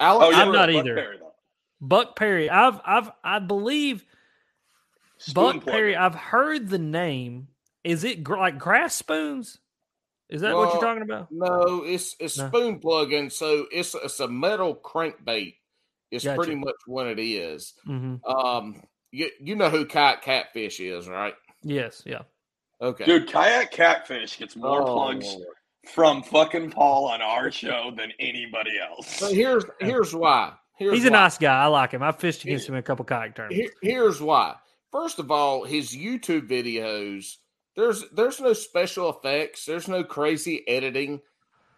[0.00, 0.94] Alex, Oh, I'm not Buck either.
[0.94, 1.18] Perry.
[1.80, 4.04] Buck Perry, I've, I've, I believe
[5.18, 5.96] Spoon Buck Perry.
[5.96, 7.48] I've heard the name.
[7.84, 9.58] Is it gr- like grass spoons?
[10.28, 11.28] Is that what you're talking about?
[11.30, 12.48] No, it's it's No.
[12.48, 13.30] spoon plugging.
[13.30, 15.54] So it's it's a metal crankbait.
[16.10, 16.36] It's Gotcha.
[16.36, 17.74] pretty much what it is.
[17.84, 21.34] hmm Um, you you know who kayak catfish is, right?
[21.62, 22.22] Yes, yeah.
[22.80, 25.46] Okay, Dude, kayak catfish gets more Oh, plugs Lord.
[25.92, 29.08] from fucking Paul on our show than anybody else.
[29.16, 30.52] So here's here's why.
[30.76, 31.62] Here's He's a nice guy.
[31.64, 32.02] I like him.
[32.02, 33.72] I've fished against him in a couple kayak tournaments.
[33.82, 34.54] Here, here's why.
[34.92, 37.36] First of all, his YouTube videos
[37.78, 39.64] there's there's no special effects.
[39.64, 41.20] There's no crazy editing.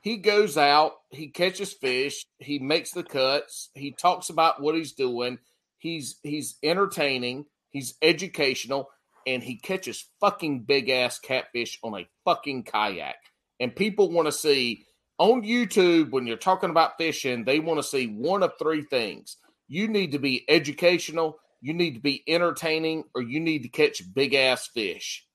[0.01, 4.93] He goes out, he catches fish, he makes the cuts, he talks about what he's
[4.93, 5.39] doing.
[5.77, 8.89] He's he's entertaining, he's educational,
[9.27, 13.16] and he catches fucking big ass catfish on a fucking kayak.
[13.61, 14.87] And people want to see
[15.19, 19.37] on YouTube when you're talking about fishing, they want to see one of three things.
[19.69, 24.03] You need to be educational, you need to be entertaining, or you need to catch
[24.15, 25.27] big ass fish.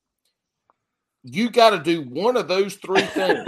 [1.23, 3.47] You got to do one of those three things.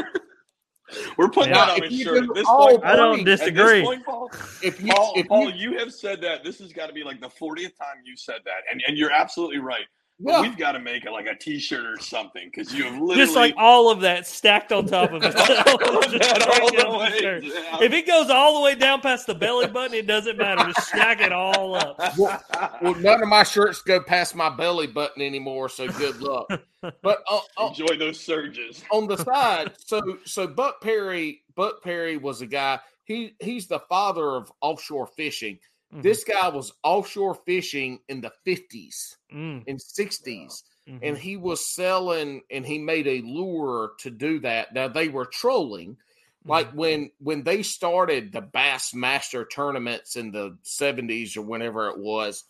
[1.17, 1.65] We're putting Yeah.
[1.65, 2.23] that on If a you shirt.
[2.27, 3.83] do this all point, I don't three, this disagree.
[3.83, 4.29] point, Paul,
[4.61, 6.43] if you, Paul, if Paul, you, you have said that.
[6.43, 8.61] This has got to be like the 40th time you said that.
[8.71, 9.85] And, and you're absolutely right.
[10.19, 12.85] But yeah, we've got to make it like a t shirt or something because you
[12.85, 13.15] have literally.
[13.17, 15.35] Just like all of that stacked on top of it.
[15.37, 19.93] All the way the If it goes all the way down past the belly button,
[19.93, 20.71] it doesn't matter.
[20.73, 21.99] Just stack it all up.
[22.17, 26.47] well, none of my shirts go past my belly button anymore, so good luck.
[26.81, 28.83] But uh, uh, Enjoy those surges.
[28.91, 32.79] on the side, so so Buck Perry, Buck Perry was a guy.
[33.05, 35.59] He he's the father of offshore fishing.
[35.91, 36.03] Mhm.
[36.03, 41.01] This guy was offshore fishing in the fifties Mm, and 60s mhm.
[41.01, 44.73] and he was selling and he made a lure to do that.
[44.73, 45.97] Now they were trolling,
[46.45, 52.45] Like when when they started the Bassmaster tournaments in the 70s or whenever it was,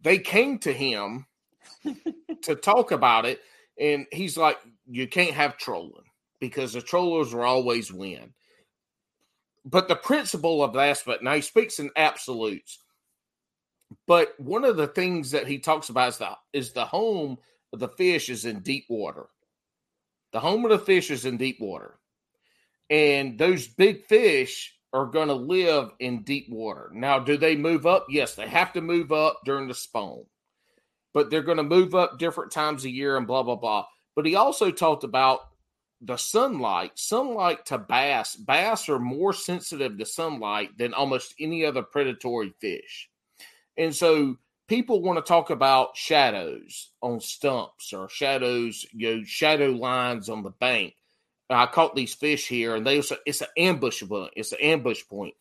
[0.00, 1.26] they came to him
[2.42, 3.40] to talk about it.
[3.78, 6.04] And he's like, You can't have trolling
[6.40, 8.34] because the trollers will always win.
[9.64, 12.78] But the principle of that aspect, now he speaks in absolutes.
[14.06, 17.38] But one of the things that he talks about is the is the home
[17.72, 19.26] of the fish is in deep water.
[20.32, 21.98] The home of the fish is in deep water.
[22.90, 26.90] And those big fish are going to live in deep water.
[26.92, 28.06] Now, do they move up?
[28.08, 30.24] Yes, they have to move up during the spawn,
[31.12, 33.86] but they're going to move up different times a year and blah, blah, blah.
[34.14, 35.40] But he also talked about
[36.04, 36.92] the sunlight.
[36.98, 43.08] Sunlight to bass, bass are more sensitive to sunlight than almost any other predatory fish.
[43.76, 44.36] And so
[44.68, 50.42] people want to talk about shadows on stumps or shadows, you know, shadow lines on
[50.42, 50.94] the bank.
[51.50, 54.32] I caught these fish here, and they it's an ambush point.
[54.34, 55.34] It's an ambush point.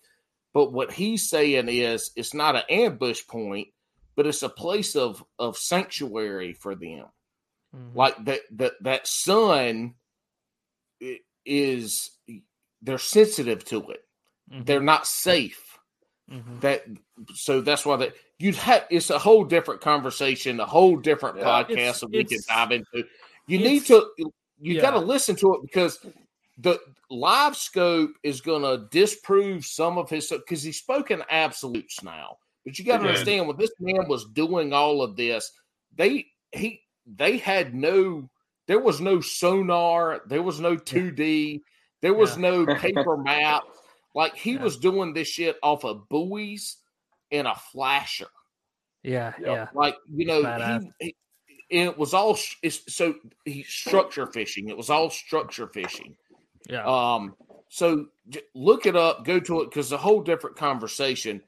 [0.53, 3.69] But what he's saying is it's not an ambush point,
[4.15, 7.05] but it's a place of of sanctuary for them.
[7.75, 7.97] Mm-hmm.
[7.97, 9.95] Like that that that sun
[11.45, 12.11] is
[12.81, 14.03] they're sensitive to it.
[14.51, 14.63] Mm-hmm.
[14.63, 15.77] They're not safe.
[16.31, 16.59] Mm-hmm.
[16.59, 16.85] That
[17.35, 21.43] so that's why that you'd have it's a whole different conversation, a whole different yeah,
[21.43, 23.05] podcast that we can dive into.
[23.47, 24.31] You need to you
[24.75, 24.81] yeah.
[24.81, 25.99] got to listen to it because
[26.57, 26.79] the
[27.11, 32.37] LiveScope is going to disprove some of his because he's spoken absolutes now.
[32.63, 35.51] But you got to understand when this man was doing all of this,
[35.95, 38.29] they he they had no
[38.67, 41.61] there was no sonar, there was no 2D,
[42.01, 42.49] there was yeah.
[42.49, 43.63] no paper map.
[44.15, 44.63] Like he yeah.
[44.63, 46.77] was doing this shit off of buoys
[47.31, 48.27] and a flasher.
[49.01, 49.67] Yeah, yeah.
[49.73, 51.15] Like you know, he, he,
[51.71, 54.69] and it was all so he structure fishing.
[54.69, 56.15] It was all structure fishing.
[56.69, 56.85] Yeah.
[56.85, 57.35] Um.
[57.69, 58.05] So
[58.53, 61.41] look it up, go to it because a whole different conversation.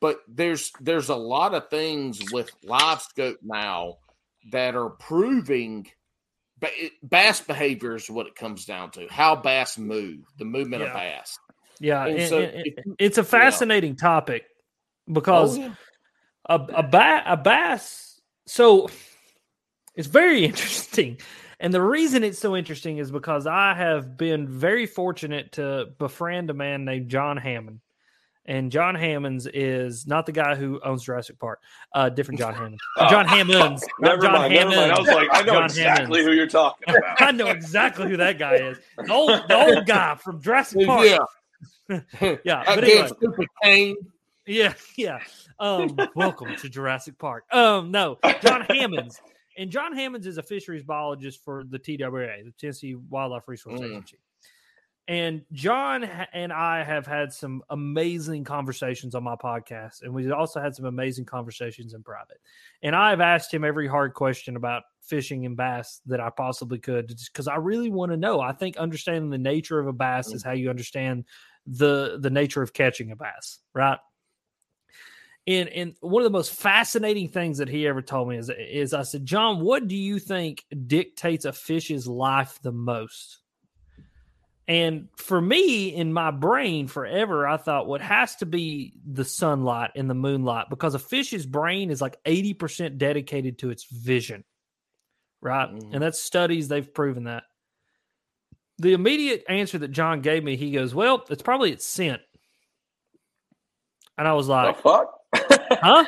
[0.00, 3.98] But there's there's a lot of things with LiveScope now
[4.52, 5.86] that are proving
[7.02, 9.06] bass behavior is what it comes down to.
[9.10, 10.88] How bass move, the movement yeah.
[10.88, 11.38] of bass.
[11.80, 14.08] Yeah, and and, so and, if, it's a fascinating yeah.
[14.08, 14.44] topic
[15.10, 15.74] because oh, yeah.
[16.46, 18.20] a a, ba- a bass.
[18.46, 18.88] So
[19.94, 21.18] it's very interesting.
[21.58, 26.50] And the reason it's so interesting is because I have been very fortunate to befriend
[26.50, 27.80] a man named John Hammond.
[28.44, 31.60] And John Hammonds is not the guy who owns Jurassic Park.
[31.94, 32.80] Uh, different John Hammond.
[32.98, 33.08] Oh.
[33.08, 33.86] John Hammonds.
[34.00, 34.52] never John mind.
[34.52, 34.76] Hammond.
[34.76, 34.92] Never mind.
[34.92, 36.26] I was like, I know John exactly Hammonds.
[36.26, 37.22] who you're talking about.
[37.22, 38.78] I know exactly who that guy is.
[38.98, 41.06] The old, the old guy from Jurassic Park.
[41.06, 41.18] Yeah.
[42.44, 42.64] yeah.
[42.64, 43.94] That but anyway.
[44.46, 44.74] Yeah.
[44.96, 45.20] Yeah.
[45.58, 47.44] Um, welcome to Jurassic Park.
[47.52, 49.20] Um, no, John Hammonds
[49.56, 53.90] and John Hammonds is a fisheries biologist for the TWA, the Tennessee Wildlife Resource mm.
[53.90, 54.18] Agency.
[55.08, 60.60] And John and I have had some amazing conversations on my podcast, and we also
[60.60, 62.40] had some amazing conversations in private.
[62.82, 67.08] And I've asked him every hard question about fishing and bass that I possibly could,
[67.26, 68.40] because I really want to know.
[68.40, 70.36] I think understanding the nature of a bass mm.
[70.36, 71.24] is how you understand
[71.66, 73.98] the the nature of catching a bass, right?
[75.48, 78.94] And and one of the most fascinating things that he ever told me is is
[78.94, 83.41] I said, John, what do you think dictates a fish's life the most?
[84.68, 89.90] And for me, in my brain, forever, I thought what has to be the sunlight
[89.96, 94.44] and the moonlight because a fish's brain is like 80% dedicated to its vision,
[95.40, 95.68] right?
[95.68, 95.94] Mm.
[95.94, 97.44] And that's studies, they've proven that.
[98.78, 102.22] The immediate answer that John gave me, he goes, Well, it's probably its scent.
[104.18, 105.18] And I was like, the fuck?
[105.34, 106.04] huh?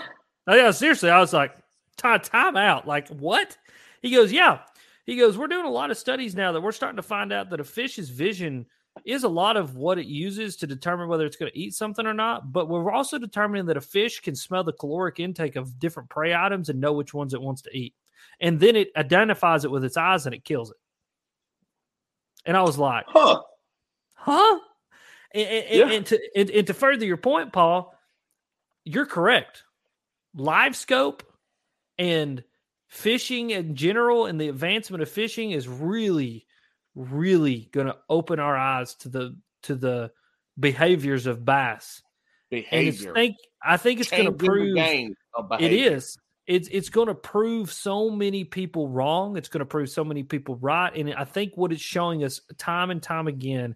[0.47, 1.11] Oh, yeah, seriously.
[1.11, 1.53] I was like,
[1.97, 2.87] time, time out.
[2.87, 3.57] Like, what?
[4.03, 4.61] He goes, yeah.
[5.05, 7.51] He goes, we're doing a lot of studies now that we're starting to find out
[7.51, 8.67] that a fish's vision
[9.05, 12.07] is a lot of what it uses to determine whether it's going to eat something
[12.07, 12.53] or not.
[12.53, 16.35] But we're also determining that a fish can smell the caloric intake of different prey
[16.35, 17.95] items and know which ones it wants to eat.
[18.41, 20.77] And then it identifies it with its eyes and it kills it.
[22.47, 23.43] And I was like, huh?
[24.15, 24.59] Huh?
[25.35, 25.97] And, and, yeah.
[25.97, 27.95] and to, and, and to further your point, Paul,
[28.85, 29.65] you're correct.
[30.37, 31.23] LiveScope
[31.99, 32.45] and
[32.95, 36.47] fishing in general and the advancement of fishing is really,
[36.95, 40.13] really going to open our eyes to the to the
[40.59, 42.03] behaviors of bass.
[42.51, 43.09] Behavior.
[43.09, 46.17] And think, I think it's going to prove it is.
[46.47, 49.37] It's it's going to prove so many people wrong.
[49.37, 50.95] It's going to prove so many people right.
[50.95, 53.75] And I think what it's showing us time and time again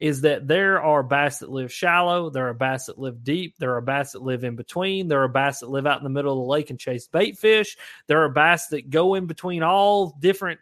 [0.00, 3.74] is that there are bass that live shallow, there are bass that live deep, there
[3.74, 6.32] are bass that live in between, there are bass that live out in the middle
[6.32, 7.76] of the lake and chase bait fish,
[8.06, 10.60] there are bass that go in between all different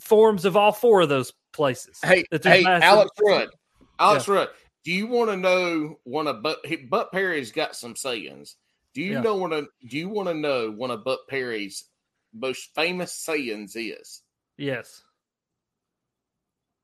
[0.00, 1.98] forms of all four of those places.
[2.02, 3.50] Hey, hey, Alex Rudd,
[3.98, 4.48] Alex Rudd,
[4.84, 8.56] do you want to know one of Buck Perry's got some sayings?
[8.94, 9.20] Do you Yeah.
[9.20, 11.84] know want to do you want to know one of Buck Perry's
[12.32, 14.22] most famous sayings is
[14.56, 15.02] Yes.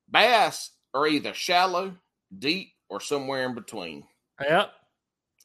[0.08, 1.94] bass are either shallow,
[2.38, 4.04] deep, or somewhere in between.
[4.40, 4.72] Yep.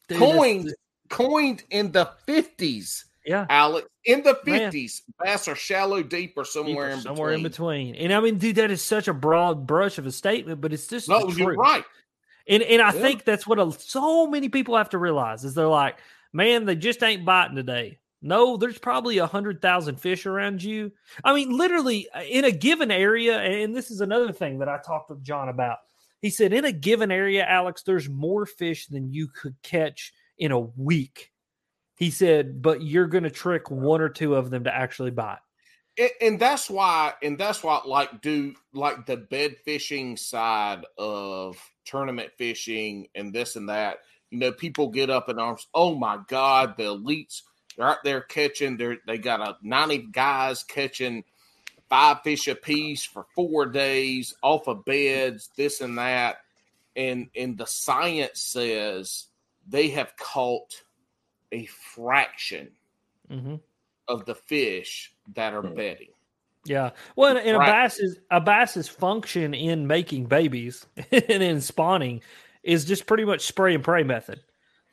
[0.08, 0.74] Dude, coined
[1.10, 3.46] coined in the fifties, Yeah.
[3.50, 3.88] Alex.
[4.06, 4.60] In the Man.
[4.72, 7.46] fifties, bass are shallow, deep, or somewhere in somewhere between.
[7.46, 7.96] in between.
[7.96, 10.88] And I mean, dude, that is such a broad brush of a statement, but it's
[10.88, 11.58] just No, you're truth.
[11.60, 11.84] right.
[12.48, 13.02] And and I Yeah.
[13.02, 15.98] think that's what a, so many people have to realize is they're like,
[16.34, 18.00] man, they just ain't biting today.
[18.22, 20.92] No, there's probably a hundred thousand fish around you.
[21.24, 24.78] I mean, literally uh, in a given area, and this is another thing that I
[24.78, 25.80] talked with John about.
[26.22, 30.52] He said, in a given area, Alex, there's more fish than you could catch in
[30.52, 31.32] a week.
[31.96, 35.40] He said, but you're going to trick one or two of them to actually bite.
[35.98, 41.58] and, and that's why and that's why like do like the bed fishing side of
[41.86, 43.98] tournament fishing and this and that
[44.30, 47.42] you know people get up in arms oh my god the elites
[47.78, 51.24] they're out there catching they're they got a 90 guys catching
[51.90, 56.38] five fish a piece for four days off of beds this and that
[56.96, 59.28] and and the science says
[59.68, 60.84] they have caught
[61.52, 62.72] a fraction
[63.30, 63.56] hmm
[64.08, 65.74] of the fish that are Hmm.
[65.76, 66.10] bedding
[66.66, 66.92] Yeah.
[67.16, 67.66] Well, and, and a Right.
[67.66, 72.22] bass's a bass's function in making babies and in spawning
[72.64, 74.42] is just pretty much spray and pray method.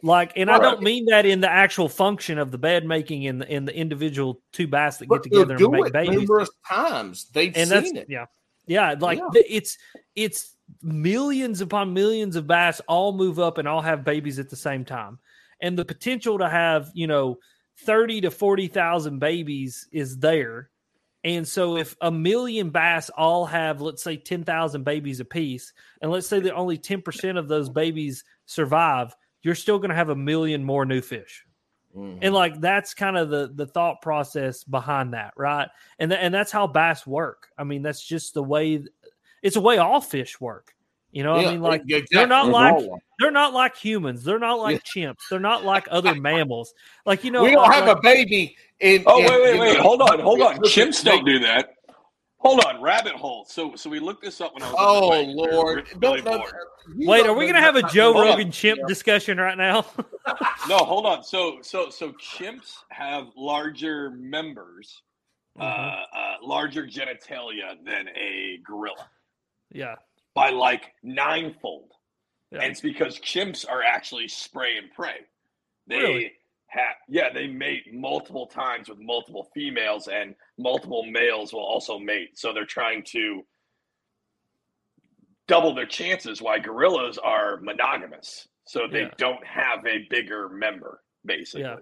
[0.03, 3.39] Like, and I don't mean that in the actual function of the bed making in
[3.39, 6.20] the in the individual two bass that get But they'll together and make babies.
[6.20, 7.27] numerous times.
[7.33, 8.07] They've And that's seen it.
[8.09, 8.27] yeah,
[8.66, 8.95] yeah.
[8.99, 9.43] Like Yeah.
[9.49, 9.77] it's
[10.15, 14.57] it's millions upon millions of bass all move up and all have babies at the
[14.57, 15.19] same time,
[15.62, 17.39] and the potential to have you know
[17.81, 20.70] thirty to forty thousand babies is there.
[21.25, 26.29] And so, if a million bass all have, let's say, 10,000 babies apiece, and let's
[26.29, 29.12] say that only 10% of those babies survive,
[29.43, 31.44] you're still going to have a million more new fish.
[31.97, 32.19] Mhm.
[32.23, 35.69] And like that's kind of the the thought process behind that, right?
[35.98, 37.48] And th- and that's how bass work.
[37.56, 38.85] I mean, that's just the way
[39.43, 40.74] it's a way all fish work.
[41.10, 42.89] You know, Yeah, I mean, like yeah, they're not exactly.
[42.89, 44.23] like they're not like humans.
[44.23, 45.16] They're not like chimps.
[45.31, 46.74] They're not like other mammals.
[47.06, 48.55] Like you know, we don't like- have a baby.
[48.81, 49.77] In, Oh in- wait, wait, in wait!
[49.78, 50.59] the- Hold on, hold on.
[50.59, 51.70] Chimps don't do that.
[52.40, 53.44] Hold on, rabbit hole.
[53.48, 54.77] So, so we looked this up when I was.
[54.78, 55.28] Oh the plane.
[55.36, 55.89] We were Lord!
[56.01, 56.55] really Don't- don't- bored.
[56.97, 58.86] you Wait, are we going to have a Joe about- Rogan chimp Yeah.
[58.86, 59.85] discussion right now?
[60.69, 61.24] No, hold on.
[61.24, 65.02] So, so, so chimps have larger members,
[65.59, 65.62] Mhm.
[65.62, 69.09] uh, uh, larger genitalia than a gorilla
[69.73, 69.94] yeah,
[70.35, 71.93] by like ninefold.
[72.51, 72.59] Yeah.
[72.60, 75.20] And it's because chimps are actually spray and pray.
[75.86, 76.32] They Really?
[76.69, 82.39] Have, yeah, they mate multiple times with multiple females, and multiple males will also mate.
[82.39, 83.43] So they're trying to
[85.47, 86.43] double their chances.
[86.43, 89.11] Why gorillas are monogamous, so they Yeah.
[89.16, 91.62] don't have a bigger member, basically.
[91.62, 91.77] Yeah.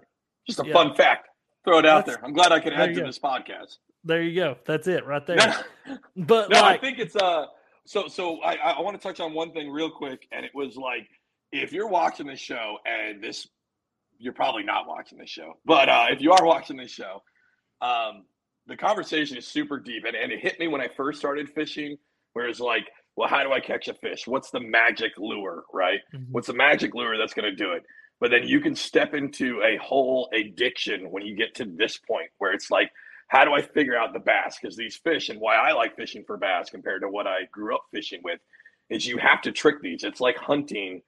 [0.47, 0.73] Just a Yeah.
[0.73, 1.27] fun fact.
[1.65, 2.25] Throw it out That's- there.
[2.25, 3.05] I'm glad I could add to go.
[3.05, 3.77] this podcast.
[4.03, 4.57] there you go.
[4.65, 5.37] That's it right there.
[6.15, 7.47] But no, like, I think it's uh
[7.85, 10.77] so so I I want to touch on one thing real quick, and it was
[10.77, 11.09] like
[11.51, 13.47] if you're watching this show and this
[14.19, 17.21] you're probably not watching this show, but uh, if you are watching this show,
[17.81, 18.25] um,
[18.67, 21.97] the conversation is super deep, and, and it hit me when I first started fishing,
[22.33, 22.85] where it's like,
[23.15, 24.27] well, how do I catch a fish?
[24.27, 25.99] What's the magic lure, right?
[26.13, 26.27] Mhm.
[26.31, 27.83] What's the magic lure that's going to do it?
[28.19, 32.29] But then you can step into a whole addiction when you get to this point
[32.39, 32.91] where it's like,
[33.27, 34.57] how do I figure out the bass?
[34.59, 37.75] Because these fish and why I like fishing for bass compared to what I grew
[37.75, 38.39] up fishing with
[38.89, 40.03] is you have to trick these.
[40.03, 41.01] It's like hunting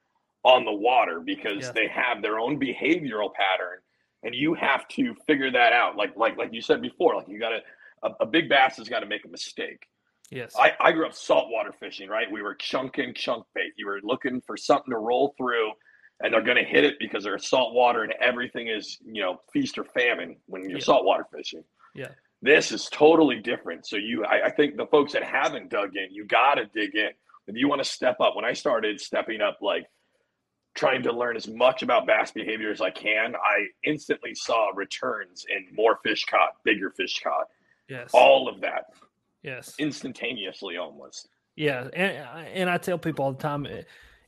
[0.43, 1.71] on the water because Yeah.
[1.73, 3.79] they have their own behavioral pattern
[4.23, 5.95] and you have to figure that out.
[5.97, 7.59] Like like like you said before, like you gotta
[8.03, 9.85] a, a big bass has got to make a mistake.
[10.31, 12.31] yes, I, I grew up saltwater fishing, right?
[12.31, 13.73] We were chunking chunk bait.
[13.77, 15.71] You were looking for something to roll through,
[16.21, 19.77] and they're going to hit it because they're saltwater and everything is, you know, feast
[19.77, 20.85] or famine when you're Yeah.
[20.85, 21.63] saltwater fishing.
[21.93, 22.09] Yeah.
[22.41, 23.85] This is totally different.
[23.85, 26.95] So you, I, I think the folks that haven't dug in, you got to dig
[26.95, 27.09] in.
[27.47, 29.85] If you want to step up, when I started stepping up, like
[30.79, 35.45] trying to learn as much about bass behavior as I can, I instantly saw returns
[35.49, 37.47] in more fish caught, bigger fish caught,
[37.89, 38.85] yes, all of that
[39.43, 39.75] yes.
[39.77, 41.27] instantaneously almost.
[41.55, 43.81] Yeah, and and I tell people all the time, eh,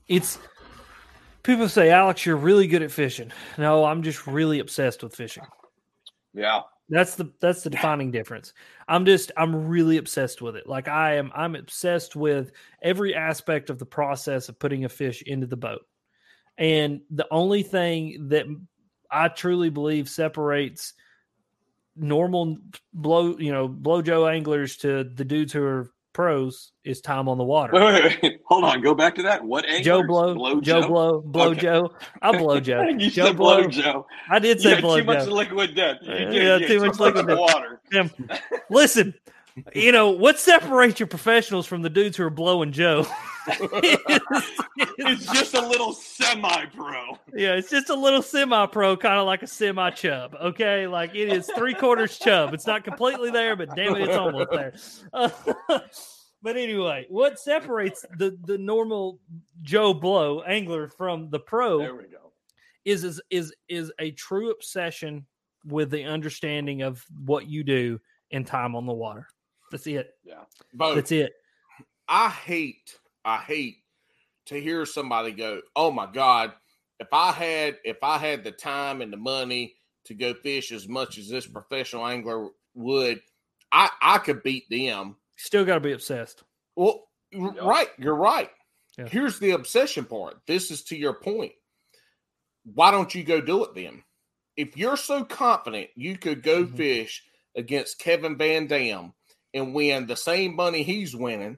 [0.10, 0.40] it's
[1.44, 3.32] people say, Alex, you're really good at fishing.
[3.58, 5.44] No, I'm just really obsessed with fishing.
[6.34, 6.62] Yeah.
[6.90, 8.52] That's the that's the defining difference.
[8.90, 10.68] I'm just I'm really obsessed with it.
[10.68, 12.52] Like I am I'm obsessed with
[12.82, 15.86] every aspect of the process of putting a fish into the boat.
[16.58, 18.46] And the only thing that
[19.10, 20.94] I truly believe separates
[21.96, 22.58] normal
[22.94, 27.38] blow, you know, blow Joe anglers to the dudes who are pros is time on
[27.38, 27.74] the water.
[27.74, 28.42] Wait, wait, wait.
[28.46, 28.82] Hold on.
[28.82, 29.44] Go back to that.
[29.44, 29.86] What anglers?
[29.86, 31.62] Joe blow, Joe blow, blow Okay.
[31.62, 31.92] Joe.
[32.22, 32.84] I blow Joe.
[32.98, 33.68] you Joe said blow blow.
[33.70, 34.06] Joe.
[34.30, 35.98] I did You say had blow too much liquid death.
[36.02, 37.38] You Uh, did, yeah, you too had much liquid death.
[37.40, 37.82] water.
[37.92, 38.12] Damn.
[38.70, 39.14] Listen,
[39.74, 43.06] you know what separates your professionals from the dudes who are blowing Joe?
[45.04, 47.18] It's just a little semi-pro.
[47.34, 50.36] Yeah, it's just a little semi pro, kind of like a semi chub.
[50.36, 52.54] Okay, like it is three quarters chub.
[52.54, 54.74] It's not completely there, but damn it, it's almost there.
[55.12, 55.30] Uh,
[56.42, 59.20] but anyway, what separates the the normal
[59.62, 62.32] Joe Blow angler from the pro There we go.
[62.86, 65.26] is is is is a true obsession
[65.66, 68.00] with the understanding of what you do
[68.32, 69.28] in time on the water.
[69.72, 70.14] That's it.
[70.24, 70.44] Yeah.
[70.74, 70.96] Both.
[70.96, 71.34] That's it.
[72.08, 72.96] I hate,
[73.26, 73.78] I hate
[74.48, 76.54] to hear somebody go, "Oh my God,
[77.00, 79.76] if I had, if I had the time and the money
[80.06, 83.22] to go fish as much as this professional angler would,
[83.72, 86.44] I I could beat them." Still got to be obsessed.
[86.76, 87.62] Well, r- Yeah.
[87.68, 88.52] right, you're right.
[88.98, 89.08] Yeah.
[89.08, 90.42] Here's the obsession part.
[90.48, 91.54] This is to your point.
[92.66, 94.04] Why don't you go do it then?
[94.58, 96.76] If you're so confident you could go Mhm.
[96.76, 97.24] fish
[97.56, 99.14] against Kevin Van Dam
[99.54, 101.58] and win the same money he's winning,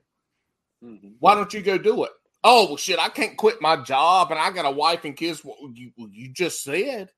[0.83, 1.15] Mhm.
[1.19, 2.11] why don't you go do it?
[2.43, 2.99] Oh well, shit!
[2.99, 5.43] I can't quit my job, and I got a wife and kids.
[5.45, 7.09] Well, you you just said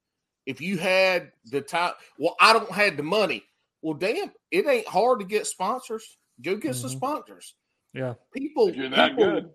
[0.46, 1.94] if you had the time.
[2.20, 3.44] Well, I don't have the money.
[3.82, 6.18] Well, damn, it ain't hard to get sponsors.
[6.42, 6.98] Go get some Mhm.
[6.98, 7.56] sponsors.
[7.94, 8.16] Yeah.
[8.34, 9.54] People, If you're that people- good.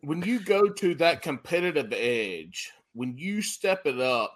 [0.00, 4.34] when you go to that competitive edge, when you step it up,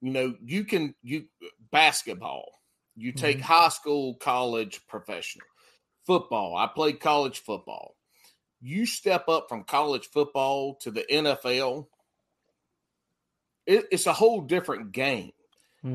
[0.00, 1.28] you know, you can you
[1.72, 2.57] basketball,
[2.98, 3.42] you take Mhm.
[3.42, 5.46] high school, college, professional.
[6.06, 6.56] Football.
[6.56, 7.96] I played college football.
[8.60, 11.90] You step up from college football to the NFL,
[13.66, 15.32] it, it's a whole different game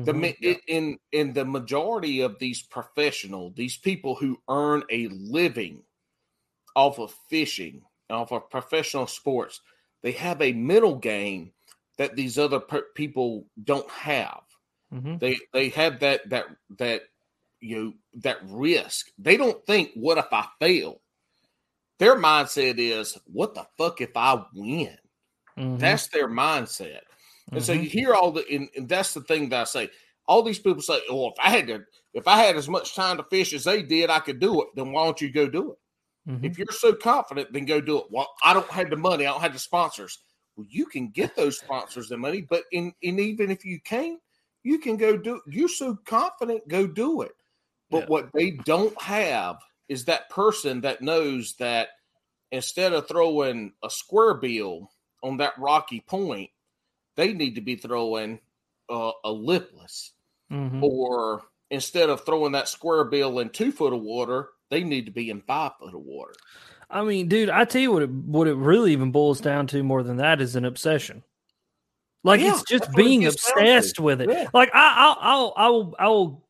[0.04, 0.14] the Mhm.
[0.14, 5.84] ma- it, in in the majority of these professional these people who earn a living
[6.76, 9.60] off of fishing off of professional sports
[10.02, 11.52] they have a mental game
[11.98, 14.42] that these other per- people don't have
[14.94, 15.18] Mhm.
[15.20, 16.46] they they have that that
[16.78, 17.02] that
[17.60, 17.92] you know
[18.22, 21.00] that risk they don't think what if i fail
[21.98, 24.96] their mindset is what the fuck if i win
[25.58, 25.78] Mhm.
[25.78, 27.00] that's their mindset
[27.52, 29.90] and so you hear all the, and, and that's the thing that I say.
[30.26, 31.84] All these people say, "Oh, if I had to,
[32.14, 34.68] if I had as much time to fish as they did, I could do it."
[34.74, 35.78] Then why don't you go do it?
[36.30, 36.42] Mhm.
[36.42, 38.06] If you're so confident, then go do it.
[38.10, 39.26] Well, I don't have the money.
[39.26, 40.18] I don't have the sponsors.
[40.56, 44.18] Well, you can get those sponsors the money, but in, and even if you can't,
[44.64, 45.40] you can go do.
[45.46, 47.32] You're so confident, go do it.
[47.90, 48.06] But Yeah.
[48.06, 49.58] what they don't have
[49.88, 51.90] is that person that knows that
[52.50, 54.90] instead of throwing a square bill
[55.22, 56.50] on that rocky point,
[57.16, 58.40] they need to be throwing
[58.90, 60.12] uh, a lipless,
[60.52, 60.82] Mhm.
[60.82, 65.10] or instead of throwing that square bill in two foot of water, they need to
[65.12, 66.34] be in five foot of water.
[66.90, 69.82] I mean, dude, I tell you what it what it really even boils down to
[69.82, 71.24] more than that is an obsession.
[72.24, 73.60] Like Yeah, it's just being gets down to.
[73.62, 74.30] obsessed with it.
[74.30, 74.48] Yeah.
[74.52, 76.42] Like I, I'll, I'll, I'll, I'll,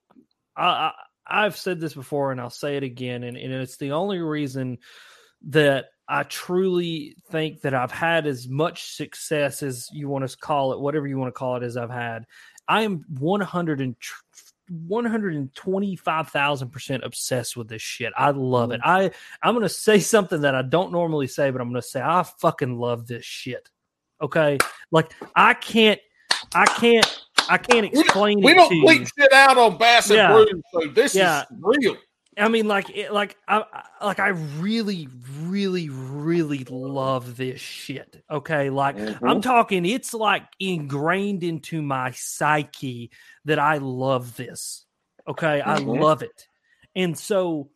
[0.56, 0.92] I, I,
[1.26, 4.78] I've said this before, and I'll say it again, and, and it's the only reason
[5.48, 10.72] that I truly think that I've had as much success as you want to call
[10.72, 12.24] it, whatever you want to call it, as I've had.
[12.68, 13.96] I am one hundred and.
[14.88, 18.14] 125,000% obsessed with this shit.
[18.16, 18.80] I love it.
[18.82, 19.10] I
[19.42, 22.00] I'm going to say something that I don't normally say but I'm going to say
[22.00, 23.68] I fucking love this shit.
[24.22, 24.58] Okay?
[24.90, 26.00] Like I can't
[26.54, 30.44] I can't I can't explain We it don't bleep shit out on Bass and Yeah.
[30.72, 31.42] So this Yeah.
[31.42, 31.96] is real.
[32.36, 35.08] I mean, like, it, like, I, I- like, I really,
[35.42, 38.24] really, really love this shit.
[38.28, 43.12] Okay, like, I'm talking, it's like ingrained into my psyche
[43.44, 44.84] that I love this.
[45.28, 46.00] Okay, I Mhm.
[46.00, 46.48] love it,
[46.96, 47.70] and so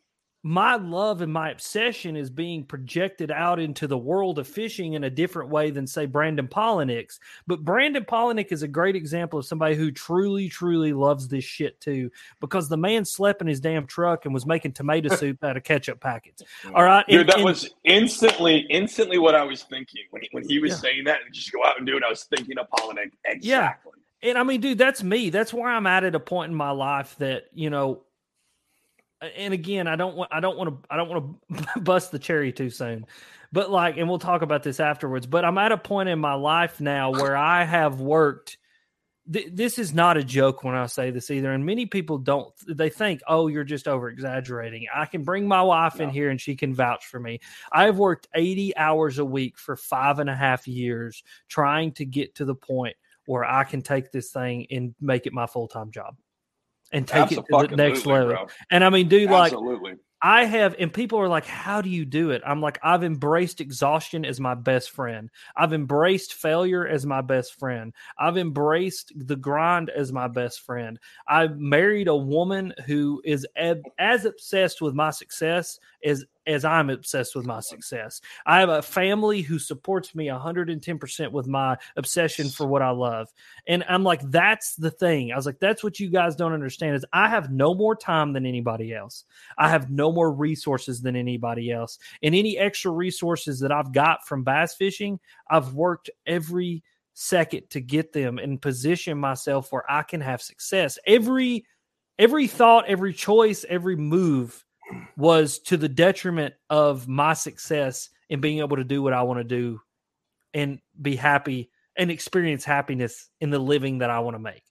[0.44, 5.02] my love and my obsession is being projected out into the world of fishing in
[5.04, 7.18] a different way than say Brandon Palaniuk's.
[7.48, 11.80] But Brandon Polinick is a great example of somebody who truly, truly loves this shit
[11.80, 12.10] too,
[12.40, 15.64] because the man slept in his damn truck and was making tomato soup out of
[15.64, 16.42] ketchup packets.
[16.72, 20.28] All right, Dude, and- that and- was instantly, instantly what I was thinking when he,
[20.32, 20.76] when he was Yeah.
[20.76, 21.18] saying that.
[21.26, 22.02] And just go out and do it.
[22.06, 23.10] I was thinking of Palaniuk.
[23.24, 23.92] Exactly.
[24.22, 25.30] And I mean, dude, that's me.
[25.30, 28.02] That's where I'm at at a point in my life that you know.
[29.20, 31.40] And again, I don't want, I don't want to, I don't want
[31.74, 33.06] to bust the cherry too soon,
[33.52, 35.26] but like, and we'll talk about this afterwards.
[35.26, 38.58] But I'm at a point in my life now where I have worked.
[39.30, 42.54] Th- this is not a joke when I say this either, and many people don't.
[42.66, 46.40] They think, "Oh, you're just over exaggerating." I can bring my wife in here and
[46.40, 47.40] she can vouch for me.
[47.72, 52.36] I've worked 80 hours a week for five and a half years trying to get
[52.36, 52.96] to the point
[53.26, 56.16] where I can take this thing and make it my full time job
[56.92, 58.28] and take it to the next level.
[58.28, 58.46] bro.
[58.70, 59.52] And I mean, dude, like.
[60.20, 62.42] I have, and people are like, How do you do it?
[62.44, 65.30] I'm like, I've embraced exhaustion as my best friend.
[65.56, 67.94] I've embraced failure as my best friend.
[68.18, 70.98] I've embraced the grind as my best friend.
[71.28, 76.90] I married a woman who is ab- as obsessed with my success as as I'm
[76.90, 78.20] obsessed with my success.
[78.46, 83.28] I have a family who supports me 110% with my obsession for what I love.
[83.66, 85.30] And I'm like, that's the thing.
[85.30, 88.32] I was like, that's what you guys don't understand is I have no more time
[88.32, 89.24] than anybody else.
[89.58, 91.98] I have no more resources than anybody else.
[92.22, 95.20] And any extra resources that I've got from bass fishing,
[95.50, 100.98] I've worked every second to get them and position myself where I can have success.
[101.06, 101.66] Every
[102.18, 104.64] every thought, every choice, every move
[105.16, 109.40] was to the detriment of my success in being able to do what I want
[109.40, 109.80] to do
[110.54, 114.62] and be happy and experience happiness in the living that I want to make.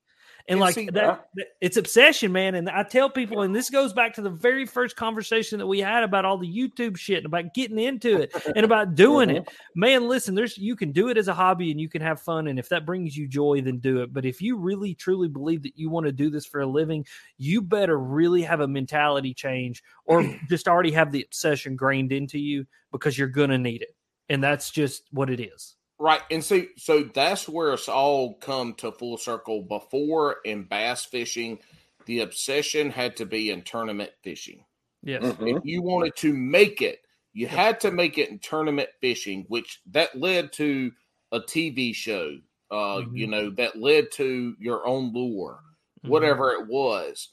[0.50, 2.56] And like that, that- it's obsession, man.
[2.56, 5.80] And I tell people, and this goes back to the very first conversation that we
[5.80, 9.48] had about all the YouTube shit and about getting into it and about doing it.
[9.76, 12.48] Man, listen, there's you can do it as a hobby and you can have fun.
[12.48, 14.14] And if that brings you joy, then do it.
[14.14, 17.06] But if you really truly believe that you want to do this for a living,
[17.38, 22.40] you better really have a mentality change or just already have the obsession grained into
[22.40, 23.96] you because you're gonna need it.
[24.30, 25.77] And that's just what it is.
[26.00, 26.22] Right.
[26.30, 29.64] And so so that's where it's all come to full circle.
[29.64, 31.60] Before in bass fishing,
[32.06, 34.66] the obsession had to be in tournament fishing.
[35.02, 35.24] Yes.
[35.24, 35.58] Mhm.
[35.58, 37.02] If you wanted to make it,
[37.34, 40.92] you had to make it in tournament fishing, which that led to
[41.32, 42.38] a TV show,
[42.72, 43.18] uh, Mhm.
[43.18, 45.64] you know, that led to your own lure,
[46.04, 46.10] Mhm.
[46.10, 47.30] whatever it was.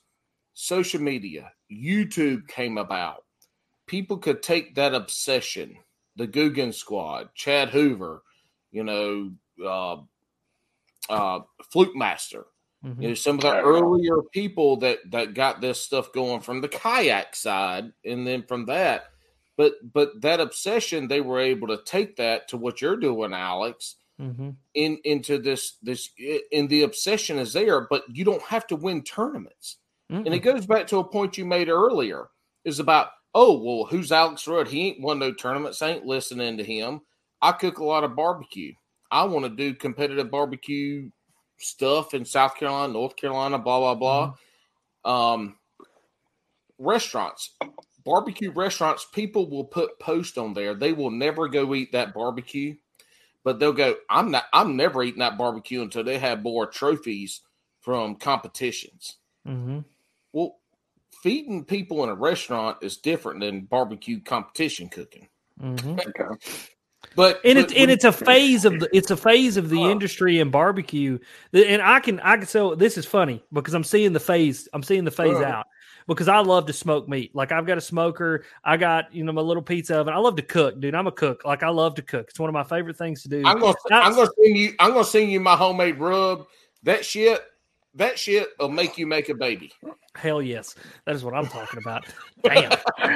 [0.54, 3.24] Social media, YouTube came about.
[3.86, 5.78] People could take that obsession,
[6.16, 8.22] the Googan Squad, Chad Hoover,
[8.74, 9.30] you know,
[9.64, 9.96] uh,
[11.09, 11.40] uh,
[11.70, 12.46] Fluke Master,
[12.84, 13.02] Mhm.
[13.02, 16.68] you know, some of the earlier people that that got this stuff going from the
[16.68, 19.05] kayak side, and then from that,
[19.56, 23.96] but but that obsession, they were able to take that to what you're doing, Alex,
[24.20, 24.56] Mhm.
[24.74, 26.10] in into this this,
[26.52, 29.78] and the obsession is there, but you don't have to win tournaments.
[30.26, 32.28] And it goes back to a point you made earlier
[32.64, 34.68] is about, oh, well, who's Alex Rudd?
[34.68, 35.82] He ain't won no tournaments.
[35.82, 37.02] I ain't listening to him.
[37.44, 38.72] I cook a lot of barbecue.
[39.10, 41.10] I want to do competitive barbecue
[41.58, 44.34] stuff in South Carolina, North Carolina, blah, blah,
[45.04, 45.32] blah.
[45.34, 45.58] Um,
[46.78, 47.54] restaurants,
[48.02, 50.74] barbecue restaurants, people will put posts on there.
[50.74, 52.76] They will never go eat that barbecue,
[53.44, 57.42] but they'll go, I'm not, I'm never eating that barbecue until they have more trophies
[57.80, 59.18] from competitions.
[59.46, 59.84] Mhm.
[60.32, 60.60] Well,
[61.22, 65.28] feeding people in a restaurant is different than barbecue competition cooking.
[65.60, 66.00] Mhm.
[66.00, 66.73] Okay.
[67.16, 69.82] But and but it's and it's a phase of the it's a phase of the
[69.82, 71.18] industry and barbecue
[71.52, 74.82] and i can i can so this is funny because i'm seeing the phase i'm
[74.82, 75.44] seeing the phase Uh-huh.
[75.44, 75.66] out
[76.09, 77.35] because i love to smoke meat.
[77.35, 80.12] Like i've got a smoker i got you know my little pizza oven.
[80.12, 80.94] I love to cook dude.
[80.94, 81.44] I'm a cook.
[81.44, 82.26] Like i love to cook.
[82.31, 83.43] It's one of my favorite things to do.
[83.47, 86.47] I'm gonna I'm gonna send you I'm gonna send you my homemade rub.
[86.82, 87.43] That shit
[87.96, 89.70] that shit will make you make a baby.
[90.16, 90.74] hell yes
[91.06, 92.06] that is what i'm talking about
[92.44, 92.70] damn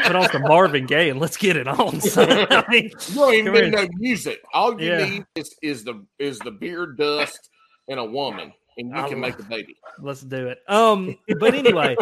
[0.05, 2.46] put on some marvin gaye and let's get it on son.
[2.50, 4.40] I mean, You don't even need no music.
[4.52, 5.05] All you Yeah.
[5.05, 7.50] need is, is the is the beer dust
[7.88, 9.76] and a woman, and you I can make a baby.
[10.00, 10.59] let's do it.
[10.68, 11.96] Um, but anyway,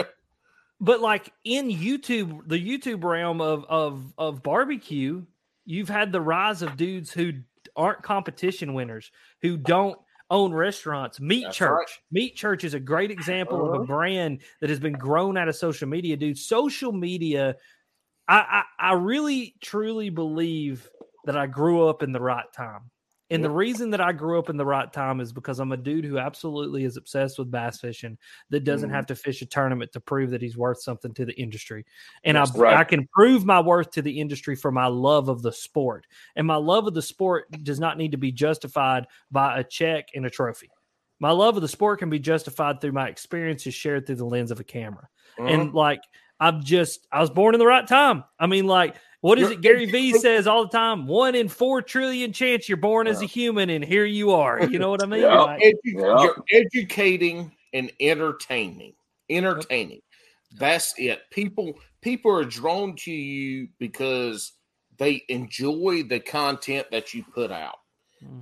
[0.80, 5.24] but like in YouTube, the YouTube realm of of of barbecue,
[5.64, 7.32] you've had the rise of dudes who
[7.76, 9.10] aren't competition winners,
[9.42, 9.98] who don't
[10.32, 11.20] own restaurants.
[11.20, 11.88] Meat That's Church, right.
[12.10, 13.82] Meat Church is a great example of Uh-huh.
[13.82, 16.38] a brand that has been grown out of social media, dude.
[16.38, 17.56] Social media,
[18.28, 20.90] I I, I really truly believe
[21.26, 22.91] that I grew up in the right time.
[23.32, 25.76] And the reason that I grew up in the right time is because I'm a
[25.76, 28.18] dude who absolutely is obsessed with bass fishing
[28.50, 28.94] that doesn't Mhm.
[28.94, 31.84] have to fish a tournament to prove that he's worth something to the industry.
[32.24, 32.76] And I, right.
[32.76, 36.06] I can prove my worth to the industry for my love of the sport.
[36.36, 40.08] And my love of the sport does not need to be justified by a check
[40.14, 40.70] and a trophy.
[41.18, 44.50] My love of the sport can be justified through my experiences shared through the lens
[44.50, 45.08] of a camera.
[45.38, 45.48] Uh-huh.
[45.48, 46.02] And like,
[46.40, 48.24] I'm just, I was born in the right time.
[48.40, 49.60] I mean, like, what is it?
[49.60, 53.26] Gary Vee says all the time: one in four trillion chance you're born as a
[53.26, 54.64] human, and here you are.
[54.64, 55.22] You know what I mean?
[55.22, 55.40] Yeah.
[55.40, 56.22] Like, Edu- Yeah.
[56.22, 58.94] You're educating and entertaining.
[59.30, 60.00] Entertaining.
[60.58, 61.22] That's it.
[61.30, 64.52] People people are drawn to you because
[64.98, 67.76] they enjoy the content that you put out.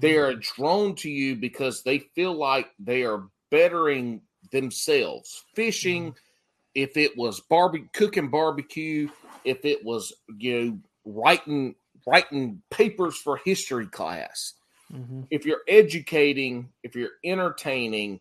[0.01, 0.39] They mm-hmm.
[0.39, 5.45] are drawn to you because they feel like they are bettering themselves.
[5.55, 6.19] Fishing, mm-hmm.
[6.75, 9.11] If it was barbecue, cooking barbecue,
[9.45, 11.75] if it was you know writing
[12.07, 14.55] writing papers for history class,
[14.91, 15.29] Mhm.
[15.31, 18.21] if you're educating, if you're entertaining,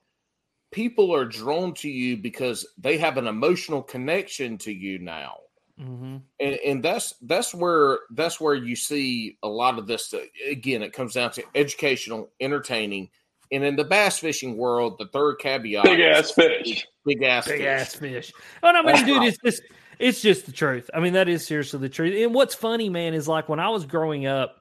[0.72, 5.38] people are drawn to you because they have an emotional connection to you now.
[5.78, 10.20] hmm and, and that's that's where that's where you see a lot of this uh,
[10.50, 13.10] again it comes down to educational entertaining
[13.52, 16.86] and in the bass fishing world the third caveat Big ass fish.
[17.06, 17.66] big ass Big fish.
[17.68, 18.34] ass fish.
[18.64, 19.64] Oh, no, I mean, dude, it's just
[20.00, 20.90] it's just the truth.
[20.94, 22.16] I mean, that is seriously the truth.
[22.24, 24.56] And what's funny, man, is like when I was growing up,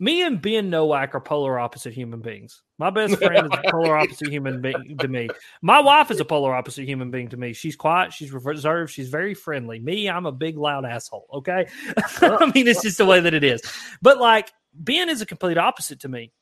[0.00, 2.60] me and Ben Nowak are polar opposite human beings.
[2.78, 5.28] My best friend is a polar opposite human being to me.
[5.62, 7.52] My wife is a polar opposite human being to me.
[7.52, 9.78] She's quiet, she's reserved, she's very friendly.
[9.78, 11.26] Me, I'm a big loud asshole.
[11.34, 11.66] Okay,
[12.20, 13.62] I mean it's just the way that it is.
[14.02, 16.32] But like Ben is a complete opposite to me.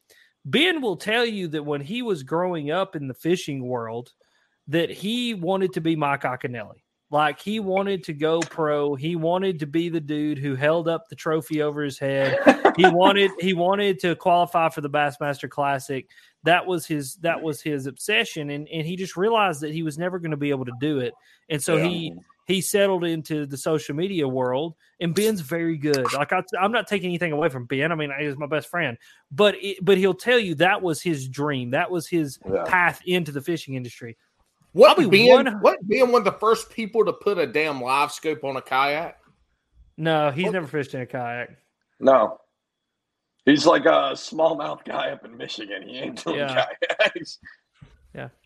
[0.45, 4.13] Ben will tell you that when he was growing up in the fishing world,
[4.69, 6.83] that he wanted to be Mike Iaconelli.
[7.11, 8.95] Like he wanted to go pro.
[8.95, 12.39] He wanted to be the dude who held up the trophy over his head.
[12.77, 16.09] he wanted he wanted to qualify for the Bassmaster Classic.
[16.45, 19.99] That was his that was his obsession, and and he just realized that he was
[19.99, 21.13] never going to be able to do it,
[21.51, 21.85] and so Yeah.
[21.85, 22.15] he
[22.47, 24.75] he settled into the social media world.
[25.01, 26.13] And Ben's very good.
[26.13, 27.91] Like I, I'm not taking anything away from Ben.
[27.93, 28.97] I mean, he's my best friend,
[29.31, 31.71] but it, but he'll tell you that was his dream.
[31.71, 32.65] That was his Yeah.
[32.65, 34.17] path into the fishing industry.
[34.73, 37.81] what I'll being one- what being one of the first people to put a damn
[37.81, 39.19] LiveScope on a kayak
[39.99, 41.51] No, he's What- never fished in a kayak.
[42.01, 42.39] No.
[43.45, 45.87] He's like a smallmouth guy up in Michigan.
[45.89, 46.67] He ain't doing Yeah.
[47.01, 47.39] kayaks.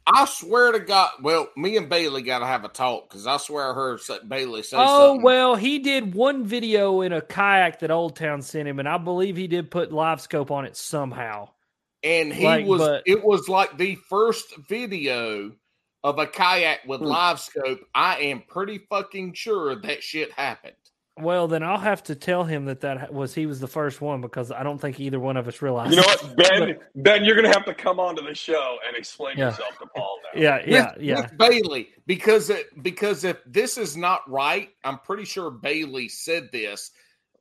[0.09, 1.11] I swear to God.
[1.21, 4.63] Well, me and Bailey got to have a talk because I swear I heard Bailey
[4.63, 5.23] say Oh something.
[5.23, 8.99] well, he did one video in a kayak that Old Town sent him, and I
[8.99, 11.49] believe he did put LiveScope on it somehow.
[12.05, 12.81] and he like, was.
[12.81, 15.51] but- It was like the first video
[16.05, 17.07] of a kayak with Hmm.
[17.09, 17.81] LiveScope.
[17.93, 20.77] I am pretty fucking sure that shit happened.
[21.19, 24.21] Well, then I'll have to tell him that that was he was the first one
[24.21, 25.93] because I don't think either one of us realized.
[25.93, 26.79] You know what, Ben?
[26.95, 29.47] Ben, you're gonna have to come onto the show and explain Yeah.
[29.47, 30.41] yourself to Paul now.
[30.41, 31.21] Yeah, yeah, with, yeah.
[31.23, 36.51] with Bailey because it because if this is not right, I'm pretty sure Bailey said
[36.53, 36.91] this.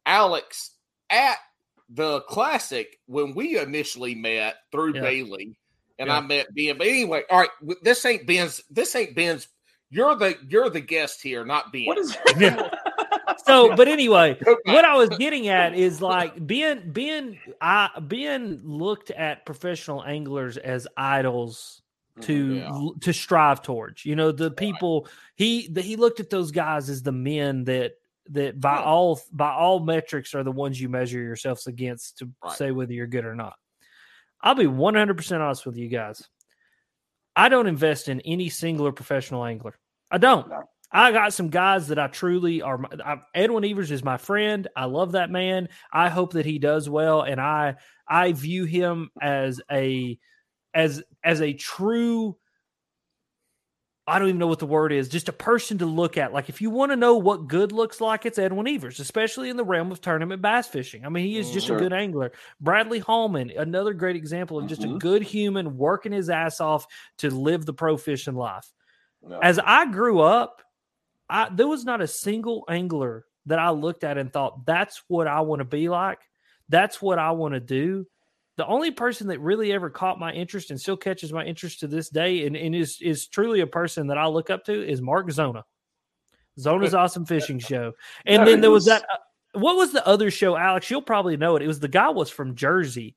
[0.05, 0.71] Alex
[1.09, 1.37] at
[1.89, 5.01] the classic when we initially met through Yeah.
[5.01, 5.57] Bailey,
[5.99, 6.17] and Yeah.
[6.17, 6.77] I met Ben.
[6.77, 7.49] But anyway, all right,
[7.81, 8.61] this ain't Ben's.
[8.69, 9.49] This ain't Ben's.
[9.89, 11.85] You're the you're the guest here, not Ben.
[11.87, 12.69] What is Yeah.
[13.45, 19.11] So, but anyway, what I was getting at is like Ben Ben I Ben looked
[19.11, 21.81] at professional anglers as idols
[22.17, 22.87] mm, to Yeah.
[23.01, 24.05] to strive towards.
[24.05, 27.93] You know, the people he the, he looked at those guys as the men that
[28.29, 28.83] that by Yeah.
[28.83, 32.53] all by all metrics are the ones you measure yourselves against to Right.
[32.57, 33.55] say whether you're good or not.
[34.41, 36.27] I'll be 100% honest with you guys.
[37.35, 39.75] I don't invest in any singular professional angler.
[40.11, 40.47] I don't.
[40.47, 40.63] No.
[40.97, 42.79] I got some guys that I truly are.
[43.03, 44.67] I, Edwin Evers is my friend.
[44.77, 45.67] I love that man.
[45.91, 47.75] I hope that he does well, and I
[48.07, 50.17] I view him as a
[50.73, 52.37] as as a true.
[54.07, 55.09] I don't even know what the word is.
[55.09, 56.31] Just a person to look at.
[56.31, 59.57] Like if you want to know what good looks like, it's Edwin Evers, especially in
[59.57, 61.05] the realm of tournament bass fishing.
[61.05, 61.75] I mean, he is just Sure.
[61.75, 62.31] a good angler.
[62.61, 64.99] Bradley Hallman, another great example of just a Mhm.
[64.99, 66.85] good human working his ass off
[67.17, 68.71] to live the pro fishing life
[69.23, 69.39] No.
[69.39, 70.61] as I grew up,
[71.29, 75.27] I there was not a single angler that I looked at and thought that's what
[75.27, 76.19] I want to be like.
[76.69, 78.05] That's what I want to do.
[78.57, 81.87] The only person that really ever caught my interest and still catches my interest to
[81.87, 85.01] this day and, and is is truly a person that I look up to is
[85.01, 85.65] Mark Zona.
[86.57, 87.93] Zona's awesome fishing show.
[88.25, 88.87] And There then there was is.
[88.87, 89.17] that uh,
[89.59, 90.89] what was the other show, Alex?
[90.89, 91.63] You'll probably know it.
[91.63, 93.15] It was the guy was from Jersey.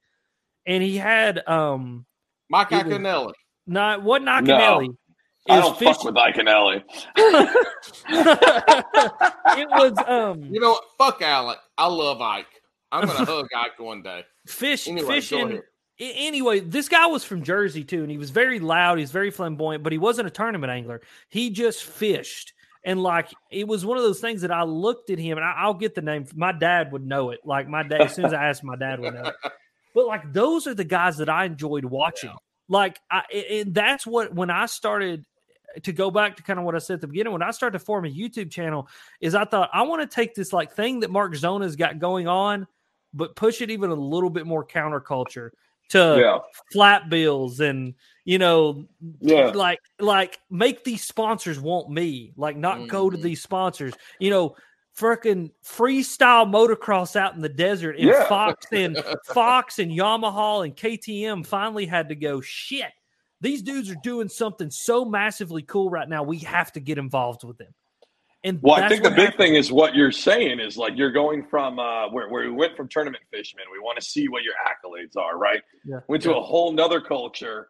[0.66, 2.04] And he had um
[2.50, 3.32] Mike it was- Iaconelli.
[3.66, 4.94] not what No.
[5.48, 5.50] Iaconelli.
[5.50, 6.82] I don't fuck with Iaconelli.
[9.58, 10.84] it was um You know what?
[10.98, 11.58] Fuck Alec.
[11.76, 12.46] I love Ike.
[12.92, 14.24] I'm gonna hug Ike one day.
[14.46, 15.60] fish Anyway, fishing.
[16.00, 18.98] Anyway, this guy was from Jersey too, and he was very loud.
[18.98, 21.00] He's very flamboyant, but he wasn't a tournament angler.
[21.28, 22.52] He just fished,
[22.84, 25.54] and like it was one of those things that I looked at him, and I,
[25.58, 26.24] I'll get the name.
[26.36, 27.40] My dad would know it.
[27.44, 29.34] Like my dad, as soon as I asked, my dad would know it.
[29.94, 32.32] But like those are the guys that I enjoyed watching.
[32.68, 35.24] Like I, and that's what when I started
[35.82, 37.78] to go back to kind of what I said at the beginning, when I started
[37.78, 38.88] to form a YouTube channel,
[39.20, 42.26] is I thought I want to take this like thing that Mark Zona's got going
[42.26, 42.66] on,
[43.14, 45.50] but push it even a little bit more counterculture
[45.90, 46.38] to yeah.
[46.72, 48.86] flat bills and you know
[49.20, 49.46] Yeah.
[49.54, 53.22] like like make these sponsors want me like not go to Mhm.
[53.22, 54.54] these sponsors you know
[54.94, 58.28] freaking freestyle motocross out in the desert and Yeah.
[58.28, 58.98] fox and
[59.32, 62.92] fox and yamaha and ktm finally had to go shit
[63.40, 67.44] these dudes are doing something so massively cool right now we have to get involved
[67.44, 67.72] with them
[68.44, 69.36] and Well, I think the big happened.
[69.38, 72.76] thing is what you're saying is like you're going from uh, where, where we went
[72.76, 73.64] from tournament fishermen.
[73.72, 75.60] We want to see what your accolades are, right?
[75.84, 76.00] Yeah.
[76.08, 76.36] Went to Yeah.
[76.38, 77.66] a whole nother culture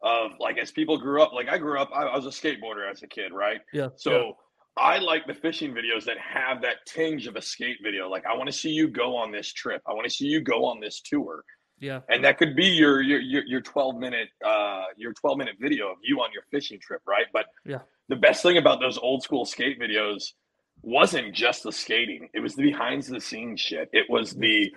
[0.00, 1.32] of like as people grew up.
[1.32, 3.60] Like I grew up, I, I was a skateboarder as a kid, right?
[3.72, 4.36] yeah So
[4.76, 8.08] I like the fishing videos that have that tinge of a skate video.
[8.08, 9.82] Like, I want to see you go on this trip.
[9.88, 11.44] I want to see you go on this tour.
[11.82, 12.00] Yeah.
[12.08, 15.90] And that could be your your your, your 12 minute uh your 12 minute video
[15.90, 17.26] of you on your fishing trip, right?
[17.32, 17.80] But Yeah.
[18.08, 20.32] the best thing about those old school skate videos
[20.82, 22.28] wasn't just the skating.
[22.34, 23.90] It was the behind the scenes shit.
[23.92, 24.72] It was the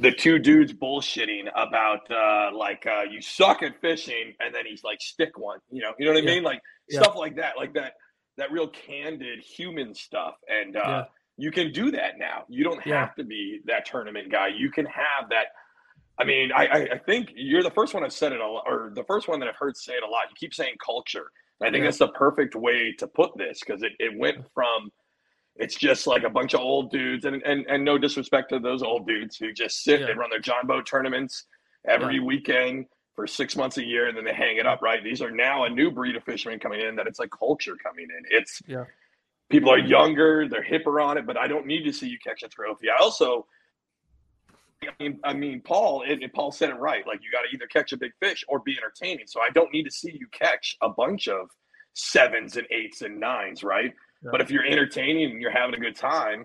[0.00, 4.84] the two dudes bullshitting about uh like uh you suck at fishing and then he's
[4.84, 6.34] like stick one, you know, you know what I Yeah.
[6.34, 6.42] mean?
[6.42, 6.60] Like
[6.90, 7.00] Yeah.
[7.00, 7.94] stuff like that, like that
[8.36, 10.34] that real candid human stuff.
[10.48, 11.04] And uh Yeah.
[11.38, 12.44] you can do that now.
[12.50, 14.48] You don't have to be that tournament guy.
[14.48, 15.46] You can have that
[16.18, 18.64] I mean, I, I, I think you're the first one I've said it a lot,
[18.66, 20.24] or the first one that I've heard say it a lot.
[20.30, 21.30] You keep saying culture.
[21.60, 21.88] And I think Yeah.
[21.88, 24.90] that's the perfect way to put this because it, it went from
[25.56, 28.82] it's just like a bunch of old dudes, and, and and no disrespect to those
[28.82, 30.08] old dudes who just sit Yeah.
[30.08, 31.46] and run their John boat tournaments
[31.88, 35.04] every weekend for six months a year and then they hang it up, right?
[35.04, 38.08] These are now a new breed of fishermen coming in that it's like culture coming
[38.10, 38.24] in.
[38.36, 38.86] It's Yeah.
[39.50, 42.42] people are younger, they're hipper on it, but I don't need to see you catch
[42.42, 42.88] a trophy.
[42.90, 43.46] I also
[44.88, 46.02] I mean, I mean, Paul.
[46.06, 47.06] It, it- Paul said it right.
[47.06, 49.26] Like you got to either catch a big fish or be entertaining.
[49.26, 51.48] So I don't need to see you catch a bunch of
[51.94, 53.92] sevens and eights and nines, right?
[54.22, 54.30] Yeah.
[54.32, 56.44] But if you're entertaining and you're having a good time,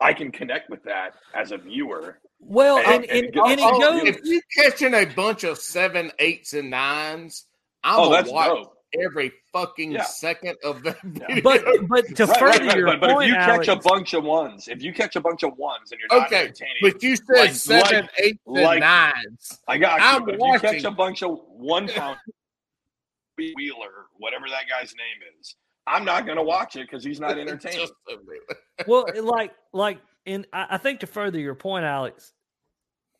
[0.00, 2.18] I can connect with that as a viewer.
[2.38, 4.02] Well, And- and, and and, and it goes.
[4.04, 7.46] if you're catching a bunch of seven, eights, and nines,
[7.82, 8.75] I'm Oh, gonna that's watch dope.
[9.04, 10.02] Every fucking Yeah.
[10.04, 11.26] second of that Yeah.
[11.26, 11.42] video.
[11.42, 12.76] But but to Right, further right, right.
[12.76, 15.20] your But, but point, if you catch a bunch of ones, if you catch a
[15.20, 18.38] bunch of ones and you're not okay, entertaining, but you said Like- seven, like- eights,
[18.46, 19.60] and like- nines.
[19.68, 20.26] I got I'm you.
[20.26, 22.18] But if you catch a bunch of one pound
[23.36, 25.56] Wheeler, whatever that guy's name is,
[25.86, 27.80] I'm not going to watch it because he's not entertaining.
[27.80, 28.86] Just a minute.
[28.86, 32.32] well, like like, and I, I think to further your point, Alex,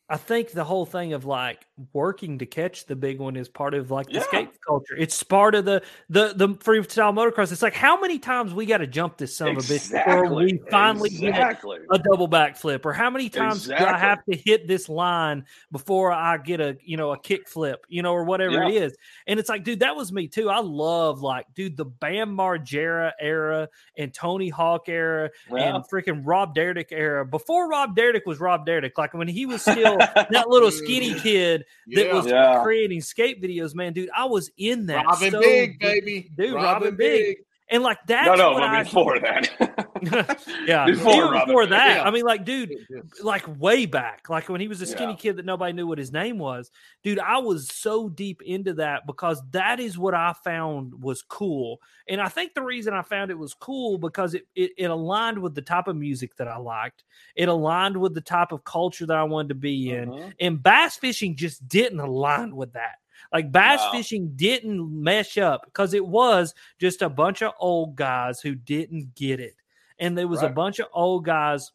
[0.09, 3.73] I think the whole thing of like working to catch the big one is part
[3.75, 4.21] of like the Yeah.
[4.23, 4.95] skate culture.
[4.97, 7.51] It's part of the the the freestyle motocross.
[7.51, 10.33] It's like how many times we got to jump this son of a bitch before
[10.33, 14.67] we finally get a double backflip, or how many times do I have to hit
[14.67, 18.63] this line before I get a you know a kick flip, you know, or whatever
[18.63, 18.95] it is?
[19.27, 20.49] And it's like, dude, that was me too.
[20.49, 25.75] I love like, dude, the Bam Margera era and Tony Hawk era Yeah.
[25.75, 29.61] and freaking Rob Dyrdek era before Rob Dyrdek was Rob Dyrdek, like when he was
[29.67, 32.13] still that little skinny kid that Yeah.
[32.13, 32.61] was Yeah.
[32.63, 34.09] creating skate videos, man, dude.
[34.15, 35.05] I was in that.
[35.05, 35.81] Robin so Big, deep.
[35.81, 36.29] baby.
[36.35, 37.37] Dude, Rob and Big.
[37.69, 40.39] And like that's no, no, what but I before that.
[40.65, 41.97] yeah, before even Robin before that.
[41.97, 42.03] Yeah.
[42.03, 42.73] I mean, like, dude,
[43.21, 45.17] like way back, like when he was a skinny Yeah.
[45.17, 46.71] kid that nobody knew what his name was.
[47.03, 51.81] Dude, I was so deep into that because that is what I found was cool.
[52.07, 55.39] And I think the reason I found it was cool because it, it, it aligned
[55.39, 57.03] with the type of music that I liked.
[57.35, 60.09] It aligned with the type of culture that I wanted to be in.
[60.09, 60.33] Mhm.
[60.39, 62.95] And bass fishing just didn't align with that.
[63.33, 63.91] Like bass No.
[63.97, 69.15] fishing didn't mesh up because it was just a bunch of old guys who didn't
[69.15, 69.55] get it.
[69.99, 71.71] And there was a bunch of old guys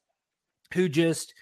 [0.74, 1.35] who just,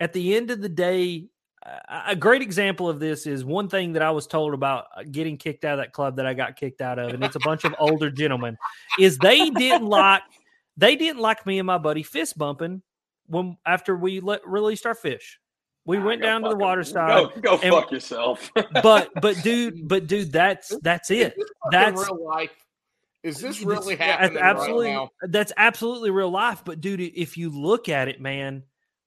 [0.00, 1.26] at the end of the day,
[1.64, 5.02] a a great example of this is one thing that I was told about uh,
[5.10, 7.40] getting kicked out of that club that I got kicked out of, and it's a
[7.40, 8.56] bunch of older gentlemen,
[8.98, 10.22] is they didn't like
[10.76, 12.82] they didn't like me and my buddy fist bumping
[13.26, 15.40] when after we let, released our fish.
[15.86, 18.50] We Ah, went down to the water side, Go, go and- fuck yourself.
[18.82, 21.34] but but dude, but dude, that's that's it.
[21.70, 22.50] That's real life.
[23.22, 25.10] Is this really yeah, happening absolutely right now?
[25.22, 28.62] that's absolutely real life but dude if you look at it man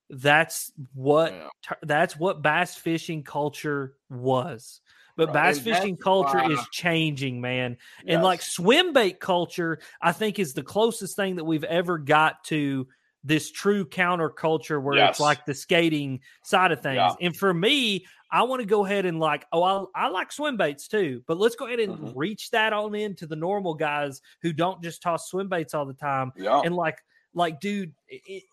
[0.10, 1.76] that's what Yeah.
[1.84, 4.81] that's what bass fishing culture was
[5.15, 9.80] but Right, bass and fishing that's culture is changing man and like swim bait culture
[10.01, 12.88] i think is the closest thing that we've ever got to
[13.23, 17.13] this true counterculture where it's like the skating side of things Yeah.
[17.21, 19.61] and for me i want to go ahead and like oh
[19.93, 22.13] I, I like swim baits too but let's go ahead and Mhm.
[22.15, 25.93] reach that on into the normal guys who don't just toss swim baits all the
[25.93, 26.61] time yeah.
[26.63, 26.97] and like
[27.33, 28.43] like dude it,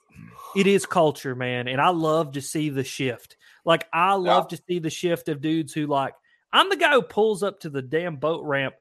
[0.57, 4.59] it is culture man and i love to see the shift like i love to
[4.69, 6.15] see the shift of dudes who like
[6.53, 8.75] i'm the guy who pulls up to the damn boat ramp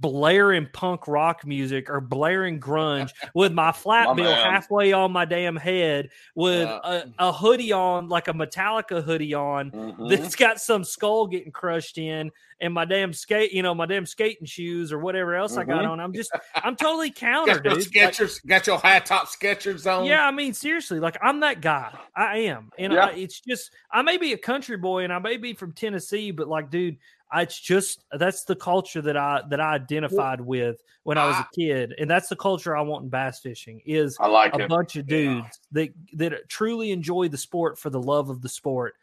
[0.00, 4.52] blaring punk rock music or blaring grunge with my flat My bill man.
[4.52, 9.70] halfway on my damn head with a, a hoodie on like a metallica hoodie on
[9.70, 10.08] Mhm.
[10.08, 14.06] that's got some skull getting crushed in and my damn skate, you know, my damn
[14.06, 15.90] skating shoes or whatever else I got Mhm.
[15.90, 16.00] on.
[16.00, 17.94] I'm just, I'm totally counter, Got dude.
[17.94, 20.04] Like, got your high top Skechers on.
[20.04, 21.92] yeah, I mean, seriously, like I'm that guy.
[22.14, 23.06] I am, and Yeah.
[23.06, 26.30] I, it's just I may be a country boy and I may be from Tennessee,
[26.30, 26.98] but like, dude,
[27.40, 31.48] it's just that's the culture that I that I identified with when I was a
[31.58, 33.80] kid, and that's the culture I want in bass fishing.
[33.86, 34.68] Is I like a it.
[34.68, 35.16] bunch of Yeah.
[35.16, 38.94] dudes that that truly enjoy the sport for the love of the sport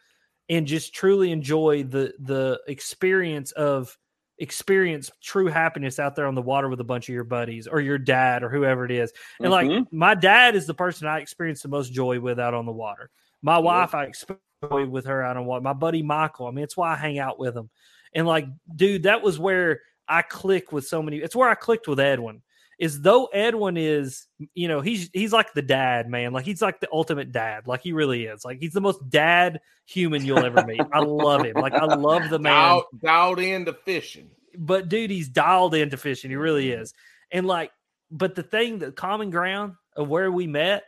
[0.50, 3.98] and just truly enjoy the the experience of
[4.38, 7.82] experience true happiness out there on the water with a bunch of your buddies or
[7.82, 9.12] your dad or whoever it is.
[9.40, 9.88] And like Mhm.
[9.92, 13.10] my dad is the person I experience the most joy with out on the water.
[13.42, 15.62] My wife, I experience joy with her out on water.
[15.62, 17.70] My buddy Michael, I mean, it's why I hang out with him.
[18.14, 21.18] And like, dude, that was where I click with so many.
[21.18, 22.42] It's where I clicked with Edwin.
[22.80, 26.32] Is though Edwin is, you know, he's he's like the dad, man.
[26.32, 27.68] Like he's like the ultimate dad.
[27.68, 28.46] Like he really is.
[28.46, 30.80] Like he's the most dad human you'll ever meet.
[30.94, 31.56] I love him.
[31.56, 34.30] Like I love the man Dialed, dialed into fishing.
[34.58, 36.30] but dude, he's dialed into fishing.
[36.32, 36.94] He really is.
[37.32, 37.72] And like,
[38.10, 40.84] but the thing, the common ground of where we met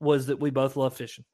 [0.00, 1.26] was that we both love fishing.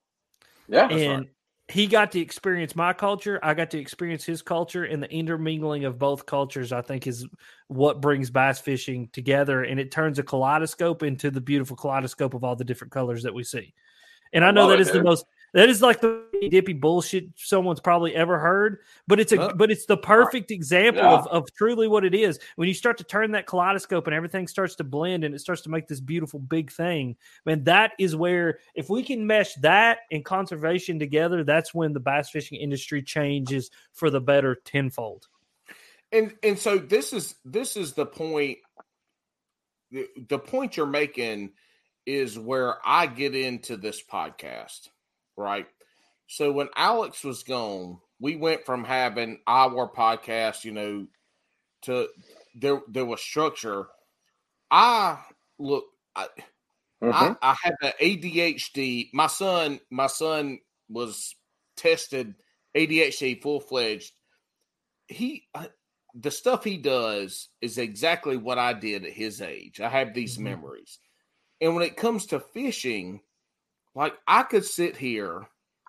[0.67, 0.89] Yeah.
[0.89, 1.29] and
[1.69, 3.41] he got to experience my culture.
[3.43, 7.27] I got to experience his culture, and the intermingling of both cultures, I think, is
[7.69, 9.63] what brings bass fishing together.
[9.63, 13.35] And it turns a kaleidoscope into the beautiful kaleidoscope of all the different colors that
[13.35, 13.73] we see.
[14.33, 15.25] And I know Love that it, is the most
[15.55, 19.87] that is like the dippy bullshit someone's probably ever heard, but it's a but it's
[19.87, 21.15] the perfect example Yeah.
[21.15, 22.39] of, of truly what it is.
[22.57, 25.63] When you start to turn that kaleidoscope and everything starts to blend and it starts
[25.63, 27.17] to make this beautiful big thing,
[27.47, 32.01] man, that is where if we can mesh that and conservation together, that's when the
[32.01, 35.29] bass fishing industry changes for the better tenfold.
[36.13, 38.59] and and so this is this is the point
[39.91, 41.53] the, the point you're making
[42.07, 44.89] is where i get into this podcast
[45.37, 45.67] right
[46.27, 51.07] so when alex was gone we went from having our podcast you know
[51.83, 52.09] to
[52.55, 53.89] there there was structure
[54.71, 55.19] i
[55.59, 55.85] look
[56.17, 56.29] I,
[57.03, 57.37] Mhm.
[57.43, 59.11] I, I have an ADHD.
[59.13, 61.35] My son, my son was
[61.77, 62.35] tested
[62.75, 64.13] ADHD full fledged.
[65.09, 65.67] He, uh,
[66.15, 69.81] the stuff he does is exactly what I did at his age.
[69.81, 70.43] I have these Mhm.
[70.45, 70.99] memories,
[71.61, 73.21] and when it comes to fishing,
[73.95, 75.47] like I could sit here,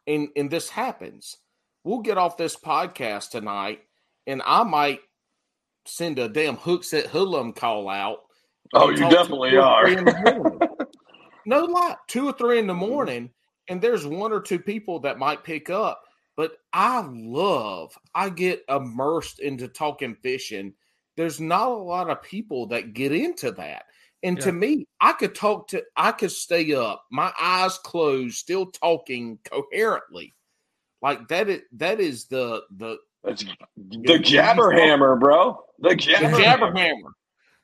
[0.07, 1.37] and and this happens.
[1.83, 3.81] We'll get off this podcast tonight,
[4.25, 5.01] and I might
[5.85, 8.19] send a damn hooks at hoodlum call out
[8.73, 9.85] Oh, you definitely are.
[9.85, 10.59] three in the morning.
[11.45, 12.89] no lie, two or three in the mm-hmm.
[12.91, 13.29] morning,
[13.69, 16.01] and there's one or two people that might pick up.
[16.35, 20.73] But I love, I get immersed into talking fishing.
[21.15, 23.85] There's not a lot of people that get into that.
[24.25, 28.65] And to me, I could talk to, I could stay up, my eyes closed, still
[28.67, 30.35] talking coherently.
[31.01, 33.43] Like that is that is the the That's
[33.77, 35.59] the jabberhammer, bro.
[35.79, 36.59] The the jabberhammer.
[36.73, 37.11] jabberhammer.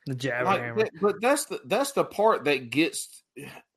[0.06, 0.82] The jabber Like, hammer.
[0.84, 3.22] that- but that's the that's the part that gets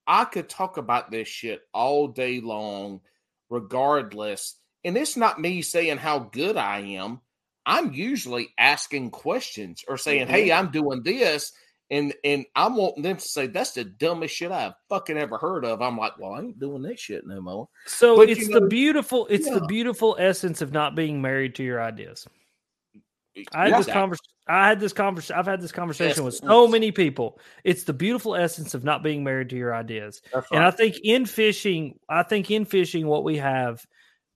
[0.05, 3.01] I could talk about this shit all day long,
[3.49, 4.55] regardless.
[4.83, 7.21] And it's not me saying how good I am.
[7.65, 10.29] I'm usually asking questions or saying, Mhm.
[10.29, 11.51] "Hey, I'm doing this,"
[11.91, 15.65] and and I'm wanting them to say, "That's the dumbest shit I've fucking ever heard
[15.65, 18.59] of." I'm like, "Well, I ain't doing that shit no more." So But, it's you
[18.59, 22.27] the beautiful, it's the beautiful essence of not being married to your ideas.
[23.53, 23.77] I had Yeah.
[23.79, 24.31] this conversation.
[24.47, 25.35] I had this conversation.
[25.37, 26.43] I've had this conversation with Yes.
[26.43, 27.39] so many people.
[27.63, 30.21] It's the beautiful essence of not being married to your ideas.
[30.51, 33.85] And I think in fishing, I think in fishing, what we have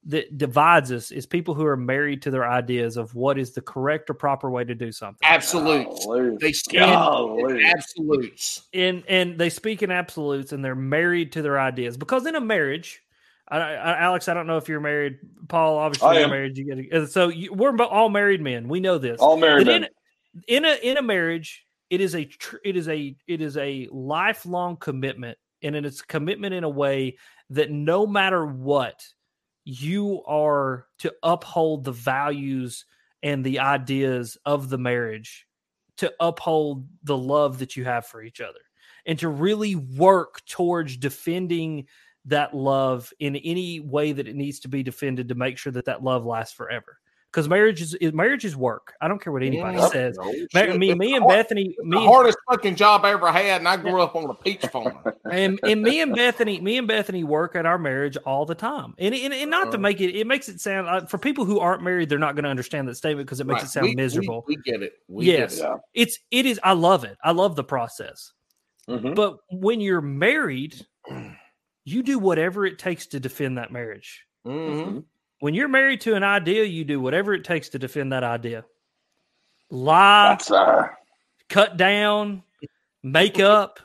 [0.10, 3.62] that divides us is people who are married to their ideas of what is the
[3.62, 5.20] correct or proper way to do something.
[5.24, 6.06] absolutes.
[6.06, 6.38] Golly.
[6.42, 7.64] They stand Golly.
[7.66, 8.68] absolutes.
[8.74, 12.42] and and they speak in absolutes and they're married to their ideas because in a
[12.42, 13.02] marriage
[13.52, 15.18] I, I, Alex, I don't know if you're married.
[15.48, 16.30] Paul, obviously, I you're am.
[16.30, 16.58] married.
[16.58, 18.68] You get a, so you, we're all married men.
[18.68, 19.20] We know this.
[19.20, 19.90] All married in, men.
[20.48, 23.88] in a in a marriage, it is a tr- it is a it is a
[23.92, 27.18] lifelong commitment, and it is a commitment in a way
[27.50, 29.04] that no matter what,
[29.70, 32.86] you are to uphold the values
[33.22, 35.46] and the ideas of the marriage,
[35.98, 38.60] to uphold the love that you have for each other,
[39.06, 41.88] and to really work towards defending
[42.26, 45.86] that love in any way that it needs to be defended to make sure that
[45.86, 47.00] that love lasts forever.
[47.32, 48.94] Because marriage is is- marriage is work.
[49.02, 49.88] I don't care what anybody Yeah.
[49.90, 50.18] says.
[50.18, 53.32] No Ma- me, It's me and hard- Bethany, the me hardest fucking job I ever
[53.32, 54.98] had, and I grew up on a peach farm.
[55.32, 58.96] and, and me and Bethany, me and Bethany work at our marriage all the time.
[58.98, 59.78] And and, and not to Uh-huh.
[59.78, 62.46] make it, it makes it sound uh, for people who aren't married, they're not going
[62.46, 63.66] to understand that statement because it makes Right.
[63.66, 64.44] it sound We- we- miserable.
[64.48, 64.94] We, get it.
[65.08, 65.60] We Yes.
[65.60, 65.80] Get it.
[65.94, 66.60] It's it is.
[66.64, 67.16] I love it.
[67.24, 68.34] I love the process.
[68.90, 69.14] Mhm.
[69.14, 70.84] But when you're married,
[71.86, 74.26] you do whatever it takes to defend that marriage.
[74.48, 75.04] Mhm.
[75.40, 78.66] When you're married to an idea, you do whatever it takes to defend that idea.
[79.70, 80.88] Lie, That's uh
[81.50, 82.44] cut down,
[83.04, 83.80] make up.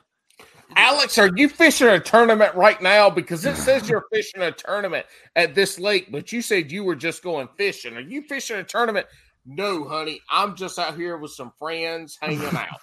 [0.77, 3.09] Alex, are you fishing a tournament right now?
[3.09, 5.07] Because it says you're fishing a tournament
[5.37, 7.97] at this lake, but you said you were just going fishing.
[7.97, 9.07] Are you fishing a tournament?
[9.47, 10.21] No, honey.
[10.31, 12.81] I'm just out here with some friends hanging out.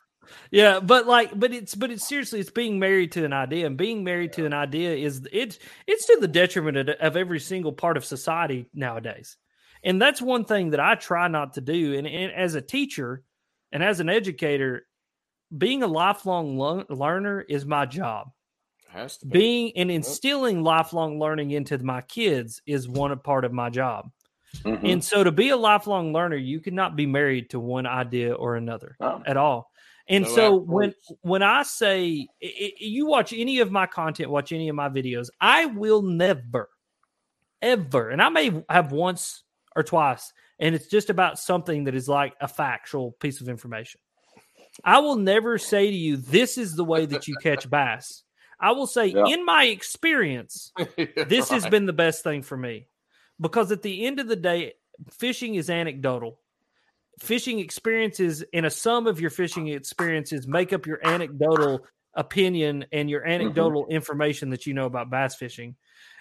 [0.51, 3.77] Yeah, but like, but it's but it's seriously, it's being married to an idea, and
[3.77, 7.71] being married to an idea is it's it's to the detriment of, of every single
[7.73, 9.37] part of society nowadays.
[9.83, 11.95] And that's one thing that I try not to do.
[11.97, 13.23] And, and as a teacher
[13.71, 14.85] and as an educator,
[15.57, 18.29] being a lifelong lo- learner is my job.
[18.89, 19.39] Has to be.
[19.39, 24.11] Being and instilling lifelong learning into my kids is one part of my job.
[24.63, 24.91] Mhm.
[24.93, 28.55] And so to be a lifelong learner, you cannot be married to one idea or
[28.57, 29.70] another at all.
[30.07, 34.29] And No so when when I say i- i- you watch any of my content,
[34.29, 36.69] watch any of my videos, I will never,
[37.61, 39.43] ever, and I may have once
[39.75, 44.01] or twice, and it's just about something that is like a factual piece of information.
[44.83, 48.23] I will never say to you, "This is the way that you catch bass."
[48.59, 49.25] I will say, Yeah.
[49.25, 50.71] in my experience,
[51.27, 52.87] this has been the best thing for me
[53.39, 54.73] because at the end of the day
[55.09, 56.39] fishing is anecdotal
[57.19, 61.85] fishing experiences and a sum of your fishing experiences make up your anecdotal
[62.15, 65.75] opinion and your anecdotal information that you know about bass fishing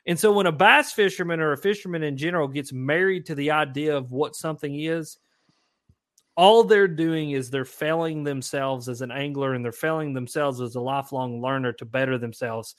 [0.06, 3.50] and so when a bass fisherman or a fisherman in general gets married to the
[3.50, 5.18] idea of what something is
[6.36, 10.74] all they're doing is they're failing themselves as an angler and they're failing themselves as
[10.76, 12.76] a lifelong learner to better themselves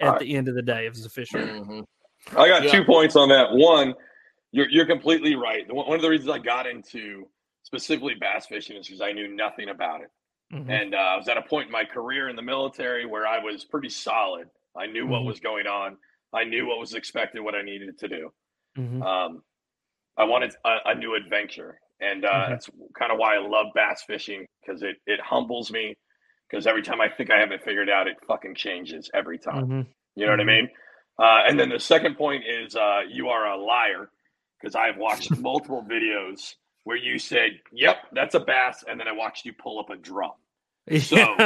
[0.00, 0.20] at All right.
[0.20, 1.84] the end of the day as a fisherman Mhm.
[2.32, 2.70] I got Yeah.
[2.72, 3.48] two points on that.
[3.52, 3.94] One,
[4.52, 5.66] you're you're completely right.
[5.72, 7.26] One one of the reasons I got into
[7.74, 10.10] specifically bass fishing is because I knew nothing about it,
[10.52, 10.68] Mhm.
[10.68, 13.38] and uh, I was at a point in my career in the military where I
[13.38, 14.48] was pretty solid.
[14.76, 15.26] I knew what Mhm.
[15.26, 15.96] was going on.
[16.32, 18.32] I knew what was expected, what I needed to do.
[18.76, 19.02] Mhm.
[19.02, 19.42] Um,
[20.16, 22.48] I wanted a, a new adventure, and uh, Mhm.
[22.50, 25.96] that's kind of why I love bass fishing because it it humbles me.
[26.48, 29.68] Because every time I think I have it figured out, it fucking changes every time.
[29.68, 29.86] Mhm.
[30.16, 30.46] You know what I Mhm.
[30.46, 30.70] mean?
[31.16, 34.10] Uh, and then the second point is uh, you are a liar
[34.60, 39.12] because I've watched multiple videos where you said, "Yep, that's a bass," and then I
[39.12, 40.32] watched you pull up a drum.
[41.00, 41.16] So,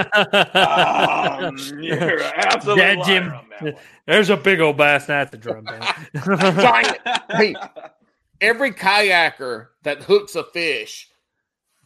[0.54, 3.24] Um, you're an absolute Yeah, Jim.
[3.32, 3.74] on that one.
[4.06, 5.66] There's a big old bass now at the drum.
[6.24, 6.98] Giant.
[7.30, 7.54] Hey.
[8.40, 11.08] Every kayaker that hooks a fish,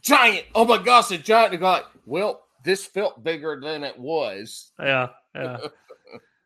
[0.01, 0.45] giant.
[0.55, 1.51] Oh my gosh, a giant.
[1.51, 4.71] They like, well, this felt bigger than it was.
[4.79, 5.57] yeah, yeah.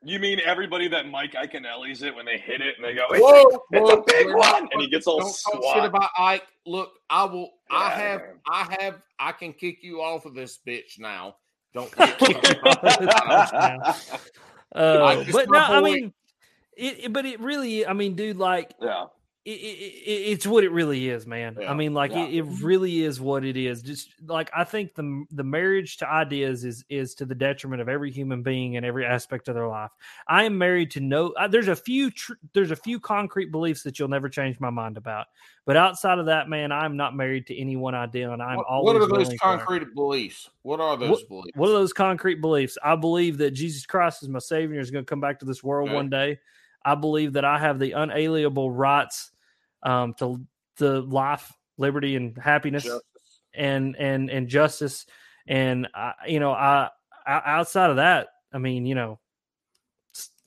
[0.06, 3.22] You mean everybody that Mike Iaconelli's it when they hit it and they go, "It's,
[3.22, 5.86] Whoa, a, it's a whoa, big whoa, one," and he gets all Don't talk shit
[5.86, 6.44] about Ike.
[6.66, 7.52] Look, I will.
[7.72, 8.20] I have.
[8.22, 8.40] man.
[8.50, 9.02] I have.
[9.20, 11.38] I can kick you off of this bitch now.
[11.74, 11.92] Don't.
[14.76, 16.14] Uh, Like, it's but no, I mean,
[16.76, 19.06] it, it- But it really, I mean, dude, like yeah,
[19.46, 21.58] it, it, it, it's what it really is, man.
[21.60, 22.26] Yeah, I mean, like yeah.
[22.26, 23.82] it, it really is what it is.
[23.82, 27.90] Just like I think the the marriage to ideas is is to the detriment of
[27.90, 29.92] every human being and every aspect of their life.
[30.30, 31.34] I am married to no.
[31.38, 34.70] uh, There's a few tr- there's a few concrete beliefs that you'll never change my
[34.70, 35.28] mind about.
[35.66, 38.66] But outside of that, man, I'm not married to any one idea, and I'm what,
[38.68, 39.60] always what are those willing to learn.
[39.60, 40.50] concrete beliefs?
[40.62, 41.58] What are those beliefs?
[41.58, 42.78] What are those concrete beliefs?
[42.82, 45.62] I believe that Jesus Christ is my Savior, is going to come back to this
[45.62, 45.96] world Okay.
[45.96, 46.40] one day.
[46.86, 49.32] I believe that I have the unalienable rights
[49.84, 50.46] um, to
[50.78, 53.40] to life, liberty, and happiness, Justice.
[53.54, 55.06] and and and justice.
[55.46, 56.90] And I, you know, I,
[57.28, 59.20] I outside of that, I mean, you know,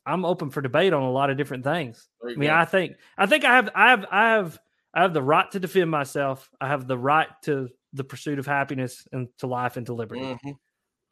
[0.05, 2.09] I'm open for debate on a lot of different things.
[2.25, 2.55] I mean, go.
[2.55, 4.59] I think I think I have I have I have
[4.95, 6.49] I have the right to defend myself.
[6.61, 10.21] I have the right to the pursuit of happiness and to life and to liberty
[10.21, 10.59] Mhm.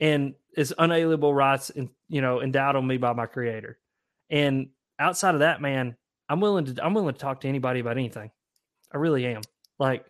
[0.00, 3.78] and it's unalienable rights and you know endowed on me by my creator
[4.28, 4.68] and
[4.98, 5.96] outside of that man
[6.28, 8.30] i'm willing to i'm willing to talk to anybody about anything
[8.92, 9.42] i really am
[9.78, 10.06] like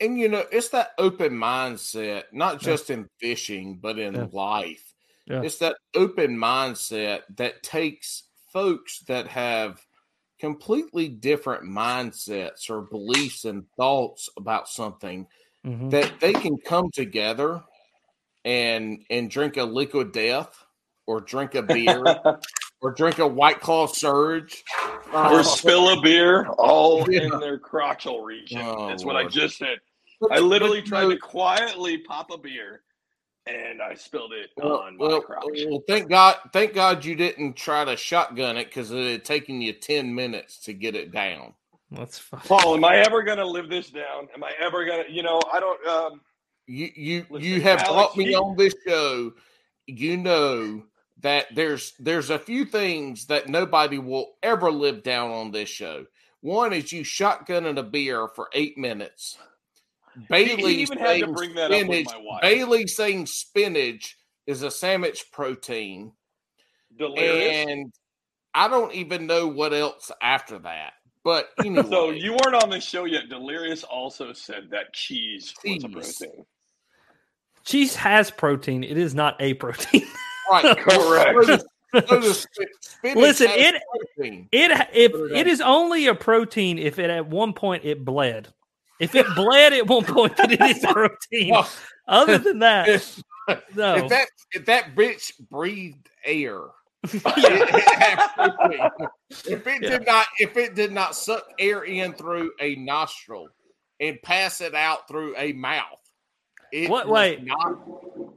[0.00, 2.70] And you know, it's that open mindset, not Yeah.
[2.70, 4.28] just in fishing, but in Yeah.
[4.32, 4.94] life.
[5.26, 5.42] Yeah.
[5.42, 9.84] It's that open mindset that takes folks that have
[10.38, 15.26] completely different mindsets or beliefs and thoughts about something
[15.66, 15.90] mhm.
[15.90, 17.64] that they can come together
[18.44, 20.64] and and drink a liquid death
[21.06, 22.04] or drink a beer
[22.80, 24.62] or drink a white claw surge
[25.12, 28.60] or spill a beer all in their crotchal region.
[28.62, 29.80] Oh, That's what I just did.
[30.20, 32.82] But- I literally but, tried you to quietly pop a beer,
[33.46, 35.44] and I spilled it Well, on my well, crotch.
[35.68, 39.60] well, thank God, thank God you didn't try to shotgun it because it had taken
[39.60, 41.54] you ten minutes to get it down.
[41.92, 44.28] that's fine Paul, am I ever gonna live this down?
[44.34, 45.04] Am I ever gonna?
[45.08, 45.86] You know, I don't.
[45.86, 46.20] Um,
[46.66, 49.32] You you Listen, you have Alex, brought me he- on this show.
[49.86, 50.82] You know
[51.20, 56.06] that there's there's a few things that nobody will ever live down on this show.
[56.40, 59.36] One is you shotgunning a beer for eight minutes.
[60.28, 62.42] Bailey even had to saying bring that up with spinach.
[62.42, 64.16] Bailey saying spinach
[64.46, 66.12] is a sandwich protein.
[66.96, 67.66] delirious.
[67.68, 67.92] and
[68.54, 70.94] I don't even know what else after that.
[71.24, 73.28] But anyway, So you weren't on the show yet.
[73.28, 76.44] Delirious also said that cheese was a protein.
[77.64, 80.06] cheese has protein it is not a protein
[80.50, 81.44] right, Correct.
[81.46, 83.82] So, So the sp- spinach Listen, has it-
[84.16, 84.48] protein.
[84.52, 85.52] It if Put it it on.
[85.52, 88.48] is only a protein if it at one point it bled.
[89.00, 91.50] If it bled at one point, then it is protein.
[91.52, 91.68] Well,
[92.08, 93.22] Other than that, if,
[93.74, 93.94] no.
[93.94, 96.60] if that if that bitch breathed air,
[97.12, 97.20] Yeah.
[97.24, 98.90] it had
[99.46, 99.88] if it Yeah.
[99.90, 103.48] did not if it did not suck air in through a nostril
[104.00, 106.00] and pass it out through a mouth,
[106.72, 107.44] it What- was wait.
[107.44, 107.78] not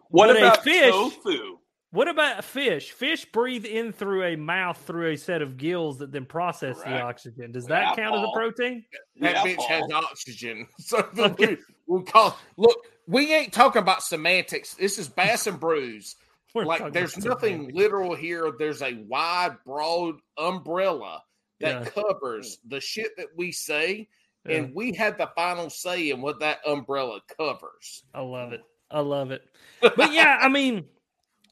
[0.09, 1.57] What But a about fish- tofu?
[1.91, 2.91] What about fish?
[2.91, 7.01] Fish breathe in through a mouth through a set of gills that then process the
[7.01, 7.51] oxygen.
[7.51, 8.34] Does Yeah, that count as a Paul.
[8.34, 8.85] protein?
[9.19, 9.68] that Yeah, bitch Paul.
[9.68, 10.68] has oxygen.
[10.80, 11.57] So Okay.
[11.88, 12.77] we, we call look,
[13.07, 14.73] we ain't talking about semantics.
[14.76, 16.15] This is Bass and Brews.
[16.55, 17.77] We're like there's nothing semantics.
[17.77, 18.51] literal here.
[18.57, 21.22] There's a wide, broad umbrella
[21.59, 21.89] that Yeah.
[22.03, 24.07] covers the shit that we say,
[24.45, 24.55] Yeah.
[24.57, 28.03] and we have the final say in what that umbrella covers.
[28.13, 28.61] I love it.
[28.89, 29.43] I love it.
[29.81, 30.85] But yeah, I mean,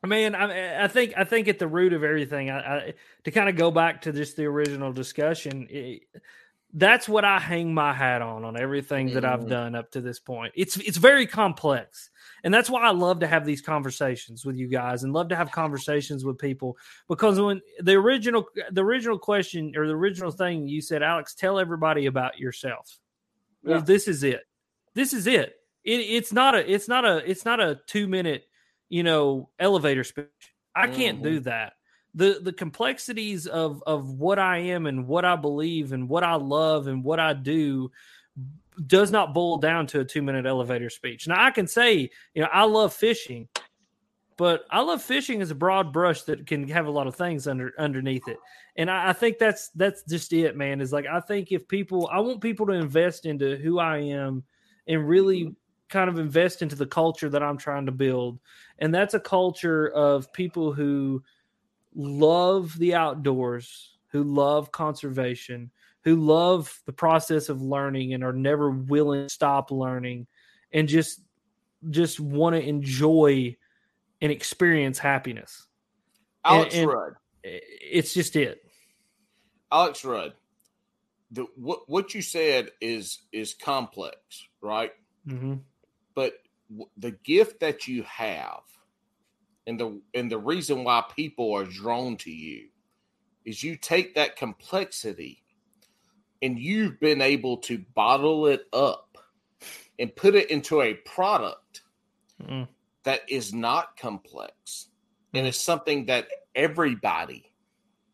[0.07, 2.93] man, I, I think I think at the root of everything, I, I
[3.25, 5.67] to kind of go back to just the original discussion.
[5.69, 6.03] It,
[6.73, 9.49] that's what I hang my hat on on everything that I've Mhm.
[9.49, 10.53] done up to this point.
[10.55, 12.11] It's it's very complex,
[12.43, 15.35] and that's why I love to have these conversations with you guys, and love to
[15.35, 16.77] have conversations with people
[17.07, 21.57] because when the original the original question or the original thing you said, Alex, tell
[21.59, 22.99] everybody about yourself.
[23.63, 23.79] Yeah.
[23.79, 24.41] this is it.
[24.93, 25.55] This is it.
[25.83, 25.99] it.
[25.99, 26.71] It's not a.
[26.71, 27.17] It's not a.
[27.29, 28.43] It's not a two minute,
[28.89, 30.25] you know, elevator speech.
[30.75, 31.49] I can't do mm-hmm.
[31.49, 31.73] that.
[32.15, 36.35] the The complexities of of what I am and what I believe and what I
[36.35, 37.91] love and what I do
[38.85, 41.27] does not boil down to a two minute elevator speech.
[41.27, 43.47] Now I can say, you know, I love fishing,
[44.37, 47.45] but I love fishing as a broad brush that can have a lot of things
[47.47, 48.37] under underneath it.
[48.77, 50.79] And I, I think that's that's just it, man.
[50.79, 54.43] Is like I think if people, I want people to invest into who I am
[54.87, 55.55] and really
[55.89, 58.39] kind of invest into the culture that I'm trying to build,
[58.77, 61.23] and that's a culture of people who
[61.95, 65.71] love the outdoors, who love conservation,
[66.03, 70.27] who love the process of learning and are never willing to stop learning,
[70.71, 71.21] and just
[71.89, 73.55] just want to enjoy
[74.21, 75.67] and experience happiness.
[76.45, 77.13] Alex and- Rudd.
[77.43, 78.61] It's just it.
[79.71, 80.33] Alex Rudd.
[81.31, 84.17] The, what what you said is is complex,
[84.61, 84.91] right?
[85.27, 85.55] hmm
[86.15, 86.33] but
[86.69, 88.61] w- the gift that you have
[89.67, 92.67] and the and the reason why people are drawn to you
[93.45, 95.43] is you take that complexity
[96.41, 99.17] and you've been able to bottle it up
[99.99, 101.81] and put it into a product
[102.41, 102.69] Mm.
[103.03, 104.87] that is not complex.
[105.33, 107.51] And it's something that everybody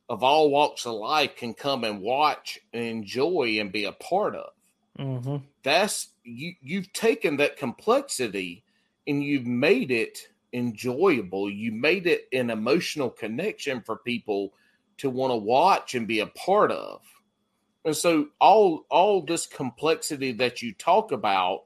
[0.10, 4.36] of all walks of life can come and watch and enjoy and be a part
[4.36, 4.50] of.
[4.98, 8.64] Hmm that's you you've taken that complexity
[9.08, 11.50] and you've made it enjoyable.
[11.50, 14.54] You made it an emotional connection for people
[14.98, 17.02] to want to watch and be a part of.
[17.84, 21.64] And so all all this complexity that you talk about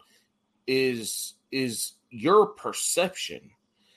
[0.68, 3.52] is is your perception.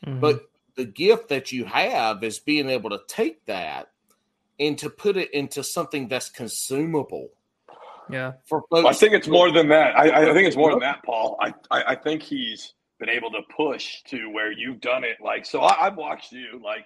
[0.05, 0.18] Mm-hmm.
[0.18, 3.93] but the gift that you have is being able to take that
[4.59, 7.28] and to put it into something that's consumable
[8.12, 9.97] yeah, for folks Well, I think it's more than that.
[9.98, 11.36] I, I think it's more than that, Paul.
[11.40, 15.16] I, I, I think he's been able to push to where you've done it.
[15.22, 16.84] Like, so I, I've watched you, like,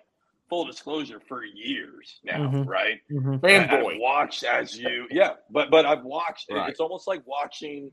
[0.48, 2.66] full disclosure, for years now, Mhm.
[2.66, 3.00] right?
[3.10, 6.46] hmm And fanboy I've watched as you, yeah, but but I've watched.
[6.50, 6.70] Right.
[6.70, 7.90] It's almost like watching,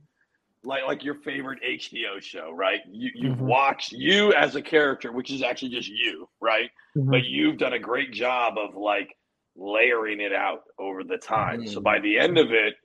[0.64, 2.80] like like your favorite HBO show, right?
[2.92, 3.48] You you've Mhm.
[3.48, 6.70] watched you as a character, which is actually just you, right?
[6.96, 7.10] Mhm.
[7.12, 9.18] But you've done a great job of like
[9.56, 11.66] layering it out over the time.
[11.68, 11.84] So Mhm.
[11.84, 12.76] by the end of it,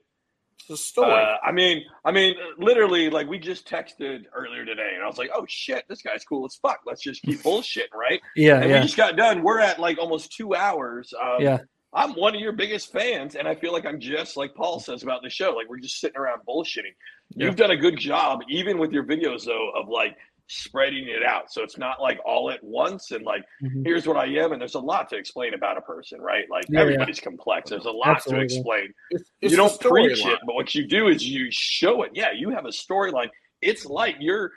[0.69, 5.03] a story uh, I mean, I mean, literally, like we just texted earlier today, and
[5.03, 6.81] I was like, "Oh shit, this guy's cool as fuck.
[6.85, 9.43] Let's just keep bullshitting, right?" yeah, And we just got done.
[9.43, 11.13] We're at like almost two hours.
[11.19, 11.59] Um, yeah.
[11.91, 15.01] I'm one of your biggest fans, and I feel like I'm just like Paul says
[15.01, 15.51] about the show.
[15.51, 16.93] Like we're just sitting around bullshitting.
[17.35, 17.45] Yeah.
[17.45, 20.15] You've done a good job, even with your videos, though, of like
[20.49, 21.51] spreading it out.
[21.53, 23.85] So it's not like all at once and like Mhm.
[23.85, 26.45] here's what I am, and there's a lot to explain about a person, right?
[26.49, 26.81] Like Yeah, yeah.
[26.81, 27.69] everybody's complex.
[27.69, 28.47] There's a lot Absolutely.
[28.47, 30.33] to explain It's, you don't preach storyline.
[30.33, 32.11] it, but what you do is you show it.
[32.15, 33.29] Yeah, you have a storyline.
[33.61, 34.51] It's like you're.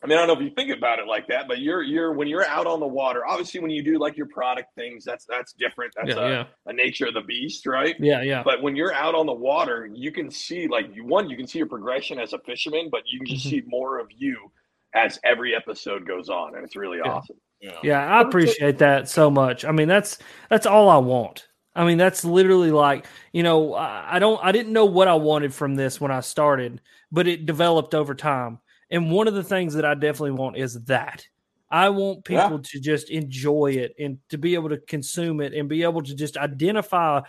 [0.00, 2.12] I mean, I don't know if you think about it like that, but you're you're
[2.12, 3.26] when you're out on the water.
[3.26, 5.92] Obviously, when you do like your product things, that's that's different.
[5.96, 7.96] That's yeah, a, yeah, a nature of the beast, right?
[7.98, 8.42] yeah, yeah.
[8.44, 11.48] But when you're out on the water, you can see like you one, you can
[11.48, 13.50] see your progression as a fisherman, but you can just Mhm.
[13.50, 14.52] see more of you
[14.94, 17.12] as every episode goes on, and it's really Yeah.
[17.12, 17.36] awesome.
[17.60, 17.72] Yeah.
[17.82, 19.64] Yeah, I appreciate that so much.
[19.64, 21.48] I mean, that's that's all I want.
[21.74, 25.14] I mean, that's literally like you know, I, I don't, I didn't know what I
[25.14, 26.80] wanted from this when I started,
[27.12, 28.58] but it developed over time.
[28.90, 31.26] And one of the things that I definitely want is that.
[31.70, 32.44] I want Yeah.
[32.44, 36.02] people to just enjoy it and to be able to consume it and be able
[36.02, 37.20] to just identify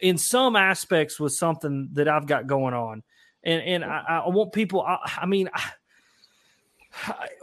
[0.00, 3.02] in some aspects with something that I've got going on.
[3.44, 4.80] And and I, I want people.
[4.80, 5.62] I, I mean, I,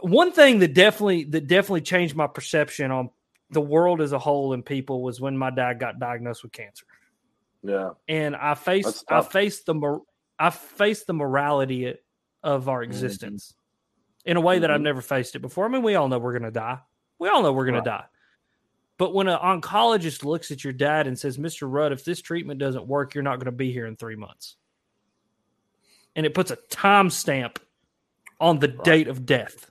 [0.00, 3.10] one thing that definitely that definitely changed my perception on
[3.50, 6.86] the world as a whole and people was when my dad got diagnosed with cancer
[7.62, 7.90] Yeah.
[8.08, 10.00] and I faced I faced the
[10.38, 11.94] I faced the morality
[12.42, 12.90] of our Mm-hmm.
[12.92, 13.54] existence
[14.24, 14.84] in a way that I've Mhm.
[14.84, 15.64] never faced it before.
[15.64, 16.78] I mean, we all know we're going to die.
[17.18, 17.84] We all know we're going Right.
[17.84, 18.04] to die.
[18.98, 21.66] But when an oncologist looks at your dad and says, "Mr.
[21.70, 24.56] Rudd, if this treatment doesn't work, you're not going to be here in 3 months."
[26.14, 27.56] And it puts a timestamp
[28.40, 29.70] on the date of death.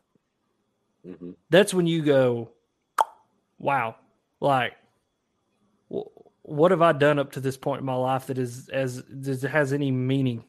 [1.05, 1.35] Mhm.
[1.49, 2.51] That's when you go,
[3.57, 3.95] "Wow."
[4.39, 4.73] Like
[5.91, 6.07] wh-
[6.43, 9.43] what have I done up to this point in my life that is as does
[9.43, 10.43] it has any meaning?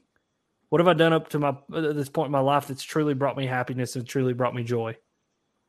[0.69, 3.15] What have I done up to my uh, this point in my life that's truly
[3.15, 4.97] brought me happiness and truly brought me joy?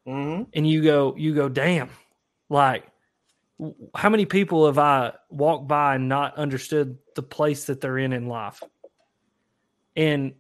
[0.08, 0.48] Mhm.
[0.54, 1.90] And you go, you go, damn,
[2.50, 2.86] like
[3.94, 8.12] how many people have I walked by and not understood the place that they're in
[8.14, 8.62] in life?
[9.96, 10.34] And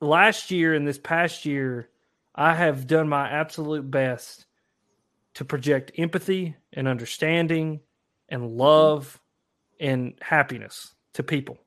[0.00, 1.88] last year and this past year,
[2.34, 4.46] I have done my absolute best
[5.34, 7.80] to project empathy and understanding
[8.28, 9.20] and love
[9.78, 11.58] and happiness to people.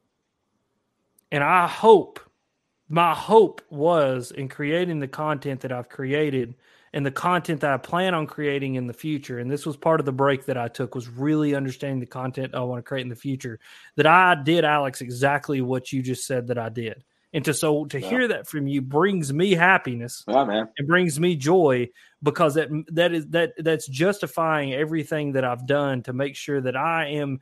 [1.31, 2.19] And I hope,
[2.89, 6.55] my hope was in creating the content that I've created
[6.93, 9.39] and the content that I plan on creating in the future.
[9.39, 12.53] And this was part of the break that I took was really understanding the content
[12.53, 13.59] I want to create in the future.
[13.95, 17.03] That I did, Alex, exactly what you just said that I did.
[17.33, 18.09] And to so to Yeah.
[18.09, 20.69] hear that from you brings me happiness Yeah, man.
[20.77, 21.89] it brings me joy
[22.21, 26.75] because that that is that that's justifying everything that I've done to make sure that
[26.77, 27.39] I am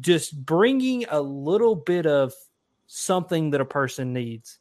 [0.00, 2.32] just bringing a little bit of
[2.86, 4.58] something that a person needs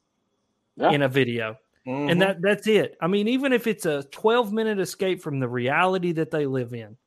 [0.77, 0.91] Yeah.
[0.91, 1.57] in a video.
[1.87, 2.11] Mhm.
[2.11, 2.97] And that that's it.
[3.01, 6.73] I mean even if it's a 12 minute escape from the reality that they live
[6.73, 6.97] in.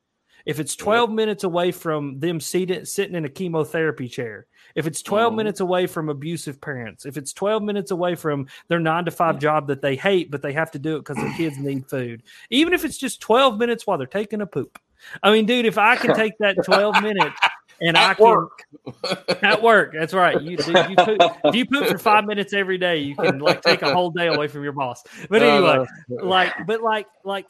[0.45, 4.47] If it's 12 minutes away from them seated sitting in a chemotherapy chair.
[4.75, 5.37] If it's 12 Mhm.
[5.37, 7.05] minutes away from abusive parents.
[7.05, 10.41] If it's 12 minutes away from their 9 to 5 job that they hate but
[10.41, 12.23] they have to do it cuz their kids need food.
[12.49, 14.79] Even if it's just 12 minutes while they're taking a poop.
[15.23, 17.39] I mean dude, if I can take that 12 minutes
[17.81, 18.63] and I can work.
[19.41, 19.93] at work.
[19.97, 20.39] That's right.
[20.41, 23.61] You, dude, you poop, if you poop for five minutes every day, you can like
[23.61, 25.03] take a whole day away from your boss.
[25.29, 26.25] But anyway, no.
[26.27, 27.45] like, but like, like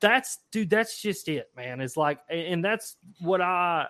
[0.00, 0.70] that's dude.
[0.70, 1.80] That's just it, man.
[1.80, 3.86] It's like, and that's what I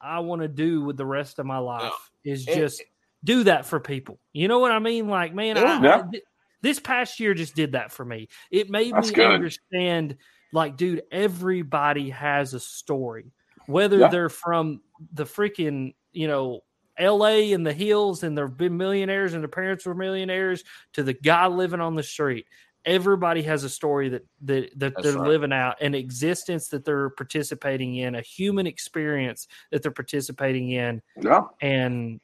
[0.00, 1.92] I want to do with the rest of my life
[2.24, 2.82] is And- just
[3.22, 4.18] do that for people.
[4.32, 5.08] You know what I mean?
[5.08, 5.96] Like, man, I, Yeah.
[6.06, 6.24] I- th-
[6.62, 8.28] this past year just did that for me.
[8.50, 9.30] It made That's me good.
[9.30, 10.16] understand,
[10.52, 13.30] like, dude, everybody has a story,
[13.66, 14.08] whether Yeah.
[14.08, 14.80] they're from
[15.12, 16.62] the freaking, you know,
[16.98, 20.64] LA in the hills and they've been millionaires and their parents were millionaires
[20.94, 22.46] to the guy living on the street.
[22.84, 25.28] Everybody has a story that that, that That's they're right.
[25.28, 31.02] living out, an existence that they're participating in, a human experience that they're participating in,
[31.20, 31.42] Yeah.
[31.60, 32.20] and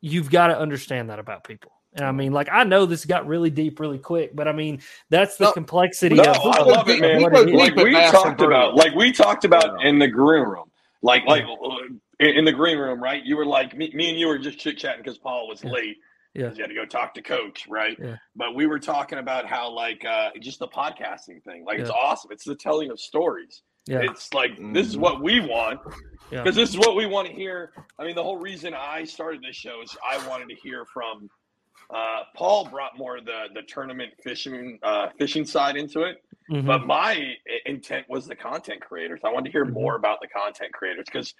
[0.00, 1.72] you've got to understand that about people.
[1.94, 4.80] And I mean, like I know this got really deep really quick, but I mean
[5.08, 7.22] that's the No, complexity No, of, I love it, man.
[7.22, 7.76] what People it is.
[7.76, 9.88] Like we talked about, like we talked about Yeah.
[9.88, 10.70] in the green room,
[11.02, 11.76] like like uh,
[12.20, 13.24] in in the green room, right?
[13.24, 15.70] You were like me, me and you were just chit chatting because Paul was Yeah.
[15.70, 15.96] late.
[16.38, 16.48] Yeah.
[16.48, 17.96] 'cause You had to go talk to coach, right?
[17.98, 18.16] Yeah.
[18.36, 22.30] But we were talking about how like uh just the podcasting thing, like it's awesome.
[22.32, 23.62] It's the telling of stories.
[23.86, 25.00] Yeah, It's like this is Mhm.
[25.00, 25.80] what we want
[26.30, 26.42] Yeah.
[26.42, 27.72] because this is what we want to hear.
[27.98, 31.28] I mean, the whole reason I started this show is I wanted to hear from.
[31.90, 36.66] Uh, Paul brought more of the the tournament fishing uh, fishing side into it, Mhm.
[36.66, 37.34] but my
[37.64, 39.20] intent was the content creators.
[39.24, 39.72] I wanted to hear Mhm.
[39.72, 41.34] more about the content creators because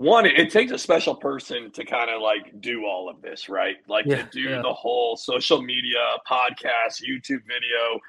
[0.00, 3.76] one, it, takes a special person to kind of like do all of this, right?
[3.86, 4.62] Like Yeah, to do yeah.
[4.62, 8.00] the whole social media, podcast, YouTube video,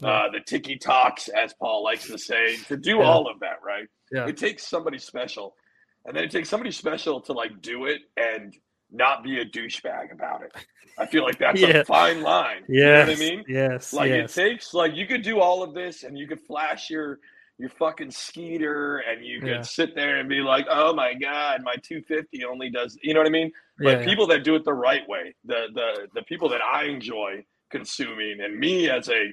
[0.00, 0.08] Yeah.
[0.08, 3.88] uh, the Tiki Talks, as Paul likes to say, to do all of that, right?
[4.12, 4.28] Yeah.
[4.28, 5.56] It takes somebody special,
[6.06, 8.56] and then it takes somebody special to like do it and
[8.92, 10.52] not be a douchebag about it.
[10.98, 12.62] I feel like that's a fine line.
[12.68, 13.44] yeah You know what I mean?
[13.48, 14.36] yes, Like yes.
[14.36, 17.18] it takes like you could do all of this and you could flash your
[17.60, 19.60] your fucking skeeter and you could Yeah.
[19.62, 23.26] sit there and be like, "Oh my god, my 250 only does." You know what
[23.26, 23.52] I mean?
[23.78, 26.84] But yeah, people that do it the right way, the the the people that I
[26.84, 29.30] enjoy consuming and me as a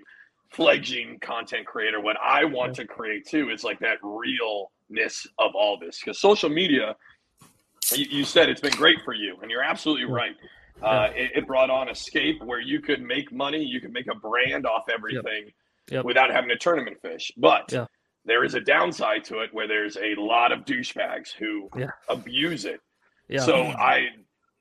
[0.52, 5.78] fledgling content creator, what I want to create too is like that realness of all
[5.80, 6.96] this because social media
[7.94, 10.14] you, you said it's been great for you and you're absolutely Yeah.
[10.22, 10.36] right
[10.82, 14.16] uh, it, it brought on escape where you could make money you could make a
[14.16, 15.52] brand off everything
[15.90, 16.04] Yep.
[16.06, 17.86] without having a tournament fish but Yeah.
[18.28, 21.92] There is a downside to it where there's a lot of douchebags who Yeah.
[22.10, 22.80] abuse it
[23.28, 23.40] yeah.
[23.42, 24.10] so I,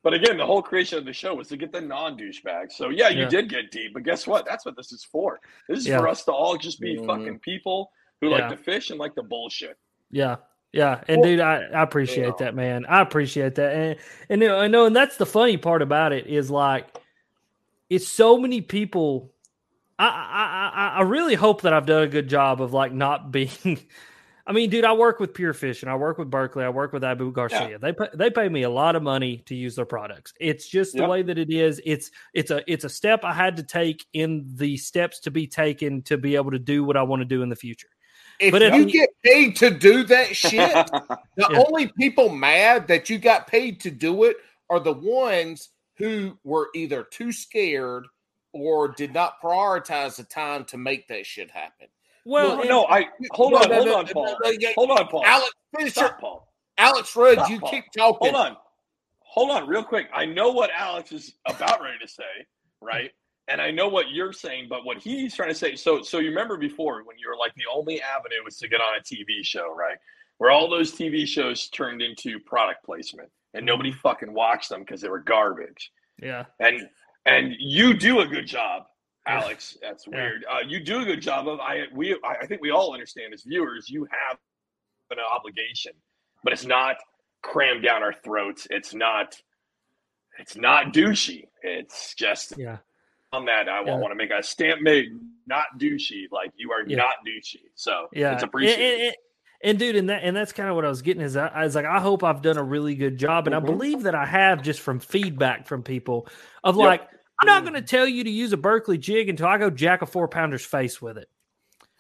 [0.03, 2.73] But again, the whole creation of the show was to get the non douchebags.
[2.73, 3.29] So yeah, you Yeah.
[3.29, 4.47] did get deep, but guess what?
[4.47, 5.41] That's what this is for.
[5.69, 5.99] This is Yeah.
[5.99, 7.07] for us to all just be Mhm.
[7.07, 7.91] fucking people
[8.21, 8.37] who Yeah.
[8.49, 9.77] like to fish and like the bullshit.
[10.13, 10.37] Yeah.
[10.73, 11.03] Yeah.
[11.09, 12.33] And Well, dude, I, I appreciate yeah.
[12.39, 12.87] that, man.
[12.87, 13.75] I appreciate that.
[13.75, 13.99] And
[14.29, 16.87] and you know, I know, and that's the funny part about it is like
[17.91, 19.33] it's so many people.
[19.99, 23.79] I I I, really hope that I've done a good job of like not being
[24.49, 25.89] I mean, dude, I work with Pure Fishing.
[25.89, 26.63] I work with Berkley.
[26.63, 27.81] I work with Abu Garcia.
[27.81, 30.33] They pay, they pay me a lot of money to use their products.
[30.39, 31.11] It's just the Yep.
[31.11, 31.81] way that it is.
[31.85, 35.49] It's it's a it's a step I had to take in the steps to be
[35.49, 37.89] taken to be able to do what I want to do in the future.
[38.39, 40.53] If But if you you- get paid to do that shit,
[41.37, 41.65] the Yeah.
[41.67, 44.37] only people mad that you got paid to do it
[44.71, 48.07] are the ones who were either too scared
[48.57, 51.89] or did not prioritize the time to make that shit happen.
[52.25, 54.25] Well, no, no, I hold on, hold on, Paul.
[54.25, 55.23] no, no, yeah, Hold on, Paul.
[55.25, 56.53] Alex Fisher, Stop, Paul.
[56.77, 57.71] Alex Rudd, Stop, you Paul.
[57.71, 58.33] keep talking.
[58.33, 58.57] Hold on.
[59.21, 60.09] Hold on, real quick.
[60.15, 62.25] I know what Alex is about ready to say,
[62.81, 63.13] right?
[63.49, 65.77] And I know what you're saying, but what he's trying to say.
[65.77, 68.81] So, so you remember before when you were like the only avenue was to get
[68.81, 69.97] on a TV show, right?
[70.39, 75.01] Where all those TV shows turned into product placement, and nobody fucking watched them because
[75.01, 75.93] they were garbage.
[76.21, 76.89] yeah, And
[77.27, 78.85] and you do a good job,
[79.27, 79.77] Alex.
[79.83, 80.45] That's weird.
[80.51, 81.61] Uh, you do a good job of.
[81.61, 84.39] I we I I think we all understand as viewers, you have
[85.11, 85.93] an obligation,
[86.43, 86.97] but it's not
[87.43, 88.67] crammed down our throats.
[88.71, 89.37] It's not.
[90.39, 91.45] It's not douchey.
[91.63, 92.79] It's just yeah,
[93.33, 93.69] on that.
[93.69, 93.97] I Yeah.
[93.97, 95.09] want to make a stamp made,
[95.47, 96.25] not douchey.
[96.31, 96.97] Like you are Yeah.
[96.99, 97.63] not douchey.
[97.75, 98.35] So yeah.
[98.35, 98.85] it's appreciated.
[98.95, 99.17] And, and-
[99.63, 101.65] and dude, and that and that's kind of what I was getting is I, I
[101.65, 103.65] was like, I hope I've done a really good job, and I Mhm.
[103.65, 106.29] believe that I have just from feedback from people
[106.63, 106.85] of Yep.
[106.87, 107.69] like, I'm not hmm.
[107.71, 110.29] going to tell you to use a Berkley jig until I go jack a four
[110.29, 111.29] pounder's face with it.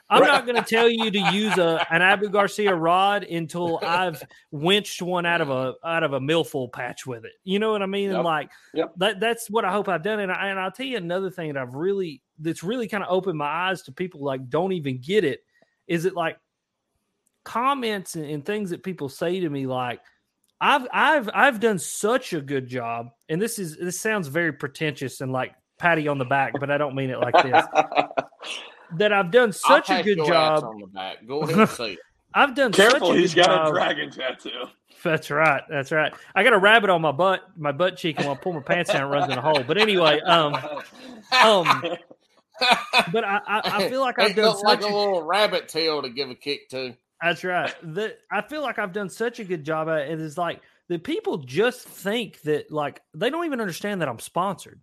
[0.08, 4.22] I'm not going to tell you to use a an Abu Garcia rod until I've
[4.52, 7.32] winched one out of a out of a millful patch with it.
[7.42, 8.12] You know what I mean?
[8.12, 8.24] Yep.
[8.24, 8.92] like Yep.
[8.98, 10.20] that that's what I hope I've done.
[10.20, 13.10] And I, and I'll tell you another thing that I've really that's really kind of
[13.10, 15.40] opened my eyes to people like don't even get it
[15.88, 16.38] is it like
[17.44, 20.00] comments and, and things that people say to me like
[20.60, 25.20] I've I've I've done such a good job, and this is this sounds very pretentious
[25.20, 27.64] and like patty on the back, but I don't mean it like this.
[28.96, 30.64] that I've done I'll such a good job.
[30.64, 31.26] on the back.
[31.26, 31.98] Go ahead and say it.
[32.34, 33.68] I've done Careful, such a he's good got job.
[33.68, 34.50] a dragon tattoo.
[35.02, 35.62] That's right.
[35.70, 36.12] That's right.
[36.34, 38.60] I got a rabbit on my butt, my butt cheek, and when I pull my
[38.60, 39.62] pants down, it runs in a hole.
[39.66, 41.82] But anyway, um, um,
[43.12, 45.68] but I, I, I feel like I've It done looked like a a, little rabbit
[45.68, 46.94] tail to give a kick to.
[47.22, 47.74] That's right.
[47.94, 50.20] That I feel like I've done such a good job at it.
[50.20, 54.80] Is like the people just think that like they don't even understand that I'm sponsored.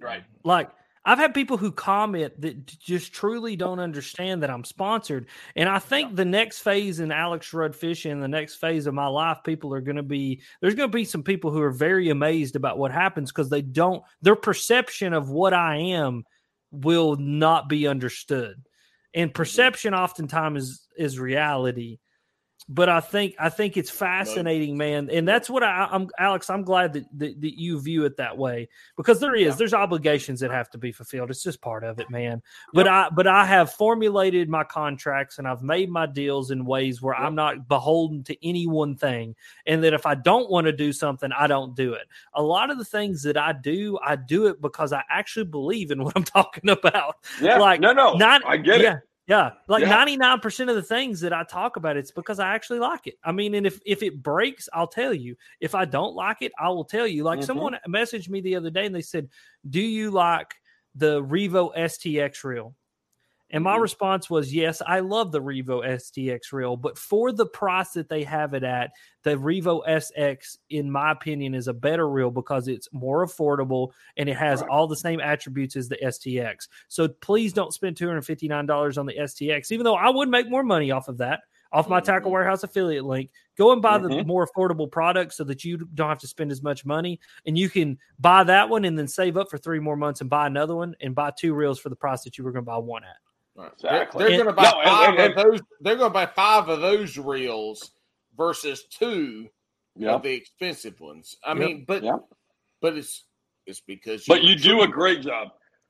[0.00, 0.24] right.
[0.44, 0.70] Like
[1.04, 5.28] I've had people who comment that just truly don't understand that I'm sponsored.
[5.56, 9.06] And I think the next phase in Alex Rudd fishing, the next phase of my
[9.06, 12.10] life, people are going to be there's going to be some people who are very
[12.10, 16.24] amazed about what happens because they don't their perception of what I am
[16.70, 18.62] will not be understood.
[19.14, 19.36] And mm-hmm.
[19.36, 21.98] perception oftentimes is is reality.
[22.68, 26.50] But I think I think it's fascinating, man, and that's what I, I'm, Alex.
[26.50, 30.40] I'm glad that, that that you view it that way because there is there's obligations
[30.40, 31.30] that have to be fulfilled.
[31.30, 32.42] It's just part of it, man.
[32.72, 37.00] But I but I have formulated my contracts and I've made my deals in ways
[37.02, 39.34] where I'm not beholden to any one thing,
[39.66, 42.06] and that if I don't want to do something, I don't do it.
[42.34, 45.90] A lot of the things that I do, I do it because I actually believe
[45.90, 47.16] in what I'm talking about.
[47.40, 47.58] Yeah.
[47.58, 48.14] Like, no, no.
[48.14, 49.02] Not I get yeah, it.
[49.30, 52.48] Yeah, like ninety nine percent of the things that I talk about, it's because I
[52.54, 53.14] actually like it.
[53.22, 55.36] I mean, and if if it breaks, I'll tell you.
[55.60, 57.22] If I don't like it, I will tell you.
[57.22, 57.44] Like Mhm.
[57.44, 59.28] someone messaged me the other day and they said,
[59.68, 60.56] "Do you like
[60.96, 62.74] the Revo STX reel?"
[63.52, 63.80] And my Mhm.
[63.80, 68.22] response was, "Yes, I love the Revo STX reel, but for the price that they
[68.22, 68.92] have it at,
[69.24, 74.28] the Revo SX, in my opinion, is a better reel because it's more affordable and
[74.28, 76.68] it has all the same attributes as the STX.
[76.88, 80.10] So please don't spend two hundred fifty nine dollars on the STX, even though I
[80.10, 81.40] would make more money off of that."
[81.72, 82.34] Off my Tackle Mhm.
[82.34, 84.26] Warehouse affiliate link, go and buy the Mhm.
[84.26, 87.68] more affordable product so that you don't have to spend as much money, and you
[87.68, 90.74] can buy that one and then save up for three more months and buy another
[90.74, 93.04] one and buy two reels for the price that you were going to buy one
[93.04, 93.18] at.
[93.72, 94.18] Exactly.
[94.24, 95.60] They're, And- going to buy No, five and- and- of those.
[95.80, 97.90] They're going to buy five of those reels
[98.36, 99.48] versus two
[99.96, 100.12] Yeah.
[100.14, 101.36] of the expensive ones.
[101.44, 101.58] I Yep.
[101.58, 102.20] mean, but Yep.
[102.80, 103.24] but it's
[103.66, 104.24] it's because.
[104.26, 105.48] But you're you do a great job.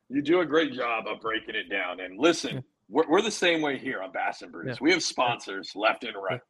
[0.08, 2.00] You do a great job of breaking it down.
[2.00, 2.60] And listen, Yeah.
[2.88, 4.66] we're, we're the same way here on Bass and Brews.
[4.68, 4.74] Yeah.
[4.80, 6.40] We have sponsors left and right.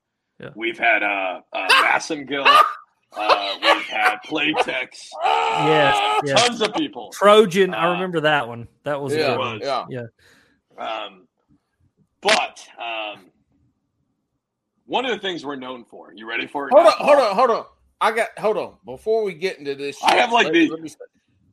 [0.40, 0.46] Yeah.
[0.46, 0.52] Yeah.
[0.56, 2.46] We've had uh, uh, Bass and Gill.
[3.12, 5.08] Uh, we've had Playtex.
[5.22, 6.46] Yes, uh, yes.
[6.46, 7.10] Tons of people.
[7.12, 8.66] Trojan, I Uh, remember that one.
[8.84, 9.60] That was a Yeah, good one.
[9.90, 10.06] yeah.
[10.80, 11.26] Um,
[12.20, 13.26] but um,
[14.86, 16.12] one of the things we're known for.
[16.14, 16.72] You ready for it?
[16.74, 17.64] Hold on, hold on, hold on.
[18.00, 20.02] I got hold on before we get into this.
[20.02, 20.90] I have, like, let- the- let me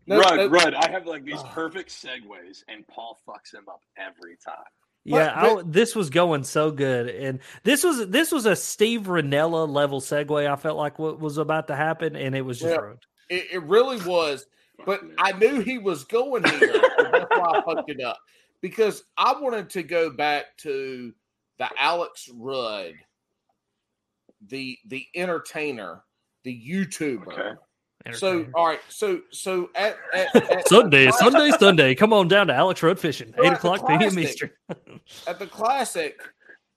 [0.07, 1.49] No, Rudd, no, Rudd, I have like these Oh.
[1.53, 4.55] perfect segues, and Paul fucks him up every time.
[5.03, 9.03] Yeah, But- I, this was going so good, and this was this was a Steve
[9.03, 10.49] Rinella level segue.
[10.49, 12.79] I felt like what was about to happen, and it was just Yeah.
[12.81, 13.05] ruined.
[13.29, 14.45] It, it really was,
[14.85, 16.81] but I knew he was going here.
[17.11, 18.17] that's why I fucked it up
[18.61, 21.13] because I wanted to go back to
[21.59, 22.93] the Alex Rudd,
[24.47, 26.03] the the entertainer,
[26.43, 27.27] the YouTuber.
[27.27, 27.57] Okay.
[28.13, 31.93] So all right, so so at, at, at Sunday, Sunday, Sunday.
[31.95, 34.17] Come on down to Alex Rudd Fishing, Right, eight o'clock p.m.
[34.17, 34.51] Eastern.
[35.27, 36.21] at the classic,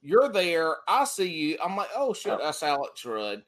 [0.03, 0.77] you're there.
[0.89, 1.59] I see you.
[1.63, 3.43] I'm like, oh shit, that's Alex Rudd.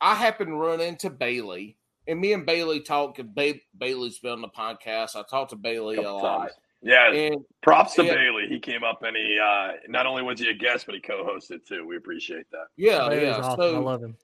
[0.00, 1.76] I happen to run into Bailey,
[2.08, 3.18] and me and Bailey talk.
[3.22, 5.14] Ba- Bailey's been on the podcast.
[5.14, 6.52] I talked to Bailey a Couple lot, times.
[6.82, 8.14] Yeah, and props to Yeah.
[8.14, 8.46] Bailey.
[8.48, 11.66] He came up and he uh, not only was he a guest, but he co-hosted
[11.66, 11.86] too.
[11.86, 12.66] We appreciate that.
[12.76, 13.36] yeah, Bailey's yeah.
[13.38, 13.56] awesome.
[13.60, 14.16] So, I love him.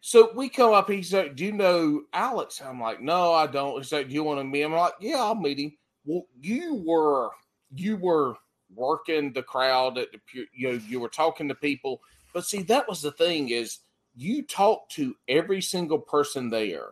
[0.00, 0.90] so we come up.
[0.90, 4.24] He's like, "Do you know Alex?" I'm like, "No, I don't." He's like, "Do you
[4.24, 7.30] want to meet him?" I'm like, "Yeah, I'll meet him." Well, you were
[7.74, 8.34] you were
[8.74, 10.18] working the crowd at the
[10.52, 12.00] you know you were talking to people,
[12.34, 13.78] but see that was the thing is
[14.16, 16.88] you talked to every single person there.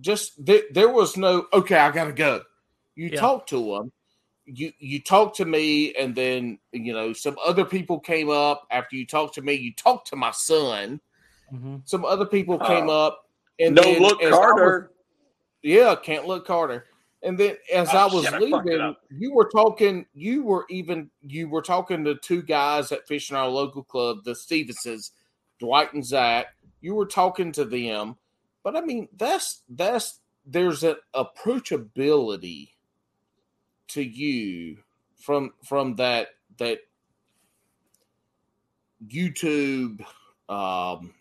[0.00, 1.76] Just there, there was no okay.
[1.76, 2.42] I gotta go.
[2.98, 3.20] You Yeah.
[3.20, 3.92] talked to them.
[4.44, 8.96] You you talked to me, and then you know some other people came up after
[8.96, 9.54] you talked to me.
[9.54, 11.00] You talked to my son
[11.52, 11.80] Mhm.
[11.88, 13.06] some other people came Oh.
[13.06, 14.92] up and no, then look, as I was- Carter.
[15.62, 16.84] yeah can't look carter
[17.22, 19.00] and then as Oh, i was shit, I fucked it leaving up.
[19.10, 23.36] you were talking you were even you were talking to two guys that fish in
[23.36, 25.12] our local club the stevensons
[25.58, 26.48] dwight and zach
[26.82, 28.16] you were talking to them
[28.62, 32.70] but i mean that's that's there's an approachability
[33.88, 34.78] to you
[35.16, 36.28] from from that
[36.58, 36.78] that
[39.06, 40.04] youtube
[40.48, 41.12] um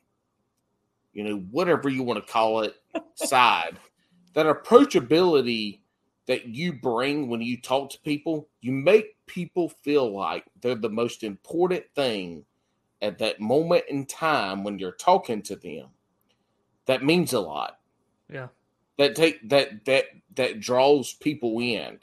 [1.18, 2.76] you know, whatever you want to call it,
[3.16, 3.80] side,
[4.36, 5.80] that approachability
[6.28, 10.88] that you bring when you talk to people, you make people feel like they're the
[10.88, 12.46] most important thing
[13.02, 15.88] at that moment in time when you're talking to them.
[16.86, 17.80] That means a lot.
[18.32, 18.50] Yeah.
[19.00, 22.00] That take that that that draws people in.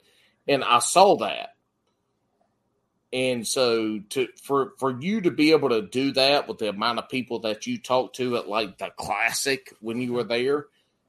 [0.47, 1.49] And I saw that.
[3.13, 6.99] And so to for for you to be able to do that with the amount
[6.99, 10.65] of people that you talked to at like the classic when you were there,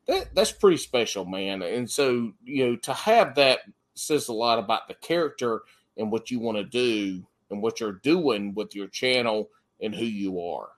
[0.06, 1.62] that that's pretty special, man.
[1.62, 3.60] And so, you know, to have that
[3.94, 5.62] says a lot about the character
[5.96, 9.48] and what you want to do and what you're doing with your channel
[9.80, 10.68] and who you are.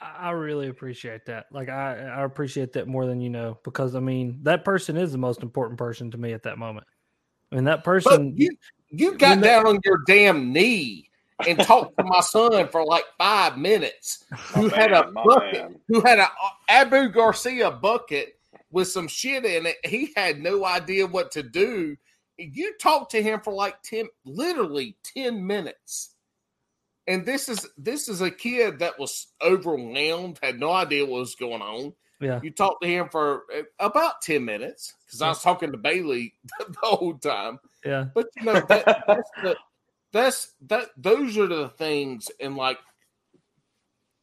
[0.00, 1.46] I really appreciate that.
[1.52, 5.12] Like I, I appreciate that more than you know because I mean that person is
[5.12, 6.86] the most important person to me at that moment.
[7.52, 8.34] I mean that But person.
[8.36, 8.50] you
[8.90, 11.10] you got when that- down on your damn knee
[11.46, 14.24] and talked to my son for like five minutes.
[14.54, 15.52] Who My had a bucket?
[15.52, 15.80] man.
[15.88, 16.28] Who had a uh,
[16.68, 18.38] Abu Garcia bucket
[18.70, 19.76] with some shit in it?
[19.84, 21.96] He had no idea what to do.
[22.38, 26.14] You talked to him for like ten, literally ten minutes.
[27.06, 31.34] And this is this is a kid that was overwhelmed, had no idea what was
[31.34, 31.92] going on.
[32.22, 35.78] Yeah, You talked to him for uh, about ten minutes because I was talking to
[35.78, 37.58] Bailey the whole time.
[37.84, 39.56] yeah, But you know that, that's the
[40.12, 42.78] that's that those are the things and like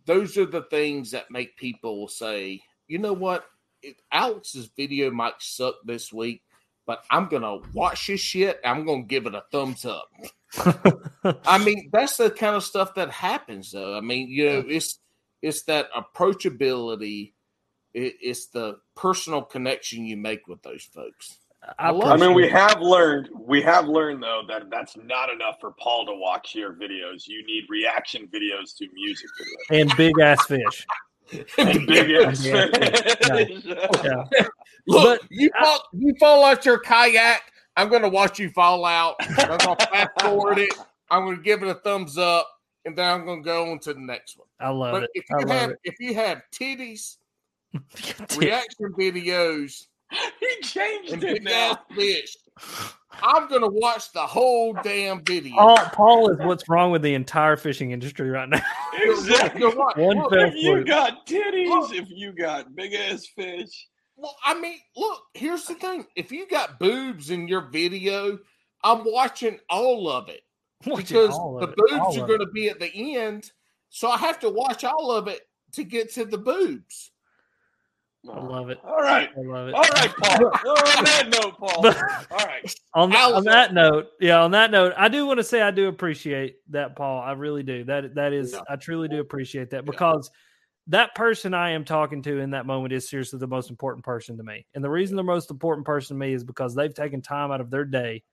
[0.06, 3.46] those are the things that make people say, you know what,
[3.84, 6.42] it, Alex's video might suck this week,
[6.88, 8.60] but I'm gonna watch this shit.
[8.66, 10.10] I'm gonna give it a thumbs up.
[11.46, 13.96] I mean, that's the kind of stuff that happens, though.
[13.96, 15.00] I mean, you know, it's
[15.42, 17.34] it's that approachability.
[17.94, 21.38] It, it's the personal connection you make with those folks.
[21.78, 25.58] I, love I mean, we have learned we have learned though that that's not enough
[25.60, 27.28] for Paul to watch your videos.
[27.28, 29.82] You need reaction videos to music videos.
[29.82, 30.86] and big ass fish.
[31.58, 32.46] And big ass.
[32.46, 32.68] Yeah.
[32.74, 33.66] fish.
[33.66, 34.24] Yeah,
[34.88, 37.42] Look, But- you fall, you fall out your kayak.
[37.76, 39.16] I'm going to watch you fall out.
[39.38, 40.74] I'm going to fast forward it.
[41.12, 42.48] I'm going to give it a thumbs up,
[42.86, 44.48] and then I'm going to go on to the next one.
[44.60, 45.10] I love But it.
[45.14, 45.80] if I you love have it.
[45.84, 47.18] if you have titties,
[48.38, 49.86] reaction videos,
[50.40, 51.96] he changed and it big ass now.
[51.96, 52.38] fish,
[53.22, 55.56] I'm going to watch the whole damn video.
[55.56, 58.62] Paul, Paul is what's wrong with the entire fishing industry right now.
[59.02, 59.62] Exactly.
[59.66, 60.88] One Look, If you swoop.
[60.88, 61.94] got titties, Look.
[61.96, 63.88] if you got big ass fish,
[64.18, 66.06] Well, I mean, look, here's the thing.
[66.18, 68.38] If you got boobs in your video,
[68.84, 70.42] I'm watching all of it
[70.86, 72.46] Watching because all the it, boobs all are of going it.
[72.46, 73.52] to be at the end.
[73.90, 75.42] So I have to watch all of it
[75.74, 77.12] to get to the boobs.
[78.34, 78.80] I love it.
[78.84, 79.30] All right.
[79.36, 79.74] I love it.
[79.74, 80.46] All right, Paul.
[80.98, 81.86] on that note, Paul.
[82.32, 82.76] All right.
[82.94, 85.72] on, that, on that note, yeah, on that note, I do want to say I
[85.72, 87.22] do appreciate that, Paul.
[87.22, 87.84] I really do.
[87.84, 88.62] That that is, Yeah.
[88.70, 90.30] I truly do appreciate that because
[90.88, 94.38] that person I am talking to in that moment is seriously the most important person
[94.38, 94.66] to me.
[94.74, 97.62] And the reason the most important person to me is because they've taken time out
[97.62, 98.24] of their day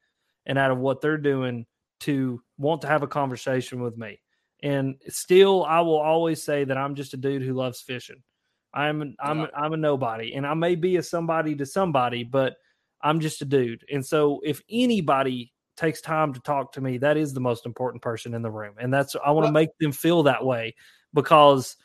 [0.47, 1.67] and out of what they're doing
[2.01, 4.21] to want to have a conversation with me.
[4.63, 8.23] And still, I will always say that I'm just a dude who loves fishing.
[8.77, 9.47] I'm I'm Yeah.
[9.57, 12.57] I'm a nobody, and I may be a somebody to somebody, but
[13.01, 13.85] I'm just a dude.
[13.91, 18.03] And so, if anybody takes time to talk to me, that is the most important
[18.03, 20.75] person in the room, and that's I want to make them feel that way
[21.15, 21.77] because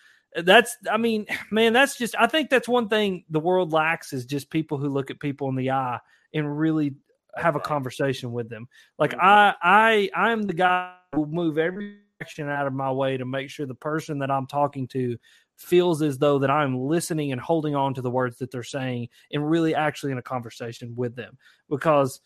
[0.44, 4.26] that's I mean, man, that's just I think that's one thing the world lacks is
[4.26, 6.00] just people who look at people in the eye
[6.34, 6.96] and really
[7.38, 8.68] have a conversation with them.
[9.00, 13.26] Like I I I'm the guy who move every action out of my way to
[13.26, 15.18] make sure the person that I'm talking to
[15.58, 19.10] feels as though that I'm listening and holding on to the words that they're saying
[19.32, 21.38] and really actually in a conversation with them
[21.70, 22.22] because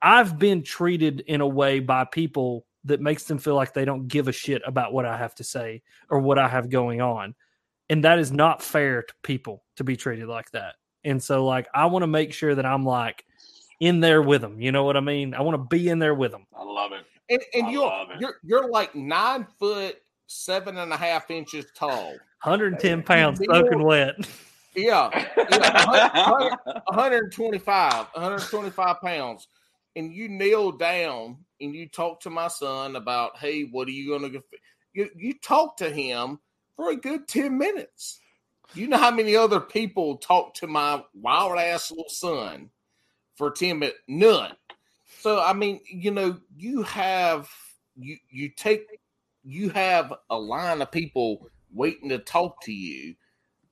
[0.00, 4.08] I've been treated in a way by people that makes them feel like they don't
[4.08, 7.34] give a shit about what I have to say or what I have going on.
[7.88, 10.74] And that is not fair to people to be treated like that.
[11.02, 13.24] And so like I want to make sure that I'm like
[13.80, 14.60] in there with them.
[14.60, 15.34] You know what I mean?
[15.34, 16.46] I want to be in there with them.
[16.56, 17.04] I love it.
[17.30, 19.96] And, and I you're you're you're like nine foot
[20.26, 22.12] seven and a half inches tall.
[22.42, 24.14] 110 pounds soaking wet.
[24.76, 25.08] Yeah,
[25.52, 26.56] yeah
[26.86, 29.46] 125, 125 pounds.
[29.94, 34.10] And you kneel down and you talk to my son about, hey, what are you
[34.10, 34.40] gonna go?
[34.92, 36.40] You you talk to him
[36.74, 38.18] for a good 10 minutes.
[38.74, 42.70] You know how many other people talk to my wild ass little son
[43.36, 43.98] for 10 minutes?
[44.08, 44.56] None.
[45.24, 47.48] So I mean, you know, you have
[47.96, 49.00] you you take
[49.42, 53.14] you have a line of people waiting to talk to you,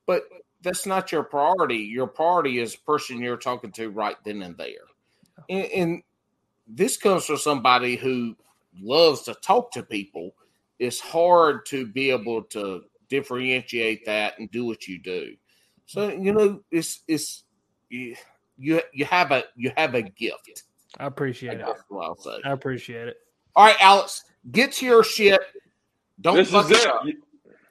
[0.07, 0.23] but
[0.63, 1.77] that's not your priority.
[1.77, 4.87] Your priority is the person you're talking to right then and there.
[5.47, 6.03] And, and
[6.65, 8.35] this comes from somebody who
[8.81, 10.33] loves to talk to people.
[10.79, 15.35] It's hard to be able to differentiate that and do what you do.
[15.85, 17.43] So you know, it's it's
[17.89, 18.15] you
[18.57, 20.63] you, you have a you have a gift.
[20.99, 21.65] I appreciate it.
[21.89, 22.37] What I'll say.
[22.45, 23.17] I appreciate it.
[23.55, 25.39] All right, Alex, get to your shit.
[26.21, 26.87] Don't this fuck is it it.
[26.87, 27.03] up.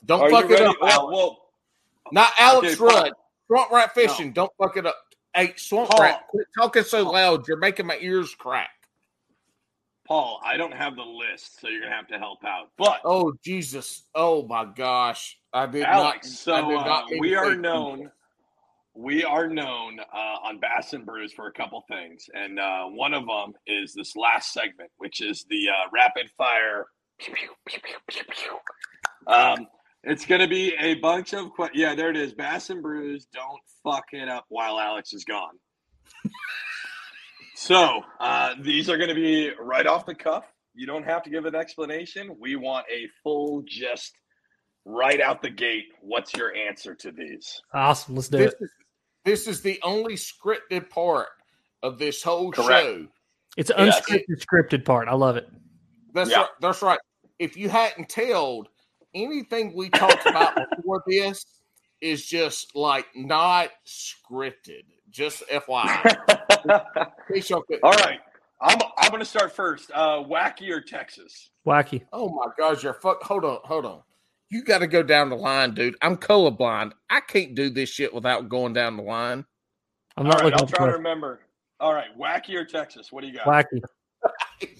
[0.04, 0.64] Don't Are fuck it ready?
[0.64, 0.76] up.
[0.82, 1.12] Alex.
[1.16, 1.38] well,
[2.12, 3.12] Not Alex Okay, Rudd.
[3.46, 4.32] Swamp Rat Fishing.
[4.32, 4.96] Don't fuck it up.
[5.34, 6.00] Hey, Swamp Paul.
[6.02, 7.46] Rat, quit talking so loud.
[7.48, 8.70] You're making my ears crack.
[10.06, 12.70] Paul, I don't have the list, so you're gonna have to help out.
[12.76, 14.02] But Oh Jesus!
[14.14, 15.38] Oh my gosh!
[15.52, 16.64] I did Alex, not.
[16.64, 18.10] I did uh, not mean we are say- known.
[18.94, 23.14] We are known uh, on Bass and Brews for a couple things, and uh, one
[23.14, 26.86] of them is this last segment, which is the uh, rapid fire.
[29.26, 29.66] Um,
[30.04, 32.34] it's going to be a bunch of que- yeah, there it is.
[32.34, 35.54] Bass and Brews, don't fuck it up while Alex is gone.
[37.54, 40.44] so uh, these are going to be right off the cuff.
[40.74, 42.36] You don't have to give an explanation.
[42.40, 44.12] We want a full, just
[44.84, 45.84] right out the gate.
[46.00, 47.60] What's your answer to these?
[47.72, 48.16] Awesome.
[48.16, 48.64] Let's do This it.
[48.64, 48.70] is,
[49.24, 51.28] this is the only scripted part
[51.82, 52.82] of this whole Correct.
[52.86, 53.06] show.
[53.56, 54.00] It's an Yes.
[54.08, 55.08] unscripted, scripted part.
[55.08, 55.48] I love it.
[56.14, 56.40] That's Yeah.
[56.40, 56.48] right.
[56.60, 56.98] That's right.
[57.38, 58.68] If you hadn't told
[59.14, 61.44] anything we talked about before this
[62.00, 64.82] is just like not scripted.
[65.10, 66.16] Just FYI.
[66.64, 67.98] In case y'all couldn't All know.
[67.98, 68.20] right.
[68.60, 69.90] I'm, I'm going to start first.
[69.92, 71.50] Uh, wacky or Texas?
[71.66, 72.02] Wacky.
[72.12, 73.22] Oh my gosh, you're fuck.
[73.24, 74.02] Hold on, hold on.
[74.52, 75.96] You got to go down the line, dude.
[76.02, 76.92] I'm colorblind.
[77.08, 79.46] I can't do this shit without going down the line.
[80.18, 81.40] I'm not right, looking I'll at the try to remember.
[81.80, 83.10] All right, wacky or Texas?
[83.10, 83.46] What do you got?
[83.46, 83.80] Wacky.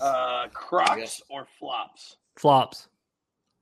[0.01, 1.23] Uh, Crocs Yes.
[1.31, 2.17] or flops?
[2.36, 2.86] Flops.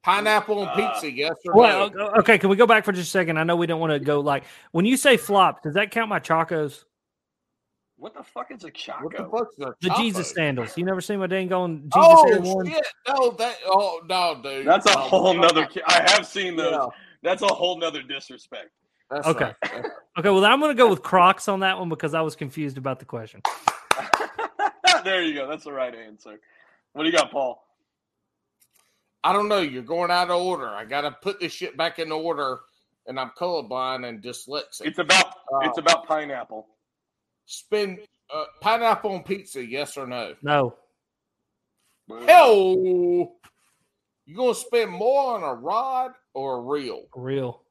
[0.02, 2.08] Pineapple and Uh, pizza, yes or Well, no?
[2.18, 2.36] okay.
[2.38, 3.38] Can we go back for just a second?
[3.38, 5.62] I know we don't want to go like when you say flops.
[5.62, 6.84] Does that count my chacos?
[8.00, 9.04] What the fuck is a Choco?
[9.04, 10.72] What the fuck's a The Jesus sandals.
[10.74, 12.66] You never seen my dang going Jesus Oh Air One?
[12.66, 12.86] shit!
[13.06, 13.56] No, that.
[13.66, 14.66] Oh no, dude.
[14.66, 15.68] That's a No, whole no, nother.
[15.86, 16.72] I have seen those.
[16.72, 16.86] Yeah,
[17.22, 18.70] That's a whole nother disrespect.
[19.10, 19.52] that's Okay.
[19.62, 19.84] right.
[20.18, 22.78] Okay, well, I'm going to go with Crocs on that one because I was confused
[22.78, 23.42] about the question.
[25.04, 25.46] there you go.
[25.46, 26.40] That's the right answer.
[26.94, 27.62] What do you got, Paul?
[29.22, 29.60] I don't know.
[29.60, 30.68] You're going out of order.
[30.68, 32.60] I got to put this shit back in order,
[33.06, 34.86] and I'm colorblind and dyslexic.
[34.86, 35.26] It's about.
[35.52, 36.66] Uh, it's about pineapple.
[37.46, 37.98] Spend
[38.32, 40.34] uh, pineapple on pizza, yes or no?
[40.42, 40.76] No,
[42.26, 47.04] Hell, you gonna spend more on a rod or a reel?
[47.14, 47.62] real.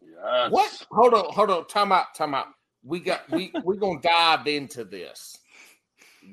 [0.00, 0.50] Yes.
[0.50, 0.86] What?
[0.90, 1.66] Hold on, hold on.
[1.68, 2.46] Time out, time out.
[2.82, 5.36] We got we we're gonna dive into this.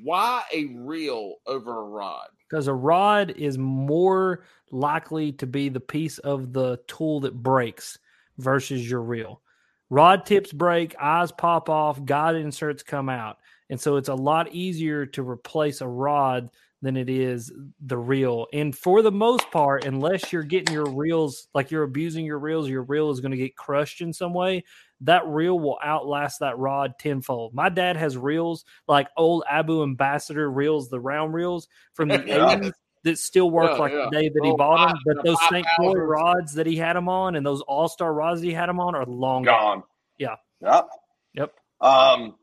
[0.03, 2.27] Why a reel over a rod?
[2.49, 7.97] Because a rod is more likely to be the piece of the tool that breaks
[8.37, 9.41] versus your reel.
[9.89, 13.37] Rod tips break, eyes pop off, guide inserts come out.
[13.69, 16.49] And so it's a lot easier to replace a rod
[16.81, 17.51] than it is
[17.83, 18.47] the reel.
[18.53, 22.69] And for the most part, unless you're getting your reels, like you're abusing your reels,
[22.69, 24.63] your reel is going to get crushed in some way.
[25.01, 27.53] That reel will outlast that rod tenfold.
[27.53, 32.71] My dad has reels like old Abu Ambassador reels, the round reels from the 80s
[33.05, 34.07] that still work Yeah, like yeah.
[34.11, 34.97] the day that he bought them.
[35.05, 35.65] But those St.
[35.75, 38.79] Croix rods that he had them on and those All Star rods he had them
[38.79, 39.83] on are long Gone.
[40.17, 40.35] Yeah.
[40.61, 40.87] Yep.
[41.35, 41.53] Yep.
[41.81, 42.35] Um,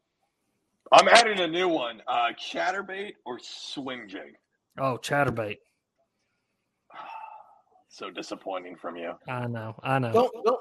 [0.91, 2.00] I'm adding a new one.
[2.07, 4.36] Uh, chatterbait or swing jig.
[4.78, 5.58] Oh, chatterbait.
[7.93, 9.12] So disappointing from you.
[9.29, 9.75] I know.
[9.83, 10.12] I know.
[10.12, 10.61] Don't, don't,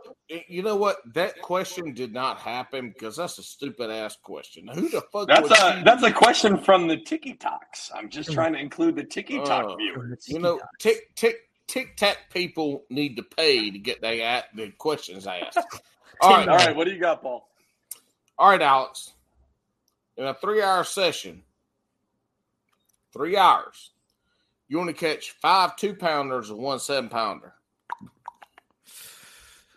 [0.49, 0.97] you know what?
[1.13, 4.67] That question did not happen because that's a stupid ass question.
[4.67, 5.29] Who the fuck?
[5.29, 7.89] That's a choose- that's a question from the Tiki Talks.
[7.95, 8.33] I'm just mm.
[8.33, 9.75] trying to include the Tiki uh, Talk Oh.
[9.77, 10.27] viewers.
[10.27, 11.37] You know, tick tick
[11.67, 15.57] tick tac people need to pay to get they at the questions asked.
[16.19, 17.47] All right, All right, what do you got, Paul?
[18.37, 19.13] all right, Alex.
[20.17, 21.41] In a three-hour session,
[23.11, 23.91] three hours,
[24.71, 27.53] you want to catch five two-pounders and one seven-pounder.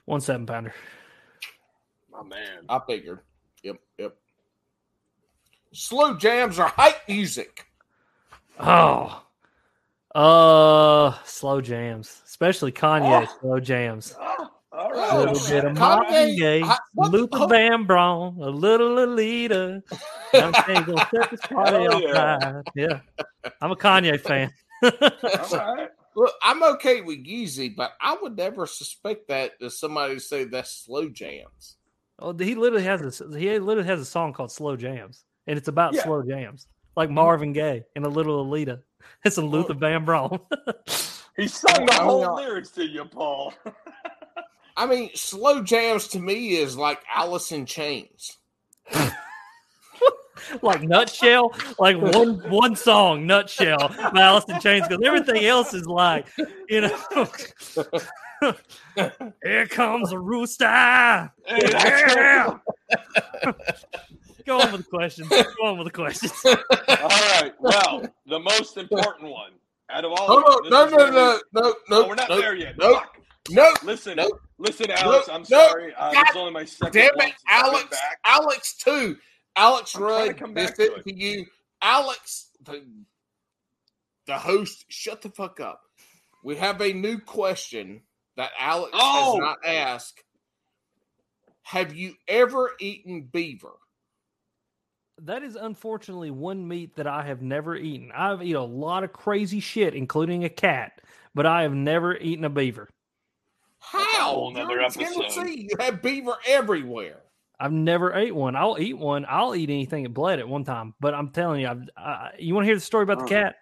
[0.05, 0.73] One seven pounder.
[2.12, 2.64] My man.
[2.68, 3.20] I figured.
[3.64, 4.14] Yep, yep.
[5.73, 7.66] Slow jams are hype music.
[8.60, 9.24] Oh.
[10.14, 12.20] Uh slow jams.
[12.26, 13.39] Especially Kanye Oh.
[13.40, 14.14] slow jams.
[14.20, 15.10] Oh, all A.
[15.12, 17.50] Oh, little bit of Kanye, Marvin Gaye, I- what the Luther fuck?
[17.50, 19.82] Vandross, a little Anita.
[20.34, 20.52] I'm
[20.84, 22.62] gonna set this party Hell off yeah.
[22.76, 23.00] Yeah.
[23.60, 24.52] I'm a Kanye fan.
[24.84, 24.90] All
[25.52, 25.88] right.
[26.16, 30.70] Look, I'm okay with Yeezy, but I would never suspect that that somebody say that's
[30.70, 31.76] slow jams.
[32.20, 35.24] oh, he literally has a he literally has a song called Slow Jams.
[35.46, 36.04] And it's about Yeah.
[36.04, 36.66] slow jams.
[36.96, 38.80] Like Marvin Gaye and a little Anita.
[39.24, 39.42] It's a.
[39.42, 40.40] Luther Vandross.
[41.36, 43.52] He sung the whole not- lyrics to you, Paul.
[44.76, 48.38] I mean, slow jams to me is like Alice in Chains.
[50.62, 55.86] Like nutshell, like one one song, nutshell, by Alice in Chains, because everything else is
[55.86, 56.26] like,
[56.68, 57.28] you know,
[59.44, 60.64] here comes a rooster.
[61.47, 62.55] Yeah.
[64.47, 65.28] Go on with the questions.
[65.31, 66.32] Go on with the questions.
[66.44, 66.55] All
[67.08, 67.52] right.
[67.60, 69.52] Well, the most important one
[69.90, 70.26] out of all.
[70.26, 72.76] Hold of on, no, no, no, no, No, no, we're not no, there yet.
[72.78, 73.16] no, Fuck.
[73.50, 73.73] no.
[73.82, 74.39] Listen, Nope.
[74.58, 75.28] listen, Alex.
[75.31, 75.70] I'm Nope.
[75.70, 75.94] sorry.
[75.94, 77.90] Uh, God this only my second Damn one it, since I've been Alex!
[77.90, 78.18] back.
[78.26, 79.16] Alex too.
[79.57, 81.05] Alex I'm trying to Rudd, come back to it it.
[81.05, 81.47] to you.
[81.83, 82.84] Alex, the,
[84.26, 85.83] the host, shut the fuck up.
[86.42, 88.02] We have a new question
[88.36, 89.33] that Alex Oh!
[89.34, 90.23] has not asked.
[91.62, 93.73] Have you ever eaten beaver?
[95.23, 98.10] That is unfortunately one meat that I have never eaten.
[98.12, 101.00] I've eaten a lot of crazy shit, including a cat,
[101.34, 102.89] but I have never eaten a beaver.
[103.78, 103.99] How?
[104.00, 105.28] That's a whole nother You're in episode.
[105.31, 105.68] Tennessee.
[105.70, 107.20] You have beaver everywhere.
[107.58, 108.57] I've never ate one.
[108.57, 109.24] I'll eat one.
[109.28, 110.94] I'll eat anything that bled at one time.
[111.00, 113.28] But I'm telling you, I've, I, you want to hear the story about the Oh.
[113.28, 113.57] cat?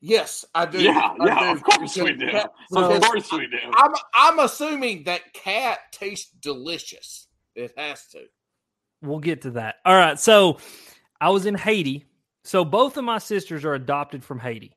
[0.00, 0.80] Yes, I do.
[0.82, 1.40] Yeah, I yeah.
[1.40, 1.56] do.
[1.58, 2.28] Of course we do.
[2.30, 3.56] Cat- So- Of course we do.
[3.74, 7.28] I'm I'm assuming that cat tastes delicious.
[7.54, 8.24] It has to.
[9.02, 9.76] We'll get to that.
[9.84, 10.18] All right.
[10.20, 10.58] So
[11.20, 12.04] I was in Haiti.
[12.44, 14.76] So both of my sisters are adopted from Haiti.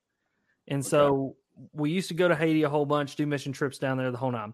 [0.68, 1.36] And so
[1.74, 4.18] we used to go to Haiti a whole bunch, do mission trips down there the
[4.18, 4.54] whole time.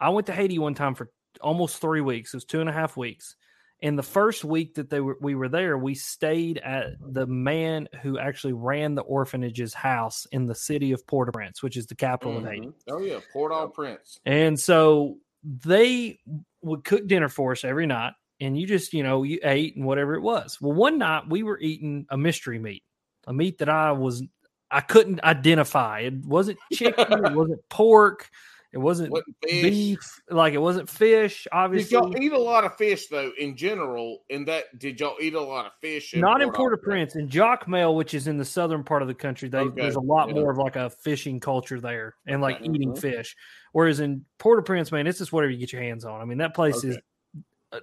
[0.00, 2.32] I went to Haiti one time for almost three weeks.
[2.32, 3.36] It was two and a half weeks.
[3.82, 7.88] And the first week that they were we were there, we stayed at the man
[8.02, 12.36] who actually ran the orphanage's house in the city of Port-au-Prince, which is the capital
[12.36, 12.66] of Haiti.
[12.66, 12.92] Mm-hmm.
[12.92, 14.20] Oh yeah, Port au Prince.
[14.26, 16.18] And so they
[16.60, 19.86] would cook dinner for us every night, and you just, you know, you ate and
[19.86, 20.60] whatever it was.
[20.60, 22.82] Well, one night we were eating a mystery meat,
[23.26, 24.22] a meat that I was
[24.70, 26.00] I couldn't identify.
[26.00, 28.28] It wasn't chicken, it wasn't pork,
[28.72, 29.98] it wasn't beef,
[30.30, 33.32] like it wasn't fish, Obviously, Did y'all eat a lot of fish though?
[33.38, 36.14] In general, in that, did y'all eat a lot of fish?
[36.14, 39.48] Not in Port-au-Prince, in Jacmel, which is in the southern part of the country.
[39.48, 40.34] They, Okay, There's a lot yeah.
[40.34, 42.70] more of like a fishing culture there and like Okay.
[42.72, 43.00] eating Mhm.
[43.00, 43.36] fish.
[43.72, 46.20] Whereas in Port-au-Prince, man, it's just whatever you get your hands on.
[46.20, 46.96] I mean, that place is Okay.
[46.96, 47.00] uh,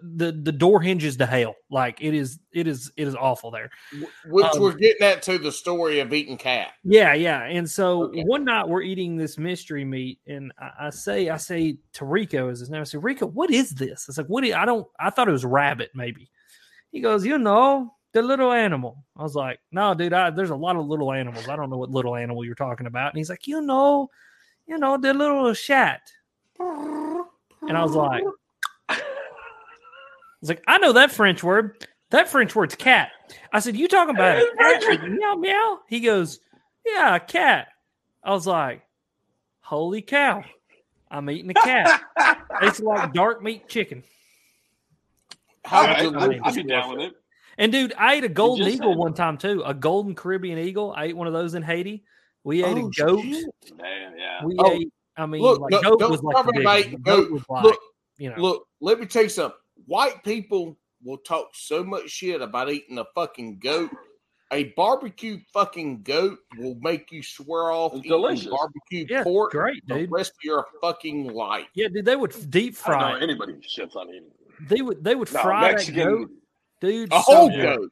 [0.01, 1.55] the the door hinges to hell.
[1.69, 3.69] Like it is, it is, it is awful there.
[4.25, 6.73] Which Um, we're getting at to the story of eating cat.
[6.83, 7.43] Yeah, yeah.
[7.43, 8.23] And so Okay.
[8.23, 12.49] one night we're eating this mystery meat, and I, I say, I say to Rico,
[12.49, 12.81] is his name?
[12.81, 14.09] I say, Rico, what is this?
[14.09, 14.41] It's like, what?
[14.41, 14.85] do you- I don't.
[14.99, 16.29] I thought it was rabbit, maybe.
[16.91, 19.05] He goes, you know, the little animal.
[19.15, 20.11] I was like, no, dude.
[20.13, 21.47] I, there's a lot of little animals.
[21.47, 23.11] I don't know what little animal you're talking about.
[23.11, 24.09] And he's like, you know,
[24.65, 26.01] you know, the little shat.
[26.59, 28.23] And I was like,
[30.47, 31.85] was like, I know that French word.
[32.11, 33.09] That French word's cat.
[33.51, 35.09] I said, you talking about a cat?
[35.09, 35.79] meow meow.
[35.89, 36.39] He goes,
[36.85, 37.67] yeah, cat.
[38.23, 38.81] I was like,
[39.59, 40.43] holy cow,
[41.11, 42.01] I'm eating a cat.
[42.61, 44.03] It's like dark meat chicken.
[45.65, 47.07] How All right, I'd, I'd be was down with it?
[47.09, 47.13] it.
[47.59, 49.61] And dude, I ate a golden eagle said- one time too.
[49.65, 50.93] A golden Caribbean eagle.
[50.95, 52.03] I ate one of those in Haiti.
[52.43, 53.21] We ate Oh, a goat.
[53.23, 53.45] shit.
[53.77, 54.43] Man, yeah.
[54.45, 54.91] We Oh, ate.
[55.17, 57.03] I mean, look, like, don't- goat was like tell big goat.
[57.03, 57.79] Goat was like, Look,
[58.17, 59.59] you know, Look, let me tell you something.
[59.87, 63.89] White people will talk so much shit about eating a fucking goat.
[64.53, 68.47] A barbecue fucking goat will make you swear off It's eating delicious.
[68.47, 70.11] barbecue Yeah, pork great, the dude.
[70.11, 71.67] rest of your fucking life.
[71.75, 73.21] yeah, dude, they would f- deep I don't know fry.
[73.23, 74.29] anybody shits on eating.
[74.69, 76.29] They would they would No, fry that Mexican goat,
[76.81, 77.11] dude.
[77.11, 77.61] A whole good.
[77.77, 77.91] goat.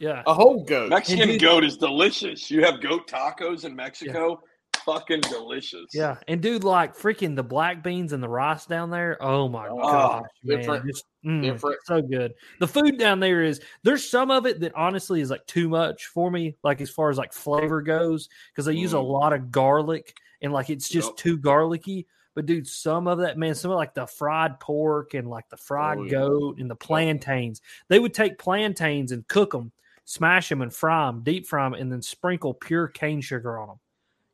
[0.00, 0.88] Yeah, A whole goat.
[0.88, 2.50] Mexican dude- goat is delicious.
[2.50, 4.42] You have goat tacos in Mexico,
[4.84, 5.90] fucking delicious.
[5.94, 9.16] yeah, and dude, like freaking the black beans and the rice down there.
[9.22, 10.86] Oh my Oh, gosh, man, different.
[10.86, 11.76] just mm, Different.
[11.84, 12.34] so good.
[12.60, 16.06] The food down there is there's some of it that honestly is like too much
[16.06, 19.08] for me, like as far as like flavor goes, because they use a Mm.
[19.10, 21.16] lot of garlic and like it's just Yep.
[21.16, 22.06] too garlicky.
[22.34, 25.56] But dude, some of that man, some of like the fried pork and like the
[25.58, 26.10] fried Oh, yeah.
[26.12, 29.70] goat and the plantains, they would take plantains and cook them,
[30.06, 33.68] smash them and fry them, deep fry them, and then sprinkle pure cane sugar on
[33.68, 33.78] them.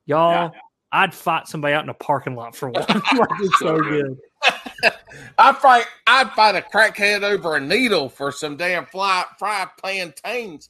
[0.08, 0.60] Y'all, Yeah.
[0.90, 2.82] I'd fight somebody out in a parking lot for one.
[2.88, 4.16] like it's so So good.
[4.82, 4.92] good.
[5.38, 5.84] I fight.
[6.06, 10.68] I'd fight a crackhead over a needle for some damn fly, fried plantains,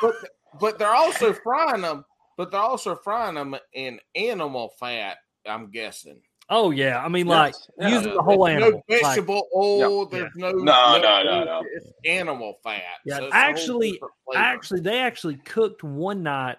[0.00, 0.14] but
[0.60, 2.04] but they're also frying them.
[2.38, 5.18] But they're also frying them in animal fat.
[5.46, 6.20] I'm guessing.
[6.48, 7.68] Oh yeah, I mean like Yes.
[7.78, 7.88] Yeah.
[7.98, 8.82] using the whole There's animal.
[8.88, 10.08] No Like, vegetable oil.
[10.10, 10.18] Yeah.
[10.20, 10.50] There's no.
[10.52, 11.62] No, no, no, no.
[11.74, 12.80] It's animal fat.
[13.04, 14.00] Yeah, So it's actually-
[14.34, 16.56] actually, they actually cooked one night.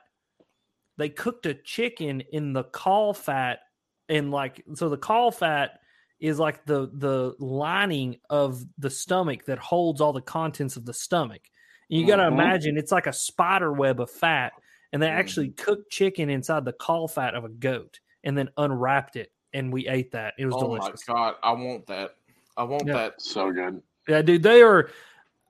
[1.01, 3.61] They cooked a chicken in the caul fat,
[4.07, 5.79] and like so, the caul fat
[6.19, 10.93] is like the the lining of the stomach that holds all the contents of the
[10.93, 11.41] stomach.
[11.89, 12.33] And you got to Mhm.
[12.33, 14.53] imagine it's like a spider web of fat,
[14.93, 15.17] and they Mm-hmm.
[15.17, 19.73] actually cooked chicken inside the caul fat of a goat, and then unwrapped it, and
[19.73, 20.35] we ate that.
[20.37, 21.07] It was oh delicious.
[21.07, 22.11] my god, I want that.
[22.57, 22.93] I want Yeah.
[22.93, 23.21] that.
[23.23, 23.81] So good.
[24.07, 24.91] Yeah, dude, they are.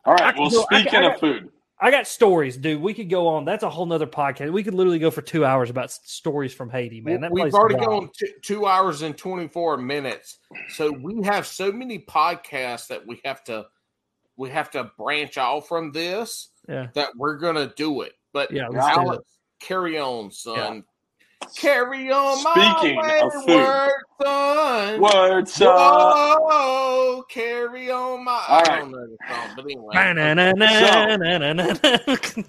[0.06, 0.34] All right.
[0.38, 1.52] Well, go- I speaking I of food,
[1.84, 2.80] I got stories, dude.
[2.80, 3.44] We could go on.
[3.44, 4.54] That's a whole nother podcast.
[4.54, 7.22] We could literally go for two hours about stories from Haiti, man.
[7.22, 10.38] That We've already gone t- two hours and 24 minutes.
[10.70, 13.66] So we have so many podcasts that we have to
[14.38, 18.14] we have to branch off from this Yeah, that we're gonna do it.
[18.32, 19.24] But Yeah, Alex,
[19.60, 20.84] carry on, son.
[21.56, 23.46] Carry on my Speaking of food.
[23.48, 23.92] wayward
[24.24, 25.02] son.
[25.02, 25.62] words.
[25.62, 29.94] Uh, Whoa, carry on my All I don't know the song, but anyway.
[29.94, 31.74] Ba-na-na-na-na-na-na.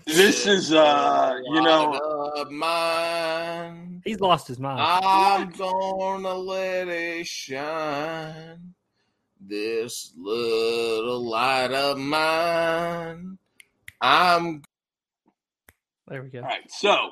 [0.06, 1.98] this is, uh, you know,
[2.36, 4.02] of mine.
[4.04, 4.80] he's lost his mind.
[4.80, 8.74] I'm gonna let it shine.
[9.44, 13.38] This little light of mine.
[14.00, 14.62] I'm
[16.08, 16.40] there we go.
[16.40, 16.70] all right.
[16.70, 17.10] So,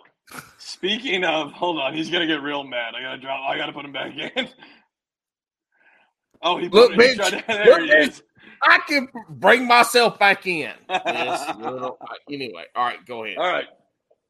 [0.58, 2.94] speaking of, hold on, he's gonna get real mad.
[2.96, 3.40] I gotta drop.
[3.48, 4.48] I gotta put him back in.
[6.42, 7.10] Oh, he Look, put it.
[7.12, 7.28] He bitch.
[7.30, 8.22] tried to, there Look, he is.
[8.64, 10.72] I can bring myself back in.
[10.88, 11.98] This little
[12.30, 12.64] anyway.
[12.74, 13.36] All right, go ahead.
[13.36, 13.66] All right.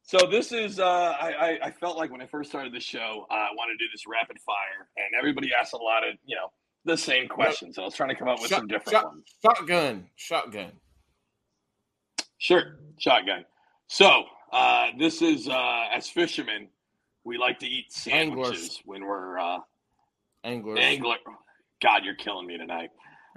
[0.03, 0.85] So this is uh,
[1.21, 3.85] I, I I felt like when I first started the show, uh, I wanted to
[3.85, 6.51] do this rapid fire, and everybody asked a lot of you know
[6.85, 7.77] the same questions.
[7.77, 9.25] So I was trying to come up with Shot- some different shot- ones.
[9.41, 10.07] Shotgun.
[10.17, 10.73] Shotgun.
[12.39, 13.45] Sure, shotgun.
[13.87, 16.69] So uh, this is uh, as fishermen,
[17.25, 18.83] we like to eat sandwiches Anglers.
[18.85, 19.59] when we're uh,
[20.45, 20.79] Anglers.
[20.81, 21.17] angler.
[21.83, 22.91] God, you're killing me tonight.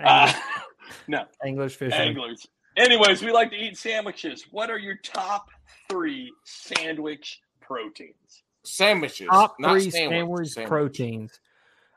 [0.03, 0.31] Uh,
[1.07, 1.99] no, English fishing.
[1.99, 2.45] anglers.
[2.75, 4.45] Anyways, we like to eat sandwiches.
[4.51, 5.45] What are your top
[5.89, 8.43] three sandwich proteins?
[8.65, 9.27] Sandwiches.
[9.27, 10.69] Top not three sandwich, sandwich sandwich.
[10.69, 11.39] proteins: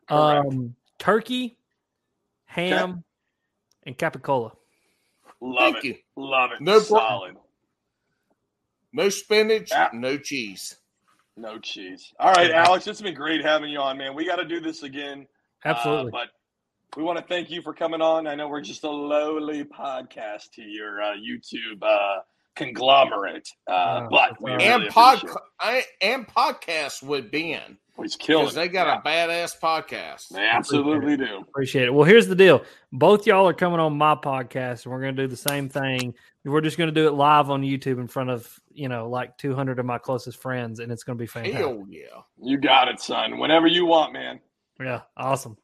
[0.09, 0.47] Correct.
[0.49, 1.57] um, turkey,
[2.47, 3.05] ham,
[3.85, 4.53] and capicola.
[5.41, 5.89] Love Thank it.
[5.89, 5.95] you.
[6.17, 6.61] Love it.
[6.61, 7.01] No Solid.
[7.01, 7.37] problem.
[8.97, 9.91] No spinach, Yeah.
[9.93, 10.75] no cheese.
[11.37, 12.15] No cheese.
[12.19, 14.15] All right, Alex, it's been great having you on, man.
[14.15, 15.27] We got to do this again.
[15.67, 16.11] Uh, Absolutely.
[16.13, 16.29] but
[16.97, 18.27] we want to thank you for coming on.
[18.27, 22.21] I know we're just a lowly podcast to your uh, YouTube uh,
[22.55, 25.43] conglomerate, uh, Uh, but we uh, really and pod appreciate it.
[25.61, 30.29] I, and podcasts would be in He's killing because they got Yeah, a badass podcast.
[30.31, 31.45] They absolutely do.
[31.49, 31.91] Appreciate it.
[31.95, 32.63] Well, here's the deal.
[32.93, 36.15] Both y'all are coming on my podcast, and we're going to do the same thing.
[36.47, 39.37] We're just going to do it live on YouTube in front of, you know, like
[39.37, 41.59] 200 of my closest friends, and it's going to be fantastic.
[41.61, 42.21] Hell yeah!
[42.41, 43.39] You got it, son.
[43.39, 44.39] Whenever you want, man.
[44.81, 45.57] Yeah, awesome.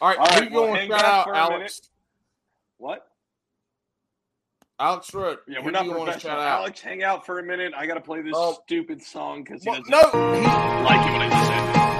[0.00, 1.80] All right, All who you well, want hang to shout out, for a Alex?
[2.78, 3.06] What?
[4.78, 5.38] Alex Rudd.
[5.48, 6.32] Yeah, we're not you to professional.
[6.32, 6.60] shout out?
[6.60, 7.72] Alex, hang out for a minute.
[7.76, 8.58] I got to play this Oh.
[8.64, 9.98] stupid song because he Well, doesn't no,
[10.84, 11.95] like it when I just said it.